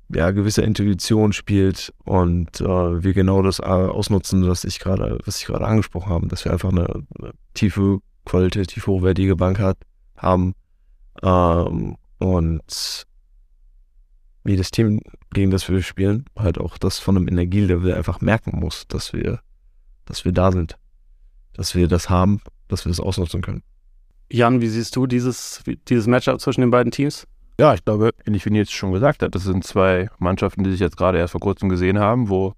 ja, 0.09 0.31
gewisser 0.31 0.63
Intuition 0.63 1.33
spielt 1.33 1.93
und 2.05 2.61
äh, 2.61 2.65
wir 3.03 3.13
genau 3.13 3.43
das 3.43 3.59
äh, 3.59 3.65
ausnutzen, 3.65 4.49
was 4.49 4.65
ich 4.65 4.79
gerade, 4.79 5.19
was 5.25 5.41
ich 5.41 5.47
gerade 5.47 5.67
angesprochen 5.67 6.11
habe, 6.11 6.29
dass 6.29 6.45
wir 6.45 6.53
einfach 6.53 6.71
eine, 6.71 7.05
eine 7.19 7.33
tiefe, 7.55 7.99
qualitativ 8.25 8.87
hochwertige 8.87 9.37
Bank 9.37 9.59
hat, 9.59 9.79
haben 10.17 10.55
ähm, 11.23 11.97
und 12.19 13.07
jedes 14.45 14.71
Team, 14.71 15.01
gegen 15.33 15.51
das 15.51 15.69
wir 15.69 15.83
spielen, 15.83 16.25
halt 16.37 16.59
auch 16.59 16.79
das 16.79 16.99
von 16.99 17.17
einem 17.17 17.29
Energielevel 17.29 17.95
einfach 17.95 18.21
merken 18.21 18.61
muss, 18.61 18.87
dass 18.87 19.13
wir, 19.13 19.41
dass 20.05 20.25
wir 20.25 20.33
da 20.33 20.53
sind, 20.53 20.77
dass 21.53 21.75
wir 21.75 21.89
das 21.89 22.09
haben, 22.09 22.41
dass 22.69 22.85
wir 22.85 22.91
das 22.91 23.01
ausnutzen 23.01 23.43
können. 23.43 23.63
Jan, 24.31 24.61
wie 24.61 24.69
siehst 24.69 24.95
du 24.97 25.07
dieses, 25.07 25.63
dieses 25.89 26.07
Matchup 26.07 26.41
zwischen 26.41 26.61
den 26.61 26.71
beiden 26.71 26.93
Teams? 26.93 27.27
Ja, 27.59 27.73
ich 27.73 27.85
glaube, 27.85 28.11
ähnlich 28.27 28.45
wie 28.45 28.51
Nils 28.51 28.71
schon 28.71 28.93
gesagt 28.93 29.23
hat, 29.23 29.35
das 29.35 29.45
sind 29.45 29.65
zwei 29.65 30.11
Mannschaften, 30.19 30.63
die 30.63 30.71
sich 30.71 30.81
jetzt 30.81 30.97
gerade 30.97 31.19
erst 31.19 31.33
vor 31.33 31.41
kurzem 31.41 31.71
gesehen 31.71 31.99
haben, 31.99 32.29
wo 32.29 32.55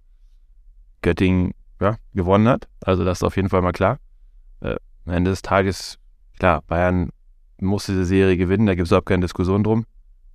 Göttingen 1.03 1.55
ja, 1.81 1.99
gewonnen 2.15 2.49
hat. 2.49 2.69
Also 2.81 3.05
das 3.05 3.19
ist 3.19 3.23
auf 3.23 3.37
jeden 3.37 3.49
Fall 3.49 3.63
mal 3.63 3.73
klar. 3.73 3.99
Äh, 4.61 4.77
am 5.07 5.13
Ende 5.13 5.31
des 5.31 5.43
Tages, 5.43 5.99
klar, 6.39 6.63
Bayern 6.67 7.11
muss 7.61 7.87
diese 7.87 8.05
Serie 8.05 8.37
gewinnen, 8.37 8.67
da 8.67 8.75
gibt 8.75 8.87
es 8.87 8.91
überhaupt 8.91 9.09
keine 9.09 9.23
Diskussion 9.23 9.63
drum. 9.63 9.85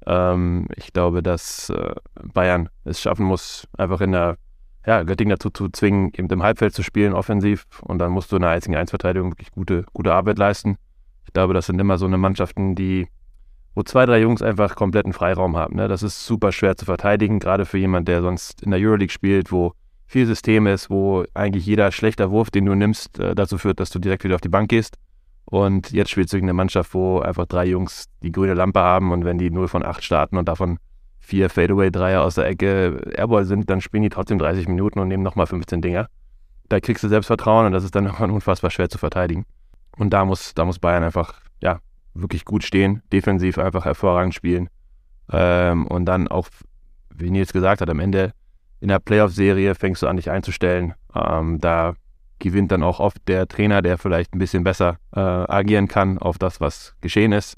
Ähm, 0.05 0.67
ich 0.75 0.93
glaube, 0.93 1.21
dass 1.21 1.69
äh, 1.69 1.95
Bayern 2.33 2.69
es 2.85 3.01
schaffen 3.01 3.25
muss, 3.25 3.67
einfach 3.77 3.99
in 3.99 4.13
der 4.13 4.37
ja, 4.85 5.03
Göttingen 5.03 5.31
dazu 5.31 5.49
zu 5.49 5.69
zwingen, 5.69 6.11
eben 6.13 6.29
im 6.29 6.43
Halbfeld 6.43 6.73
zu 6.73 6.83
spielen, 6.83 7.13
offensiv. 7.13 7.65
Und 7.81 7.99
dann 7.99 8.11
musst 8.11 8.31
du 8.31 8.35
in 8.35 8.41
der 8.41 8.51
einzigen 8.51 8.75
Einsverteidigung 8.75 9.31
wirklich 9.31 9.51
gute, 9.51 9.85
gute 9.93 10.13
Arbeit 10.13 10.37
leisten. 10.37 10.77
Ich 11.25 11.33
glaube, 11.33 11.53
das 11.53 11.67
sind 11.67 11.79
immer 11.79 11.97
so 11.97 12.05
eine 12.05 12.17
Mannschaften, 12.17 12.75
die, 12.75 13.07
wo 13.75 13.83
zwei, 13.83 14.05
drei 14.05 14.21
Jungs 14.21 14.41
einfach 14.41 14.75
kompletten 14.75 15.13
Freiraum 15.13 15.57
haben. 15.57 15.75
Ne? 15.75 15.87
Das 15.87 16.03
ist 16.03 16.25
super 16.25 16.51
schwer 16.51 16.75
zu 16.77 16.85
verteidigen, 16.85 17.39
gerade 17.39 17.65
für 17.65 17.77
jemanden, 17.77 18.05
der 18.05 18.21
sonst 18.21 18.61
in 18.61 18.71
der 18.71 18.79
Euroleague 18.79 19.11
spielt, 19.11 19.51
wo 19.51 19.73
viel 20.05 20.25
System 20.25 20.67
ist, 20.67 20.89
wo 20.89 21.23
eigentlich 21.33 21.65
jeder 21.65 21.91
schlechter 21.91 22.29
Wurf, 22.29 22.51
den 22.51 22.65
du 22.65 22.75
nimmst, 22.75 23.19
äh, 23.19 23.33
dazu 23.33 23.57
führt, 23.57 23.79
dass 23.79 23.89
du 23.89 23.99
direkt 23.99 24.23
wieder 24.23 24.35
auf 24.35 24.41
die 24.41 24.49
Bank 24.49 24.69
gehst. 24.69 24.97
Und 25.45 25.91
jetzt 25.91 26.11
spielst 26.11 26.33
du 26.33 26.37
gegen 26.37 26.45
eine 26.45 26.53
Mannschaft, 26.53 26.93
wo 26.93 27.19
einfach 27.19 27.45
drei 27.45 27.65
Jungs 27.65 28.05
die 28.21 28.31
grüne 28.31 28.53
Lampe 28.53 28.79
haben 28.79 29.11
und 29.11 29.25
wenn 29.25 29.37
die 29.37 29.51
0 29.51 29.67
von 29.67 29.83
8 29.83 30.03
starten 30.03 30.37
und 30.37 30.47
davon 30.47 30.77
vier 31.19 31.49
Fadeaway-Dreier 31.49 32.21
aus 32.21 32.35
der 32.35 32.47
Ecke 32.47 33.01
Airball 33.15 33.45
sind, 33.45 33.69
dann 33.69 33.81
spielen 33.81 34.03
die 34.03 34.09
trotzdem 34.09 34.39
30 34.39 34.67
Minuten 34.67 34.99
und 34.99 35.07
nehmen 35.07 35.23
nochmal 35.23 35.47
15 35.47 35.81
Dinger. 35.81 36.07
Da 36.69 36.79
kriegst 36.79 37.03
du 37.03 37.07
Selbstvertrauen 37.07 37.65
und 37.65 37.71
das 37.71 37.83
ist 37.83 37.95
dann 37.95 38.03
nochmal 38.05 38.29
unfassbar 38.29 38.71
schwer 38.71 38.89
zu 38.89 38.97
verteidigen. 38.97 39.45
Und 39.97 40.11
da 40.11 40.25
muss, 40.25 40.53
da 40.53 40.65
muss 40.65 40.79
Bayern 40.79 41.03
einfach, 41.03 41.41
wirklich 42.13 42.45
gut 42.45 42.63
stehen, 42.63 43.01
defensiv 43.11 43.57
einfach 43.57 43.85
hervorragend 43.85 44.33
spielen. 44.33 44.69
Ähm, 45.31 45.87
und 45.87 46.05
dann 46.05 46.27
auch, 46.27 46.47
wie 47.13 47.31
Nils 47.31 47.53
gesagt 47.53 47.81
hat, 47.81 47.89
am 47.89 47.99
Ende 47.99 48.33
in 48.79 48.89
der 48.89 48.99
Playoff-Serie 48.99 49.75
fängst 49.75 50.01
du 50.01 50.07
an, 50.07 50.17
dich 50.17 50.29
einzustellen. 50.29 50.93
Ähm, 51.15 51.59
da 51.59 51.95
gewinnt 52.39 52.71
dann 52.71 52.83
auch 52.83 52.99
oft 52.99 53.17
der 53.27 53.47
Trainer, 53.47 53.81
der 53.81 53.97
vielleicht 53.97 54.35
ein 54.35 54.39
bisschen 54.39 54.63
besser 54.63 54.97
äh, 55.15 55.19
agieren 55.19 55.87
kann 55.87 56.17
auf 56.17 56.37
das, 56.37 56.59
was 56.59 56.93
geschehen 56.99 57.31
ist. 57.31 57.55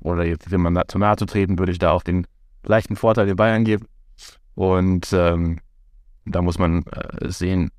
Oder 0.00 0.24
jetzt, 0.24 0.50
wenn 0.50 0.60
man 0.60 0.80
zu 0.88 0.98
nahe 0.98 1.16
zu 1.16 1.26
treten, 1.26 1.58
würde 1.58 1.72
ich 1.72 1.78
da 1.78 1.90
auch 1.90 2.02
den 2.02 2.26
leichten 2.62 2.96
Vorteil 2.96 3.26
den 3.26 3.36
Bayern 3.36 3.64
geben. 3.64 3.86
Und 4.54 5.12
ähm, 5.12 5.58
da 6.24 6.42
muss 6.42 6.58
man 6.58 6.84
äh, 6.84 7.30
sehen, 7.30 7.70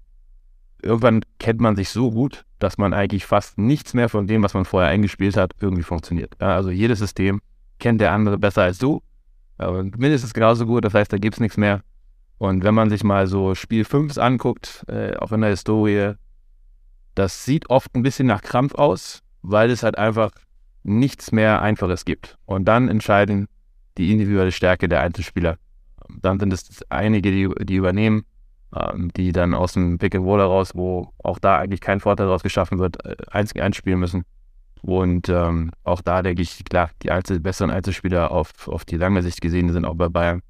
irgendwann 0.82 1.22
kennt 1.40 1.62
man 1.62 1.76
sich 1.76 1.90
so 1.90 2.12
gut, 2.12 2.46
dass 2.64 2.78
man 2.78 2.94
eigentlich 2.94 3.26
fast 3.26 3.58
nichts 3.58 3.94
mehr 3.94 4.08
von 4.08 4.28
dem, 4.28 4.44
was 4.44 4.54
man 4.54 4.66
vorher 4.66 4.90
eingespielt 4.90 5.36
hat, 5.36 5.54
irgendwie 5.60 5.84
funktioniert. 5.84 6.40
Also 6.40 6.70
jedes 6.70 7.00
System 7.00 7.42
kennt 7.80 8.02
der 8.02 8.12
andere 8.12 8.38
besser 8.38 8.64
als 8.64 8.78
du. 8.78 9.02
Und 9.58 9.98
mindestens 9.98 10.34
genauso 10.34 10.66
gut, 10.66 10.86
das 10.86 10.94
heißt, 10.94 11.12
da 11.12 11.18
gibt 11.18 11.36
es 11.36 11.40
nichts 11.40 11.58
mehr. 11.58 11.82
Und 12.38 12.64
wenn 12.64 12.74
man 12.74 12.90
sich 12.90 13.04
mal 13.04 13.28
so 13.28 13.56
Spiel 13.56 13.84
5 13.84 14.18
anguckt, 14.18 14.86
äh, 14.88 15.16
auch 15.18 15.32
in 15.32 15.42
der 15.42 15.52
Historie, 15.52 16.14
das 17.16 17.46
sieht 17.46 17.70
oft 17.70 17.94
ein 17.96 18.04
bisschen 18.04 18.28
nach 18.28 18.42
Krampf 18.42 18.76
aus, 18.76 19.22
weil 19.42 19.70
es 19.70 19.84
halt 19.84 19.98
einfach 19.98 20.32
nichts 20.84 21.32
mehr 21.32 21.62
Einfaches 21.62 22.06
gibt. 22.06 22.38
Und 22.46 22.66
dann 22.66 22.90
entscheiden 22.90 23.48
die 23.98 24.12
individuelle 24.12 24.52
Stärke 24.52 24.88
der 24.88 25.02
Einzelspieler. 25.02 25.58
Dann 26.22 26.40
sind 26.40 26.54
es 26.54 26.84
einige, 26.90 27.32
die, 27.32 27.66
die 27.66 27.76
übernehmen 27.76 28.24
die 29.16 29.32
dann 29.32 29.54
aus 29.54 29.74
dem 29.74 29.98
Pick 29.98 30.16
and 30.16 30.26
Roll 30.26 30.40
heraus, 30.40 30.76
wo 30.76 31.12
auch 31.24 31.40
da 31.40 31.58
eigentlich 31.58 31.82
kein 31.82 32.00
Vorteil 32.00 32.28
daraus 32.28 32.44
geschaffen 32.44 32.80
wird, 32.80 33.06
äh, 33.06 33.16
eins 33.30 33.56
einspielen 33.56 34.00
müssen. 34.00 34.24
Und 34.82 35.30
ähm, 35.30 35.72
auch 35.84 36.02
da 36.02 36.24
denke 36.24 36.42
ich, 36.42 36.64
klar, 36.66 36.90
die 37.04 37.12
Einzel 37.12 37.40
besseren 37.40 37.70
Einzelspieler 37.70 38.32
auf, 38.32 38.68
auf 38.68 38.86
die 38.86 38.98
lange 38.98 39.22
Sicht 39.22 39.42
gesehen 39.42 39.72
sind 39.72 39.86
auch 39.86 39.96
bei 39.96 40.10
Bayern. 40.10 40.42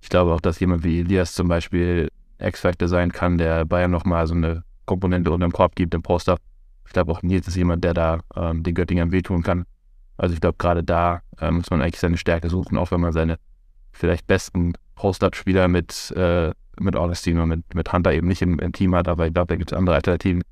Ich 0.00 0.08
glaube 0.08 0.32
auch, 0.32 0.40
dass 0.40 0.60
jemand 0.60 0.84
wie 0.84 1.00
Elias 1.00 1.34
zum 1.34 1.48
Beispiel 1.48 2.10
X-Factor 2.38 2.88
sein 2.88 3.12
kann, 3.12 3.38
der 3.38 3.64
Bayern 3.64 3.90
nochmal 3.90 4.26
so 4.26 4.34
eine 4.34 4.62
Komponente 4.86 5.30
unter 5.30 5.46
dem 5.46 5.52
Korb 5.52 5.74
gibt 5.74 5.94
im 5.94 6.02
Poster. 6.02 6.36
Ich 6.86 6.92
glaube 6.92 7.12
auch 7.12 7.22
Nils 7.22 7.48
ist 7.48 7.56
jemand, 7.56 7.84
der 7.84 7.94
da 7.94 8.20
ähm, 8.36 8.62
den 8.62 8.74
Göttingern 8.74 9.12
wehtun 9.12 9.42
kann. 9.42 9.64
Also 10.16 10.34
ich 10.34 10.40
glaube, 10.40 10.56
gerade 10.58 10.84
da 10.84 11.22
äh, 11.40 11.50
muss 11.50 11.70
man 11.70 11.80
eigentlich 11.80 12.00
seine 12.00 12.16
Stärke 12.16 12.48
suchen, 12.48 12.78
auch 12.78 12.90
wenn 12.90 13.00
man 13.00 13.12
seine 13.12 13.38
vielleicht 13.92 14.26
besten 14.26 14.74
Post-Up-Spieler 14.94 15.68
mit 15.68 16.10
äh, 16.12 16.52
mit 16.80 16.96
Augustin 16.96 17.38
und 17.38 17.48
mit, 17.48 17.74
mit 17.74 17.92
Hunter 17.92 18.12
eben 18.12 18.28
nicht 18.28 18.42
im, 18.42 18.58
im 18.58 18.72
Team 18.72 18.94
hat, 18.94 19.08
aber 19.08 19.26
ich 19.26 19.34
glaube, 19.34 19.48
da 19.48 19.56
gibt 19.56 19.72
es 19.72 19.78
andere 19.78 19.96
Alternativen. 19.96 20.42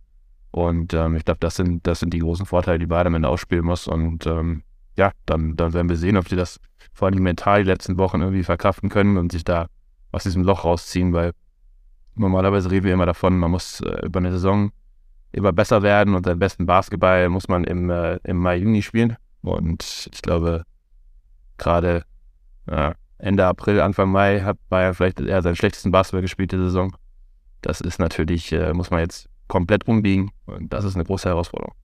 Und 0.51 0.95
ähm, 0.95 1.17
ich 1.17 1.25
glaube, 1.25 1.41
das 1.41 1.57
sind, 1.57 1.87
das 1.87 2.01
sind 2.01 2.14
die 2.14 2.21
großen 2.21 2.47
Vorteile, 2.47 2.79
die 2.79 2.87
beide 2.87 3.09
am 3.09 3.14
Ende 3.14 3.29
ausspielen 3.29 3.64
muss. 3.64 3.87
Und 3.87 4.27
ähm, 4.27 4.62
ja, 4.97 5.12
dann, 5.27 5.57
dann 5.57 5.75
werden 5.75 5.88
wir 5.88 5.97
sehen, 5.97 6.17
ob 6.17 6.29
sie 6.29 6.37
das 6.37 6.61
vor 6.93 7.09
allem 7.09 7.23
mental 7.23 7.62
die 7.62 7.71
letzten 7.71 7.99
Wochen 7.99 8.21
irgendwie 8.21 8.45
verkraften 8.45 8.88
können 8.88 9.17
und 9.19 9.31
sich 9.31 9.45
da 9.45 9.69
aus 10.11 10.25
diesem 10.25 10.43
Loch 10.43 10.64
rausziehen, 10.64 11.12
weil 11.12 11.33
normalerweise 12.14 12.71
reden 12.71 12.87
wir 12.87 12.95
immer 12.95 13.07
davon, 13.07 13.38
man 13.38 13.51
muss 13.51 13.81
äh, 13.81 14.07
über 14.07 14.19
eine 14.19 14.33
Saison 14.33 14.73
immer 15.31 15.53
besser 15.53 15.83
werden 15.83 16.14
und 16.14 16.25
seinen 16.25 16.38
besten 16.38 16.67
Basketball 16.67 17.29
muss 17.29 17.49
man 17.49 17.64
im, 17.64 17.91
äh, 17.91 18.17
im 18.25 18.38
Mai, 18.38 18.57
Juni 18.57 18.83
spielen. 18.83 19.17
Und 19.43 20.09
ich 20.12 20.23
glaube, 20.23 20.64
gerade 21.59 22.05
ja, 22.69 22.95
Ende 23.18 23.44
April, 23.44 23.81
Anfang 23.81 24.11
Mai 24.11 24.40
hat 24.40 24.57
Bayern 24.68 24.94
vielleicht 24.94 25.20
eher 25.20 25.42
seinen 25.42 25.57
schlechtesten 25.57 25.90
Basketball 25.90 26.22
gespielt 26.22 26.52
die 26.52 26.57
Saison. 26.57 26.96
Das 27.62 27.81
ist 27.81 27.98
natürlich, 27.98 28.52
äh, 28.52 28.72
muss 28.72 28.90
man 28.90 29.00
jetzt 29.00 29.28
komplett 29.48 29.88
umbiegen 29.88 30.31
und 30.46 30.72
das 30.72 30.85
ist 30.85 30.94
eine 30.94 31.04
große 31.04 31.28
Herausforderung. 31.28 31.74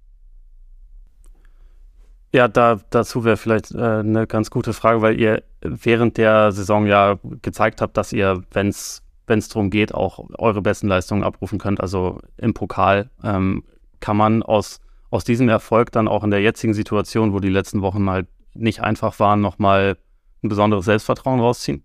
Ja, 2.33 2.49
da, 2.49 2.81
dazu 2.91 3.25
wäre 3.25 3.37
vielleicht 3.37 3.73
äh, 3.73 3.79
eine 3.79 4.27
ganz 4.27 4.51
gute 4.51 4.73
Frage, 4.73 5.03
weil 5.03 5.21
ihr 5.21 5.45
während 5.61 6.17
der 6.17 6.51
Saison 6.53 6.87
ja 6.87 7.19
gezeigt 7.43 7.81
habt, 7.81 7.97
dass 7.97 8.13
ihr, 8.13 8.43
wenn 8.51 8.69
es 8.69 9.03
darum 9.27 9.71
geht, 9.71 9.95
auch 9.95 10.25
eure 10.39 10.61
besten 10.61 10.89
Leistungen 10.89 11.23
abrufen 11.23 11.59
könnt. 11.59 11.81
Also 11.81 12.19
im 12.37 12.53
Pokal 12.53 13.11
ähm, 13.23 13.63
kann 14.01 14.17
man 14.17 14.43
aus, 14.43 14.81
aus 15.11 15.23
diesem 15.23 15.49
Erfolg 15.49 15.93
dann 15.93 16.09
auch 16.09 16.25
in 16.25 16.31
der 16.31 16.43
jetzigen 16.43 16.75
Situation, 16.75 17.33
wo 17.33 17.39
die 17.39 17.49
letzten 17.49 17.83
Wochen 17.83 18.11
halt 18.11 18.27
nicht 18.53 18.81
einfach 18.81 19.21
waren, 19.21 19.41
nochmal 19.41 19.97
ein 20.45 20.49
besonderes 20.49 20.85
Selbstvertrauen 20.85 21.41
rausziehen? 21.41 21.83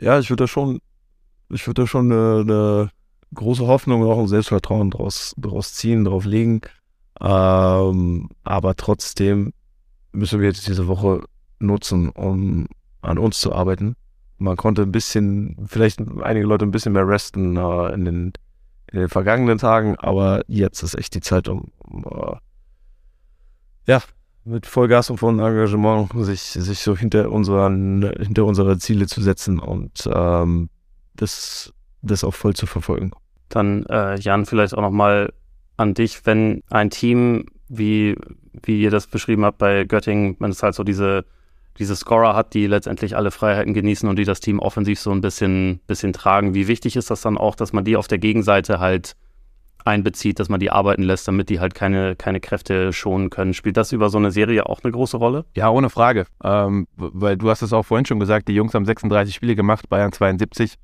Ja, 0.00 0.18
ich 0.18 0.30
würde 0.30 0.44
da 0.44 0.48
schon, 0.48 0.80
ich 1.50 1.66
würde 1.66 1.82
da 1.82 1.86
schon 1.86 2.10
eine, 2.12 2.40
eine, 2.40 2.90
große 3.34 3.66
Hoffnung 3.66 4.02
und 4.02 4.08
auch 4.08 4.18
ein 4.18 4.28
Selbstvertrauen 4.28 4.90
draus, 4.90 5.34
draus 5.36 5.74
ziehen, 5.74 6.04
drauf 6.04 6.24
legen. 6.24 6.60
Ähm, 7.20 8.28
aber 8.44 8.76
trotzdem 8.76 9.52
müssen 10.12 10.40
wir 10.40 10.48
jetzt 10.48 10.66
diese 10.68 10.86
Woche 10.86 11.24
nutzen, 11.58 12.10
um 12.10 12.68
an 13.02 13.18
uns 13.18 13.40
zu 13.40 13.52
arbeiten. 13.52 13.96
Man 14.38 14.56
konnte 14.56 14.82
ein 14.82 14.92
bisschen, 14.92 15.56
vielleicht 15.66 16.00
einige 16.22 16.46
Leute 16.46 16.64
ein 16.64 16.70
bisschen 16.70 16.92
mehr 16.92 17.08
resten 17.08 17.56
äh, 17.56 17.92
in, 17.94 18.04
den, 18.04 18.32
in 18.92 19.00
den 19.00 19.08
vergangenen 19.08 19.58
Tagen, 19.58 19.96
aber 19.96 20.42
jetzt 20.46 20.82
ist 20.82 20.94
echt 20.94 21.14
die 21.14 21.20
Zeit, 21.20 21.48
um, 21.48 21.72
um 21.78 22.04
uh, 22.04 22.36
ja, 23.86 24.02
mit 24.46 24.66
Vollgas 24.66 25.10
und 25.10 25.18
vollem 25.18 25.40
Engagement 25.40 26.08
sich, 26.24 26.40
sich 26.40 26.78
so 26.78 26.96
hinter 26.96 27.30
unseren, 27.30 28.10
hinter 28.18 28.44
unsere 28.44 28.78
Ziele 28.78 29.06
zu 29.06 29.20
setzen 29.20 29.58
und 29.58 30.08
ähm, 30.12 30.70
das, 31.14 31.72
das 32.02 32.22
auch 32.22 32.34
voll 32.34 32.54
zu 32.54 32.66
verfolgen. 32.66 33.10
Dann, 33.48 33.84
äh, 33.86 34.18
Jan, 34.20 34.46
vielleicht 34.46 34.74
auch 34.74 34.82
nochmal 34.82 35.32
an 35.76 35.94
dich, 35.94 36.24
wenn 36.24 36.62
ein 36.70 36.90
Team, 36.90 37.46
wie, 37.68 38.16
wie 38.62 38.80
ihr 38.80 38.90
das 38.90 39.08
beschrieben 39.08 39.44
habt 39.44 39.58
bei 39.58 39.84
Göttingen, 39.84 40.36
wenn 40.38 40.50
es 40.50 40.62
halt 40.62 40.74
so 40.74 40.84
diese, 40.84 41.24
diese 41.78 41.96
Scorer 41.96 42.34
hat, 42.34 42.54
die 42.54 42.66
letztendlich 42.66 43.16
alle 43.16 43.32
Freiheiten 43.32 43.74
genießen 43.74 44.08
und 44.08 44.16
die 44.16 44.24
das 44.24 44.40
Team 44.40 44.60
offensiv 44.60 45.00
so 45.00 45.10
ein 45.10 45.20
bisschen, 45.20 45.80
bisschen 45.88 46.12
tragen, 46.12 46.54
wie 46.54 46.68
wichtig 46.68 46.96
ist 46.96 47.10
das 47.10 47.20
dann 47.20 47.36
auch, 47.36 47.56
dass 47.56 47.72
man 47.72 47.84
die 47.84 47.96
auf 47.96 48.06
der 48.06 48.18
Gegenseite 48.18 48.78
halt 48.78 49.16
einbezieht, 49.86 50.40
dass 50.40 50.48
man 50.48 50.60
die 50.60 50.70
arbeiten 50.70 51.02
lässt, 51.02 51.28
damit 51.28 51.48
die 51.48 51.60
halt 51.60 51.74
keine, 51.74 52.16
keine 52.16 52.40
Kräfte 52.40 52.92
schonen 52.92 53.30
können. 53.30 53.54
Spielt 53.54 53.76
das 53.76 53.92
über 53.92 54.10
so 54.10 54.18
eine 54.18 54.30
Serie 54.30 54.66
auch 54.66 54.80
eine 54.82 54.92
große 54.92 55.16
Rolle? 55.16 55.44
Ja, 55.54 55.70
ohne 55.70 55.90
Frage. 55.90 56.26
Ähm, 56.42 56.88
weil 56.96 57.36
du 57.36 57.48
hast 57.50 57.62
es 57.62 57.72
auch 57.72 57.84
vorhin 57.84 58.06
schon 58.06 58.20
gesagt, 58.20 58.48
die 58.48 58.54
Jungs 58.54 58.74
haben 58.74 58.84
36 58.84 59.34
Spiele 59.34 59.56
gemacht, 59.56 59.88
Bayern 59.88 60.12
72. 60.12 60.74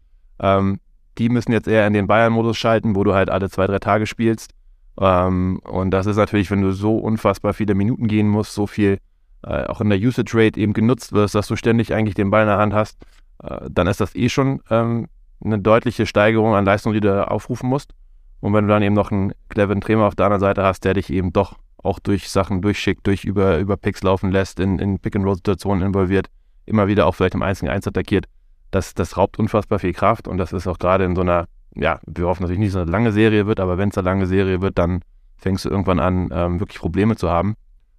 Ähm, 0.40 0.78
die 1.18 1.28
müssen 1.28 1.52
jetzt 1.52 1.68
eher 1.68 1.86
in 1.86 1.92
den 1.92 2.06
Bayern-Modus 2.06 2.56
schalten, 2.56 2.96
wo 2.96 3.04
du 3.04 3.14
halt 3.14 3.28
alle 3.28 3.50
zwei, 3.50 3.66
drei 3.66 3.78
Tage 3.78 4.06
spielst. 4.06 4.52
Ähm, 5.00 5.60
und 5.64 5.90
das 5.90 6.06
ist 6.06 6.16
natürlich, 6.16 6.50
wenn 6.50 6.62
du 6.62 6.72
so 6.72 6.96
unfassbar 6.96 7.54
viele 7.54 7.74
Minuten 7.74 8.08
gehen 8.08 8.28
musst, 8.28 8.54
so 8.54 8.66
viel 8.66 8.98
äh, 9.44 9.64
auch 9.64 9.80
in 9.80 9.90
der 9.90 9.98
Usage 9.98 10.32
Rate 10.34 10.60
eben 10.60 10.72
genutzt 10.72 11.12
wirst, 11.12 11.34
dass 11.34 11.48
du 11.48 11.56
ständig 11.56 11.92
eigentlich 11.92 12.14
den 12.14 12.30
Ball 12.30 12.42
in 12.42 12.48
der 12.48 12.58
Hand 12.58 12.74
hast, 12.74 12.98
äh, 13.42 13.68
dann 13.70 13.86
ist 13.86 14.00
das 14.00 14.14
eh 14.14 14.28
schon 14.28 14.60
ähm, 14.70 15.08
eine 15.44 15.58
deutliche 15.58 16.06
Steigerung 16.06 16.54
an 16.54 16.64
Leistung, 16.64 16.92
die 16.92 17.00
du 17.00 17.28
aufrufen 17.28 17.68
musst. 17.68 17.92
Und 18.42 18.52
wenn 18.54 18.66
du 18.66 18.72
dann 18.72 18.82
eben 18.82 18.96
noch 18.96 19.12
einen 19.12 19.32
cleveren 19.48 19.80
Trainer 19.80 20.02
auf 20.02 20.16
der 20.16 20.26
anderen 20.26 20.40
Seite 20.40 20.64
hast, 20.64 20.84
der 20.84 20.94
dich 20.94 21.10
eben 21.10 21.32
doch 21.32 21.56
auch 21.78 22.00
durch 22.00 22.28
Sachen 22.28 22.60
durchschickt, 22.60 23.06
durch 23.06 23.24
über, 23.24 23.58
über 23.58 23.76
Picks 23.76 24.02
laufen 24.02 24.32
lässt, 24.32 24.58
in, 24.58 24.80
in 24.80 24.98
Pick-and-Roll-Situationen 24.98 25.86
involviert, 25.86 26.26
immer 26.66 26.88
wieder 26.88 27.06
auch 27.06 27.14
vielleicht 27.14 27.36
im 27.36 27.42
1 27.42 27.60
gegen 27.60 27.70
1 27.70 27.86
attackiert, 27.86 28.26
das, 28.72 28.94
das 28.94 29.16
raubt 29.16 29.38
unfassbar 29.38 29.78
viel 29.78 29.92
Kraft 29.92 30.26
und 30.26 30.38
das 30.38 30.52
ist 30.52 30.66
auch 30.66 30.80
gerade 30.80 31.04
in 31.04 31.14
so 31.14 31.22
einer, 31.22 31.46
ja, 31.76 32.00
wir 32.04 32.26
hoffen 32.26 32.42
natürlich 32.42 32.58
nicht, 32.58 32.74
dass 32.74 32.80
es 32.80 32.82
eine 32.82 32.90
lange 32.90 33.12
Serie 33.12 33.46
wird, 33.46 33.60
aber 33.60 33.78
wenn 33.78 33.90
es 33.90 33.98
eine 33.98 34.06
lange 34.06 34.26
Serie 34.26 34.60
wird, 34.60 34.76
dann 34.76 35.02
fängst 35.36 35.64
du 35.64 35.68
irgendwann 35.68 36.00
an, 36.00 36.30
ähm, 36.32 36.58
wirklich 36.58 36.80
Probleme 36.80 37.14
zu 37.14 37.30
haben. 37.30 37.54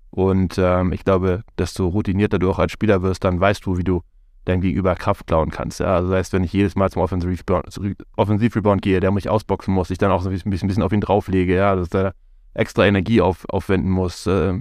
Und 0.09 0.57
ähm, 0.57 0.91
ich 0.91 1.05
glaube, 1.05 1.43
desto 1.57 1.87
routinierter 1.87 2.37
du 2.37 2.49
auch 2.49 2.59
als 2.59 2.73
Spieler 2.73 3.01
wirst, 3.01 3.23
dann 3.23 3.39
weißt 3.39 3.65
du, 3.65 3.77
wie 3.77 3.83
du 3.85 4.01
dein 4.45 4.61
Gegenüber 4.61 4.95
Kraft 4.95 5.27
klauen 5.27 5.49
kannst. 5.49 5.79
Ja? 5.79 5.95
Also 5.95 6.09
das 6.09 6.17
heißt, 6.19 6.33
wenn 6.33 6.43
ich 6.43 6.53
jedes 6.53 6.75
Mal 6.75 6.89
zum 6.89 7.01
Offensiv-Rebound 7.01 8.81
gehe, 8.81 8.99
der 8.99 9.11
mich 9.11 9.29
ausboxen 9.29 9.73
muss, 9.73 9.89
ich 9.89 9.97
dann 9.97 10.11
auch 10.11 10.21
so 10.21 10.29
ein 10.29 10.33
bisschen, 10.33 10.51
ein 10.51 10.67
bisschen 10.67 10.83
auf 10.83 10.91
ihn 10.91 11.01
drauflege, 11.01 11.55
ja, 11.55 11.75
dass 11.75 11.93
er 11.93 12.13
extra 12.53 12.85
Energie 12.85 13.21
auf, 13.21 13.45
aufwenden 13.49 13.89
muss, 13.89 14.27
äh, 14.27 14.53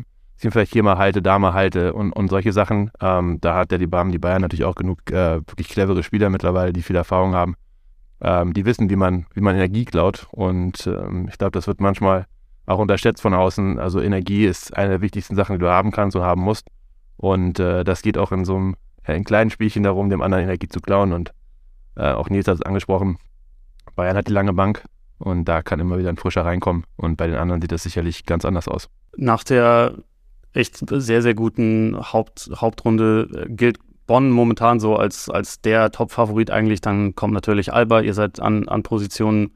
ihn 0.45 0.51
vielleicht 0.51 0.73
hier 0.73 0.83
mal 0.83 0.99
halte, 0.99 1.23
da 1.23 1.39
mal 1.39 1.55
halte 1.55 1.93
und, 1.93 2.13
und 2.13 2.29
solche 2.29 2.53
Sachen. 2.53 2.91
Ähm, 3.01 3.39
da 3.41 3.55
hat 3.55 3.71
der 3.71 3.79
die 3.79 3.87
Bayern, 3.87 4.11
die 4.11 4.19
Bayern 4.19 4.43
natürlich 4.43 4.65
auch 4.65 4.75
genug 4.75 5.11
äh, 5.11 5.37
wirklich 5.37 5.69
clevere 5.69 6.03
Spieler 6.03 6.31
mittlerweile, 6.31 6.73
die 6.73 6.83
viel 6.83 6.97
Erfahrung 6.97 7.35
haben. 7.35 7.55
Ähm, 8.21 8.53
die 8.53 8.65
wissen, 8.65 8.91
wie 8.91 8.97
man, 8.97 9.27
wie 9.35 9.41
man 9.41 9.55
Energie 9.55 9.85
klaut. 9.85 10.27
Und 10.31 10.87
ähm, 10.87 11.29
ich 11.29 11.39
glaube, 11.39 11.53
das 11.53 11.67
wird 11.67 11.81
manchmal 11.81 12.27
auch 12.67 12.79
unterschätzt 12.79 13.23
von 13.23 13.35
außen. 13.35 13.79
Also 13.79 14.01
Energie 14.01 14.45
ist 14.45 14.77
eine 14.77 14.91
der 14.91 15.01
wichtigsten 15.01 15.35
Sachen, 15.35 15.57
die 15.57 15.61
du 15.61 15.71
haben 15.71 15.91
kannst 15.91 16.17
und 16.17 16.23
haben 16.23 16.43
musst. 16.43 16.69
Und 17.17 17.59
äh, 17.61 17.85
das 17.85 18.03
geht 18.03 18.19
auch 18.19 18.33
in 18.33 18.45
so 18.45 18.57
einem 18.57 18.77
in 19.07 19.25
kleinen 19.25 19.51
Spielchen 19.51 19.83
darum, 19.83 20.11
dem 20.11 20.23
anderen 20.23 20.45
Energie 20.45 20.69
zu 20.69 20.81
klauen. 20.81 21.13
Und 21.13 21.33
äh, 21.97 22.13
auch 22.13 22.29
Nils 22.31 22.49
hat 22.49 22.57
es 22.57 22.63
angesprochen, 22.63 23.19
Bayern 23.95 24.17
hat 24.17 24.29
die 24.29 24.33
lange 24.33 24.53
Bank 24.53 24.85
und 25.19 25.45
da 25.45 25.63
kann 25.63 25.81
immer 25.81 25.99
wieder 25.99 26.09
ein 26.09 26.17
Frischer 26.17 26.45
reinkommen. 26.45 26.85
Und 26.97 27.17
bei 27.17 27.27
den 27.27 27.37
anderen 27.37 27.61
sieht 27.61 27.73
das 27.73 27.83
sicherlich 27.83 28.27
ganz 28.27 28.45
anders 28.45 28.69
aus. 28.69 28.89
Nach 29.17 29.45
der 29.45 29.95
echt 30.53 30.85
sehr, 30.89 31.23
sehr 31.23 31.35
guten 31.35 31.97
Haupt, 32.13 32.51
Hauptrunde 32.55 33.29
äh, 33.33 33.53
gilt 33.53 33.79
Bonn 34.07 34.31
momentan 34.31 34.81
so 34.81 34.97
als, 34.97 35.31
als 35.31 35.61
der 35.61 35.91
Top-Favorit 35.91 36.51
eigentlich. 36.51 36.81
Dann 36.81 37.15
kommt 37.15 37.35
natürlich 37.35 37.73
Alba. 37.73 38.01
Ihr 38.01 38.15
seid 38.15 38.41
an, 38.41 38.69
an 38.69 38.83
Position 38.83 39.53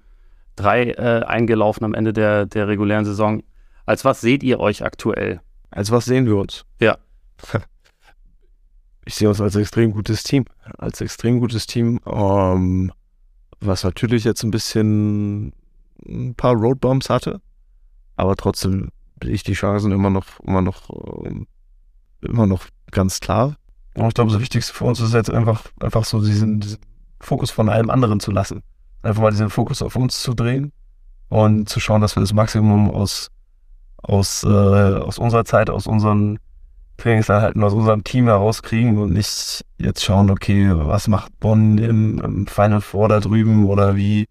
3 0.57 0.83
äh, 0.85 1.23
eingelaufen 1.27 1.85
am 1.85 1.95
Ende 1.95 2.13
der, 2.13 2.47
der 2.47 2.69
regulären 2.69 3.05
Saison. 3.05 3.43
Als 3.85 4.05
was 4.05 4.21
seht 4.21 4.43
ihr 4.43 4.61
euch 4.61 4.85
aktuell? 4.85 5.41
Als 5.71 5.91
was 5.91 6.05
sehen 6.07 6.27
wir 6.27 6.37
uns? 6.37 6.65
Ja. 6.81 6.97
Ich 9.07 9.15
sehe 9.15 9.29
uns 9.29 9.41
als 9.41 9.55
extrem 9.55 9.93
gutes 9.93 10.25
Team. 10.25 10.45
Als 10.79 11.01
extrem 11.01 11.39
gutes 11.41 11.67
Team, 11.67 12.01
ähm, 12.07 12.93
was 13.61 13.85
natürlich 13.85 14.25
jetzt 14.25 14.43
ein 14.43 14.51
bisschen 14.51 15.53
ein 16.07 16.35
paar 16.35 16.55
Roadbumps 16.55 17.09
hatte, 17.09 17.41
aber 18.17 18.37
trotzdem 18.37 18.91
ich 19.25 19.45
die 19.45 19.55
Chancen 19.55 19.93
immer 19.93 20.11
noch, 20.11 20.27
immer 20.41 20.61
noch, 20.61 20.91
ähm, 21.25 21.47
immer 22.21 22.47
noch 22.47 22.67
ganz 22.91 23.21
klar. 23.21 23.57
Und 23.95 24.09
ich 24.09 24.15
glaube, 24.15 24.33
das 24.33 24.41
Wichtigste 24.41 24.75
für 24.75 24.85
uns 24.85 25.01
ist 25.01 25.15
jetzt 25.15 25.31
einfach, 25.31 25.65
einfach 25.81 26.05
so 26.05 26.21
diesen, 26.21 26.61
diesen 26.61 26.79
Fokus 27.21 27.51
von 27.51 27.69
allem 27.69 27.91
anderen 27.91 28.21
zu 28.21 28.31
lassen. 28.31 28.63
Einfach 29.03 29.23
mal 29.23 29.31
diesen 29.31 29.51
Fokus 29.51 29.83
auf 29.83 29.97
uns 29.97 30.21
zu 30.21 30.35
drehen 30.35 30.73
und 31.29 31.69
zu 31.69 31.81
schauen, 31.81 32.03
dass 32.03 32.17
wir 32.17 32.21
das 32.21 32.33
Maximum 32.33 32.91
aus, 32.91 33.31
aus, 33.97 34.43
äh, 34.43 34.49
aus 34.49 35.19
unserer 35.19 35.45
Zeit, 35.45 35.71
aus 35.71 35.87
unseren 35.87 36.39
Trainingseinheiten, 36.97 37.63
aus 37.63 37.73
unserem 37.73 38.05
Team 38.05 38.27
herauskriegen 38.27 38.99
und 38.99 39.13
nicht 39.13 39.65
jetzt 39.79 40.05
schauen, 40.05 40.31
okay, 40.31 40.71
was 40.73 41.09
macht 41.09 41.39
Bonn 41.41 41.79
im, 41.79 42.19
im 42.21 42.47
Final 42.47 42.81
Four 42.81 43.09
da 43.09 43.21
drüben 43.21 43.67
oder 43.67 43.97
wie, 43.97 44.27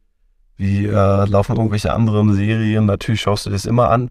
wie 0.57 0.85
äh, 0.85 1.25
laufen 1.25 1.55
irgendwelche 1.55 1.93
anderen 1.93 2.33
Serien. 2.33 2.85
Natürlich 2.85 3.21
schaust 3.21 3.45
du 3.45 3.49
das 3.49 3.65
immer 3.65 3.89
an, 3.89 4.09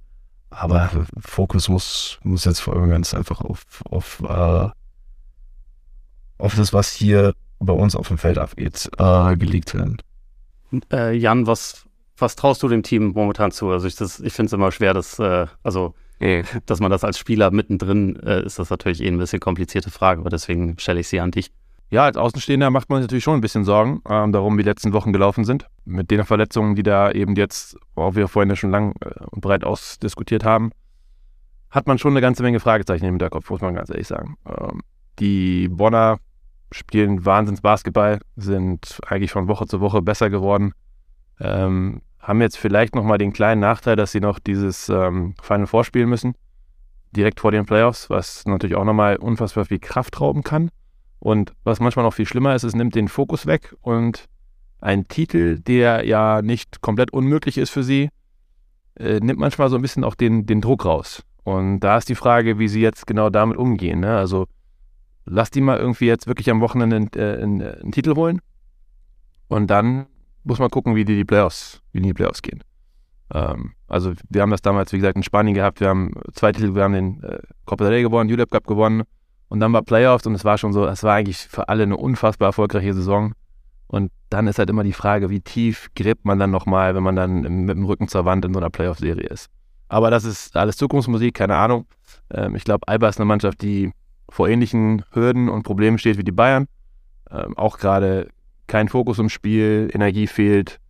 aber 0.51 0.91
Fokus 1.19 1.69
muss, 1.69 2.19
muss 2.23 2.45
jetzt 2.45 2.61
vor 2.61 2.77
allem 2.77 2.91
ganz 2.91 3.15
einfach 3.15 3.41
auf, 3.41 3.65
auf, 3.91 4.23
äh, 4.23 4.69
auf 6.39 6.55
das, 6.55 6.73
was 6.73 6.93
hier 6.93 7.35
bei 7.59 7.73
uns 7.73 7.97
auf 7.97 8.09
dem 8.09 8.19
Feld 8.19 8.39
abgeht, 8.39 8.91
äh, 8.99 9.37
gelegt 9.37 9.75
werden. 9.75 9.99
Äh, 10.93 11.17
Jan, 11.17 11.47
was, 11.47 11.85
was 12.17 12.37
traust 12.37 12.63
du 12.63 12.69
dem 12.69 12.83
Team 12.83 13.13
momentan 13.15 13.51
zu? 13.51 13.71
Also 13.71 13.87
ich, 13.87 14.01
ich 14.01 14.33
finde 14.33 14.47
es 14.47 14.53
immer 14.53 14.71
schwer, 14.73 14.95
dass, 14.95 15.19
äh, 15.19 15.47
dass 16.67 16.81
man 16.81 16.91
das 16.91 17.05
als 17.05 17.19
Spieler 17.19 17.51
mittendrin 17.51 18.17
äh, 18.17 18.45
ist 18.45 18.59
das 18.59 18.71
natürlich 18.71 19.03
eh 19.03 19.09
ein 19.09 19.19
bisschen 19.19 19.41
komplizierte 19.41 19.91
Frage, 19.91 20.21
aber 20.21 20.31
deswegen 20.31 20.79
stelle 20.79 21.01
ich 21.01 21.09
sie 21.09 21.21
an 21.21 21.31
dich. 21.31 21.51
Ja, 21.91 22.05
als 22.05 22.17
Außenstehender 22.17 22.71
macht 22.71 22.89
man 22.89 22.99
sich 22.99 23.05
natürlich 23.05 23.25
schon 23.25 23.35
ein 23.35 23.41
bisschen 23.41 23.65
Sorgen 23.65 24.01
ähm, 24.09 24.33
darum, 24.33 24.57
wie 24.59 24.63
die 24.63 24.69
letzten 24.69 24.93
Wochen 24.93 25.13
gelaufen 25.13 25.45
sind. 25.45 25.67
Mit 25.85 26.11
den 26.11 26.25
Verletzungen, 26.25 26.75
die 26.75 26.83
da 26.83 27.11
eben 27.11 27.37
jetzt, 27.37 27.77
worauf 27.95 28.17
wir 28.17 28.27
vorhin 28.27 28.51
ja 28.51 28.57
schon 28.57 28.71
lang 28.71 28.95
äh, 29.01 29.25
und 29.31 29.43
breit 29.43 29.65
ausdiskutiert 29.65 30.45
haben, 30.45 30.73
hat 31.71 31.87
man 31.87 31.99
schon 31.99 32.13
eine 32.13 32.21
ganze 32.21 32.43
Menge 32.43 32.61
Fragezeichen 32.61 33.05
im 33.05 33.15
Hinterkopf, 33.15 33.51
muss 33.51 33.61
man 33.61 33.75
ganz 33.75 33.91
ehrlich 33.91 34.09
sagen. 34.09 34.37
Ähm, 34.47 34.81
die 35.19 35.69
Bonner 35.69 36.19
spielen 36.73 37.25
Wahnsinns 37.25 37.61
Basketball, 37.61 38.21
sind 38.37 38.99
eigentlich 39.07 39.31
von 39.31 39.47
Woche 39.47 39.67
zu 39.67 39.81
Woche 39.81 40.03
besser 40.03 40.31
geworden. 40.31 40.73
Ähm, 41.39 42.01
haben 42.25 42.41
jetzt 42.41 42.57
vielleicht 42.57 42.95
nochmal 42.95 43.19
den 43.19 43.33
kleinen 43.33 43.61
Nachteil, 43.61 43.97
dass 43.97 44.13
sie 44.13 44.21
noch 44.21 44.39
dieses 44.39 44.89
ähm, 44.89 45.35
Final 45.41 45.67
vorspielen 45.67 46.09
müssen, 46.09 46.35
direkt 47.13 47.41
vor 47.41 47.53
den 47.53 47.67
Playoffs, 47.67 48.11
was 48.11 48.45
natürlich 48.47 48.77
auch 48.77 48.85
nochmal 48.85 49.17
unfassbar 49.17 49.67
viel 49.67 49.79
Kraft 49.79 50.21
rauben 50.21 50.43
kann. 50.43 50.71
Und 51.19 51.53
was 51.65 51.81
manchmal 51.81 52.05
noch 52.05 52.15
viel 52.15 52.27
schlimmer 52.27 52.55
ist, 52.55 52.65
es 52.65 52.75
nimmt 52.75 52.95
den 52.95 53.09
Fokus 53.09 53.47
weg 53.47 53.75
und 53.81 54.27
ein 54.81 55.09
Titel, 55.09 55.59
der 55.61 56.05
ja 56.05 56.43
nicht 56.43 56.81
komplett 56.83 57.13
unmöglich 57.13 57.57
ist 57.57 57.71
für 57.71 57.83
sie, 57.83 58.11
äh, 58.97 59.21
nimmt 59.21 59.39
manchmal 59.39 59.71
so 59.71 59.77
ein 59.77 59.83
bisschen 59.83 60.05
auch 60.05 60.15
den, 60.15 60.47
den 60.47 60.61
Druck 60.61 60.85
raus. 60.85 61.23
Und 61.43 61.81
da 61.81 61.99
ist 61.99 62.09
die 62.09 62.15
Frage, 62.15 62.59
wie 62.59 62.69
sie 62.69 62.81
jetzt 62.81 63.07
genau 63.07 63.31
damit 63.31 63.57
umgehen. 63.57 64.01
Ne? 64.01 64.17
Also 64.17 64.47
lass 65.27 65.51
die 65.51 65.61
mal 65.61 65.79
irgendwie 65.79 66.07
jetzt 66.07 66.27
wirklich 66.27 66.51
am 66.51 66.61
Wochenende 66.61 66.97
einen, 66.97 67.11
äh, 67.15 67.43
einen, 67.43 67.63
einen, 67.63 67.93
Titel 67.93 68.15
holen 68.17 68.41
und 69.49 69.69
dann 69.69 70.07
muss 70.45 70.59
man 70.59 70.71
gucken, 70.71 70.95
wie 70.95 71.05
die, 71.05 71.17
die 71.17 71.25
Playoffs, 71.25 71.81
wie 71.93 72.01
die 72.01 72.15
Playoffs 72.15 72.43
gehen. 72.43 72.63
Ähm, 73.33 73.73
also 73.89 74.13
wir 74.29 74.43
haben 74.43 74.51
das 74.51 74.63
damals, 74.63 74.93
wie 74.93 74.99
gesagt, 74.99 75.17
in 75.17 75.23
Spanien 75.23 75.55
gehabt. 75.55 75.81
Wir 75.81 75.89
haben 75.89 76.13
zwei 76.33 76.53
Titel, 76.53 76.75
wir 76.75 76.85
haben 76.85 76.95
den 76.95 77.23
äh, 77.23 77.39
Copa 77.65 77.85
del 77.85 77.95
Rey 77.95 78.03
gewonnen, 78.03 78.31
ULEP 78.31 78.51
Cup 78.51 78.67
gewonnen 78.67 79.05
und 79.49 79.61
dann 79.61 79.73
war 79.73 79.83
Playoffs 79.83 80.27
und 80.27 80.35
es 80.35 80.45
war 80.45 80.59
schon 80.59 80.73
so, 80.73 80.87
es 80.87 81.03
war 81.03 81.15
eigentlich 81.15 81.39
für 81.39 81.69
alle 81.69 81.85
eine 81.85 81.97
unfassbar 81.97 82.47
erfolgreiche 82.49 82.95
Saison. 82.95 83.35
Und 83.87 84.11
dann 84.31 84.49
ist 84.49 84.59
halt 84.59 84.71
immer 84.71 84.83
die 84.83 84.93
Frage, 84.93 85.31
wie 85.31 85.41
tief 85.41 85.91
gräbt 85.95 86.25
man 86.25 86.39
dann 86.39 86.51
nochmal, 86.51 86.95
wenn 86.95 87.03
man 87.03 87.15
dann 87.15 87.43
mit 87.43 87.77
dem 87.77 87.85
Rücken 87.85 88.09
zur 88.09 88.25
Wand 88.25 88.45
in 88.45 88.53
so 88.53 88.59
einer 88.59 88.71
Playoff-Serie 88.71 89.29
ist. 89.29 89.49
Aber 89.89 90.11
das 90.11 90.25
ist 90.25 90.57
alles 90.57 90.77
Zukunftsmusik, 90.77 91.35
keine 91.35 91.55
Ahnung. 91.57 91.87
Ähm, 92.31 92.57
ich 92.57 92.65
glaube, 92.65 92.89
Alba 92.89 93.09
ist 93.09 93.19
eine 93.19 93.27
Mannschaft, 93.27 93.63
die 93.63 93.93
vor 94.29 94.49
ähnlichen 94.49 95.05
Hürden 95.13 95.49
und 95.49 95.63
Problemen 95.63 95.99
steht 95.99 96.19
wie 96.19 96.25
die 96.25 96.33
Bayern. 96.33 96.67
Ähm, 97.31 97.57
auch 97.57 97.79
gerade 97.79 98.29
kein 98.67 98.89
Fokus 98.89 99.19
im 99.19 99.29
Spiel, 99.29 99.91
Energie 99.93 100.27
fehlt. 100.27 100.81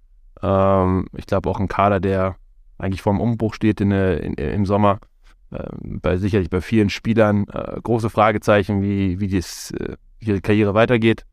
Ähm, 0.43 1.07
ich 1.17 1.27
glaube 1.27 1.49
auch 1.49 1.61
ein 1.61 1.69
Kader, 1.69 2.01
der 2.01 2.37
eigentlich 2.79 3.03
vor 3.03 3.13
dem 3.13 3.21
Umbruch 3.21 3.55
steht 3.55 3.81
in, 3.81 3.91
in, 3.91 4.35
im 4.35 4.67
Sommer 4.67 4.99
ähm, 5.53 6.01
bei 6.01 6.17
sicherlich 6.17 6.51
bei 6.51 6.61
vielen 6.61 6.91
Spielern 6.91 7.47
äh, 7.53 7.81
große 7.81 8.11
Fragezeichen, 8.11 8.83
wie, 8.83 9.21
wie 9.21 9.29
dies, 9.29 9.73
äh, 9.73 10.41
Karriere 10.41 10.75
weitergeht, 10.75 11.25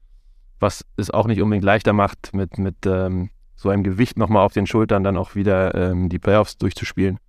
was 0.60 0.86
es 0.98 1.10
auch 1.10 1.28
nicht 1.28 1.42
unbedingt 1.42 1.64
leichter 1.64 1.94
macht, 1.94 2.34
mit, 2.34 2.58
mit 2.58 2.86
ähm, 2.86 3.30
so 3.56 3.70
einem 3.70 3.84
Gewicht 3.84 4.18
nochmal 4.18 4.46
auf 4.46 4.54
den 4.54 4.68
Schultern 4.68 5.04
dann 5.04 5.18
auch 5.18 5.36
wieder 5.36 5.74
ähm, 5.76 6.10
die 6.10 6.20
Playoffs 6.20 6.58
durchzuspielen. 6.58 7.20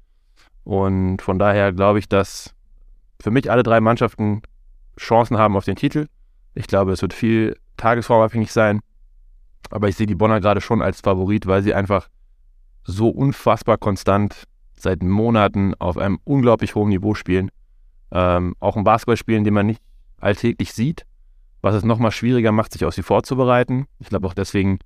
Und 0.64 1.22
von 1.22 1.38
daher 1.38 1.72
glaube 1.72 1.98
ich, 1.98 2.08
dass 2.08 2.54
für 3.20 3.30
mich 3.30 3.50
alle 3.50 3.62
drei 3.62 3.80
Mannschaften 3.80 4.42
Chancen 4.98 5.38
haben 5.38 5.56
auf 5.56 5.64
den 5.64 5.76
Titel. 5.76 6.06
Ich 6.54 6.66
glaube, 6.66 6.92
es 6.92 7.02
wird 7.02 7.14
viel 7.14 7.56
tagesformabhängig 7.76 8.52
sein. 8.52 8.80
Aber 9.70 9.88
ich 9.88 9.96
sehe 9.96 10.06
die 10.06 10.14
Bonner 10.14 10.40
gerade 10.40 10.60
schon 10.60 10.82
als 10.82 11.00
Favorit, 11.00 11.46
weil 11.46 11.62
sie 11.62 11.74
einfach 11.74 12.08
so 12.84 13.08
unfassbar 13.08 13.78
konstant 13.78 14.44
seit 14.74 15.02
Monaten 15.02 15.74
auf 15.78 15.96
einem 15.96 16.18
unglaublich 16.24 16.74
hohen 16.74 16.88
Niveau 16.88 17.14
spielen. 17.14 17.50
Ähm, 18.10 18.54
auch 18.60 18.76
ein 18.76 18.84
Basketball 18.84 19.16
spielen, 19.16 19.44
den 19.44 19.54
man 19.54 19.66
nicht 19.66 19.80
alltäglich 20.20 20.72
sieht, 20.72 21.06
was 21.62 21.74
es 21.74 21.84
nochmal 21.84 22.10
schwieriger 22.10 22.52
macht, 22.52 22.72
sich 22.72 22.84
auf 22.84 22.94
sie 22.94 23.02
vorzubereiten. 23.02 23.86
Ich 24.00 24.08
glaube 24.08 24.26
auch 24.26 24.34
deswegen 24.34 24.78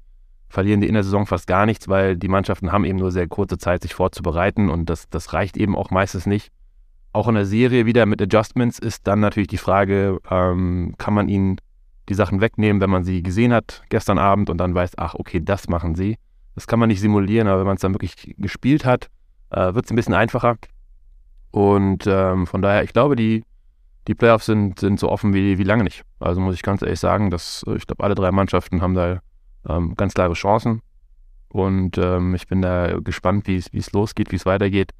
verlieren 0.49 0.81
die 0.81 0.89
in 0.89 0.95
der 0.95 1.03
Saison 1.03 1.27
fast 1.27 1.47
gar 1.47 1.67
nichts, 1.67 1.89
weil 1.89 2.17
die 2.17 2.29
Mannschaften 2.29 2.71
haben 2.71 2.85
eben 2.85 2.99
nur 2.99 3.11
sehr 3.11 3.27
kurze 3.27 3.59
Zeit, 3.59 3.83
sich 3.83 3.95
vorzubereiten 3.95 4.71
und 4.71 4.89
das, 4.89 5.09
das 5.09 5.33
reicht 5.33 5.57
eben 5.57 5.77
auch 5.77 5.91
meistens 5.91 6.27
nicht. 6.27 6.53
Auch 7.13 7.29
in 7.29 7.35
der 7.35 7.47
Serie 7.47 7.87
wieder 7.87 8.07
mit 8.07 8.21
Adjustments 8.21 8.79
ist 8.79 9.07
dann 9.07 9.21
natürlich 9.21 9.49
die 9.49 9.57
Frage, 9.57 10.21
ähm, 10.31 10.95
kann 10.99 11.15
man 11.15 11.29
ihnen 11.29 11.57
die 12.09 12.15
Sachen 12.15 12.41
wegnehmen, 12.41 12.81
wenn 12.81 12.91
man 12.91 13.05
sie 13.05 13.23
gesehen 13.23 13.53
hat 13.53 13.83
gestern 13.89 14.19
Abend 14.19 14.51
und 14.51 14.59
dann 14.59 14.75
weiß, 14.75 14.93
ach, 14.97 15.15
okay, 15.15 15.41
das 15.43 15.69
machen 15.69 15.95
sie. 15.95 16.17
Das 16.55 16.67
kann 16.67 16.79
man 16.79 16.89
nicht 16.89 17.01
simulieren, 17.01 17.49
aber 17.49 17.61
wenn 17.61 17.67
man 17.67 17.77
es 17.77 17.83
dann 17.83 17.95
wirklich 17.95 18.35
gespielt 18.39 18.85
hat, 18.85 19.09
äh, 19.51 19.75
wird 19.75 19.85
es 19.85 19.91
ein 19.91 19.97
bisschen 19.97 20.15
einfacher. 20.15 20.57
Und 21.51 22.07
ähm, 22.07 22.47
von 22.47 22.63
daher, 22.63 22.83
ich 22.85 22.93
glaube, 22.93 23.17
die, 23.17 23.45
die 24.07 24.15
Playoffs 24.15 24.47
sind, 24.47 24.79
sind 24.81 25.01
so 25.01 25.11
offen 25.11 25.35
wie, 25.35 25.59
wie 25.59 25.65
lange 25.65 25.85
nicht. 25.85 26.03
Also 26.21 26.41
muss 26.41 26.55
ich 26.55 26.63
ganz 26.63 26.83
ehrlich 26.83 27.01
sagen, 27.01 27.31
dass 27.31 27.65
ich 27.77 27.87
glaube, 27.87 28.05
alle 28.05 28.15
drei 28.15 28.31
Mannschaften 28.31 28.81
haben 28.81 28.95
da 28.95 29.21
ähm, 29.69 29.95
ganz 29.97 30.15
klare 30.15 30.35
Chancen. 30.35 30.81
Und 31.49 31.99
ähm, 31.99 32.35
ich 32.35 32.47
bin 32.47 32.63
da 32.63 32.99
gespannt, 33.01 33.47
wie 33.47 33.57
es 33.57 33.93
losgeht, 33.93 34.33
wie 34.33 34.37
es 34.37 34.47
weitergeht. 34.47 34.93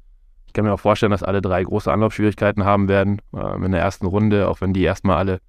Ich 0.47 0.53
kann 0.53 0.65
mir 0.65 0.73
auch 0.73 0.79
vorstellen, 0.79 1.11
dass 1.11 1.23
alle 1.23 1.41
drei 1.41 1.63
große 1.63 1.91
Anlaufschwierigkeiten 1.91 2.65
haben 2.65 2.87
werden 2.87 3.21
ähm, 3.35 3.63
in 3.63 3.71
der 3.71 3.81
ersten 3.81 4.05
Runde, 4.05 4.47
auch 4.47 4.61
wenn 4.61 4.73
die 4.73 4.83
erstmal 4.83 5.17
alle, 5.17 5.39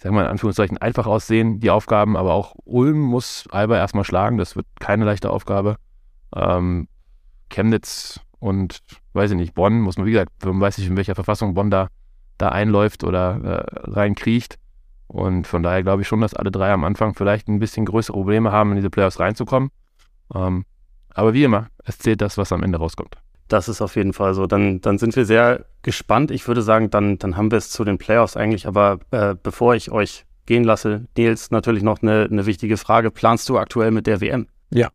ich 0.00 0.04
sage 0.04 0.14
mal 0.14 0.22
in 0.22 0.30
Anführungszeichen, 0.30 0.78
einfach 0.78 1.06
aussehen, 1.06 1.60
die 1.60 1.68
Aufgaben. 1.68 2.16
Aber 2.16 2.32
auch 2.32 2.54
Ulm 2.64 2.98
muss 2.98 3.44
Alba 3.50 3.76
erstmal 3.76 4.04
schlagen. 4.04 4.38
Das 4.38 4.56
wird 4.56 4.64
keine 4.80 5.04
leichte 5.04 5.28
Aufgabe. 5.28 5.76
Ähm, 6.34 6.88
Chemnitz 7.50 8.18
und, 8.38 8.78
weiß 9.12 9.32
ich 9.32 9.36
nicht, 9.36 9.52
Bonn 9.52 9.82
muss 9.82 9.98
man, 9.98 10.06
wie 10.06 10.12
gesagt, 10.12 10.30
man 10.42 10.58
weiß 10.58 10.78
nicht, 10.78 10.86
in 10.86 10.96
welcher 10.96 11.14
Verfassung 11.14 11.52
Bonn 11.52 11.70
da, 11.70 11.88
da 12.38 12.48
einläuft 12.48 13.04
oder 13.04 13.42
äh, 13.44 13.90
reinkriecht. 13.90 14.58
Und 15.06 15.46
von 15.46 15.62
daher 15.62 15.82
glaube 15.82 16.00
ich 16.00 16.08
schon, 16.08 16.22
dass 16.22 16.32
alle 16.32 16.50
drei 16.50 16.72
am 16.72 16.84
Anfang 16.84 17.12
vielleicht 17.12 17.48
ein 17.48 17.58
bisschen 17.58 17.84
größere 17.84 18.14
Probleme 18.14 18.52
haben, 18.52 18.70
in 18.70 18.76
diese 18.76 18.88
Playoffs 18.88 19.20
reinzukommen. 19.20 19.68
Ähm, 20.34 20.64
aber 21.12 21.34
wie 21.34 21.44
immer, 21.44 21.66
es 21.84 21.98
zählt 21.98 22.22
das, 22.22 22.38
was 22.38 22.52
am 22.52 22.62
Ende 22.62 22.78
rauskommt. 22.78 23.18
Das 23.50 23.68
ist 23.68 23.82
auf 23.82 23.96
jeden 23.96 24.12
Fall 24.12 24.32
so. 24.34 24.46
Dann, 24.46 24.80
dann 24.80 24.98
sind 24.98 25.16
wir 25.16 25.24
sehr 25.24 25.66
gespannt. 25.82 26.30
Ich 26.30 26.46
würde 26.46 26.62
sagen, 26.62 26.88
dann, 26.88 27.18
dann 27.18 27.36
haben 27.36 27.50
wir 27.50 27.58
es 27.58 27.70
zu 27.70 27.82
den 27.82 27.98
Playoffs 27.98 28.36
eigentlich. 28.36 28.68
Aber 28.68 29.00
äh, 29.10 29.34
bevor 29.40 29.74
ich 29.74 29.90
euch 29.90 30.24
gehen 30.46 30.62
lasse, 30.62 31.06
Nils, 31.16 31.50
natürlich 31.50 31.82
noch 31.82 32.00
eine, 32.00 32.28
eine 32.30 32.46
wichtige 32.46 32.76
Frage. 32.76 33.10
Planst 33.10 33.48
du 33.48 33.58
aktuell 33.58 33.90
mit 33.90 34.06
der 34.06 34.20
WM? 34.20 34.46
Ja, 34.70 34.90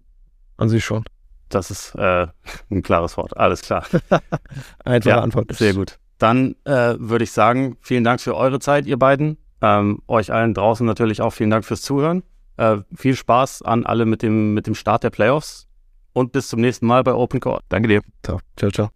an 0.56 0.70
sich 0.70 0.86
schon. 0.86 1.04
Das 1.50 1.70
ist 1.70 1.96
äh, 1.96 2.28
ein 2.72 2.82
klares 2.82 3.18
Wort. 3.18 3.36
Alles 3.36 3.62
klar. 3.62 3.86
Einfache 4.86 5.10
ja, 5.10 5.22
Antwort. 5.22 5.54
Sehr 5.54 5.74
gut. 5.74 6.00
Dann 6.18 6.56
äh, 6.64 6.96
würde 6.98 7.26
ich 7.26 7.34
sagen, 7.34 7.76
vielen 7.82 8.06
Dank 8.06 8.22
für 8.22 8.38
eure 8.38 8.60
Zeit, 8.60 8.86
ihr 8.86 8.98
beiden. 8.98 9.38
Ähm, 9.62 10.02
euch 10.08 10.32
allen 10.32 10.54
draußen 10.54 10.86
natürlich 10.86 11.22
auch 11.22 11.32
vielen 11.32 11.50
Dank 11.50 11.66
fürs 11.66 11.82
Zuhören. 11.82 12.24
Äh, 12.56 12.78
viel 12.96 13.18
Spaß 13.18 13.64
an 13.64 13.86
alle 13.86 14.06
mit 14.06 14.22
dem, 14.22 14.54
mit 14.54 14.66
dem 14.66 14.76
Start 14.76 15.04
der 15.04 15.10
Playoffs 15.10 15.68
und 16.16 16.32
bis 16.32 16.48
zum 16.48 16.62
nächsten 16.62 16.88
Mal 16.88 17.04
bei 17.04 17.14
Open 17.14 17.40
Court. 17.40 17.64
Danke 17.70 17.90
dir. 17.90 18.02
Ciao, 18.24 18.40
ciao. 18.56 18.72
ciao. 18.72 18.90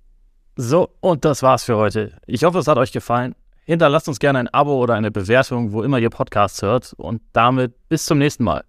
So, 0.56 0.90
und 1.02 1.26
das 1.26 1.44
war's 1.44 1.66
für 1.66 1.76
heute. 1.76 2.18
Ich 2.26 2.44
hoffe, 2.44 2.60
es 2.60 2.68
hat 2.68 2.78
euch 2.78 2.92
gefallen. 2.92 3.36
Hinterlasst 3.66 4.08
uns 4.08 4.20
gerne 4.20 4.40
ein 4.40 4.48
Abo 4.48 4.82
oder 4.82 4.96
eine 4.96 5.12
Bewertung, 5.12 5.74
wo 5.74 5.84
immer 5.84 6.00
ihr 6.00 6.10
Podcasts 6.10 6.62
hört. 6.62 6.94
Und 6.98 7.22
damit 7.34 7.74
bis 7.90 8.06
zum 8.06 8.18
nächsten 8.18 8.46
Mal. 8.46 8.64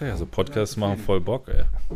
Ja, 0.00 0.16
so 0.16 0.26
Podcasts 0.26 0.76
machen 0.76 0.98
voll 0.98 1.20
Bock, 1.20 1.48
ey. 1.48 1.64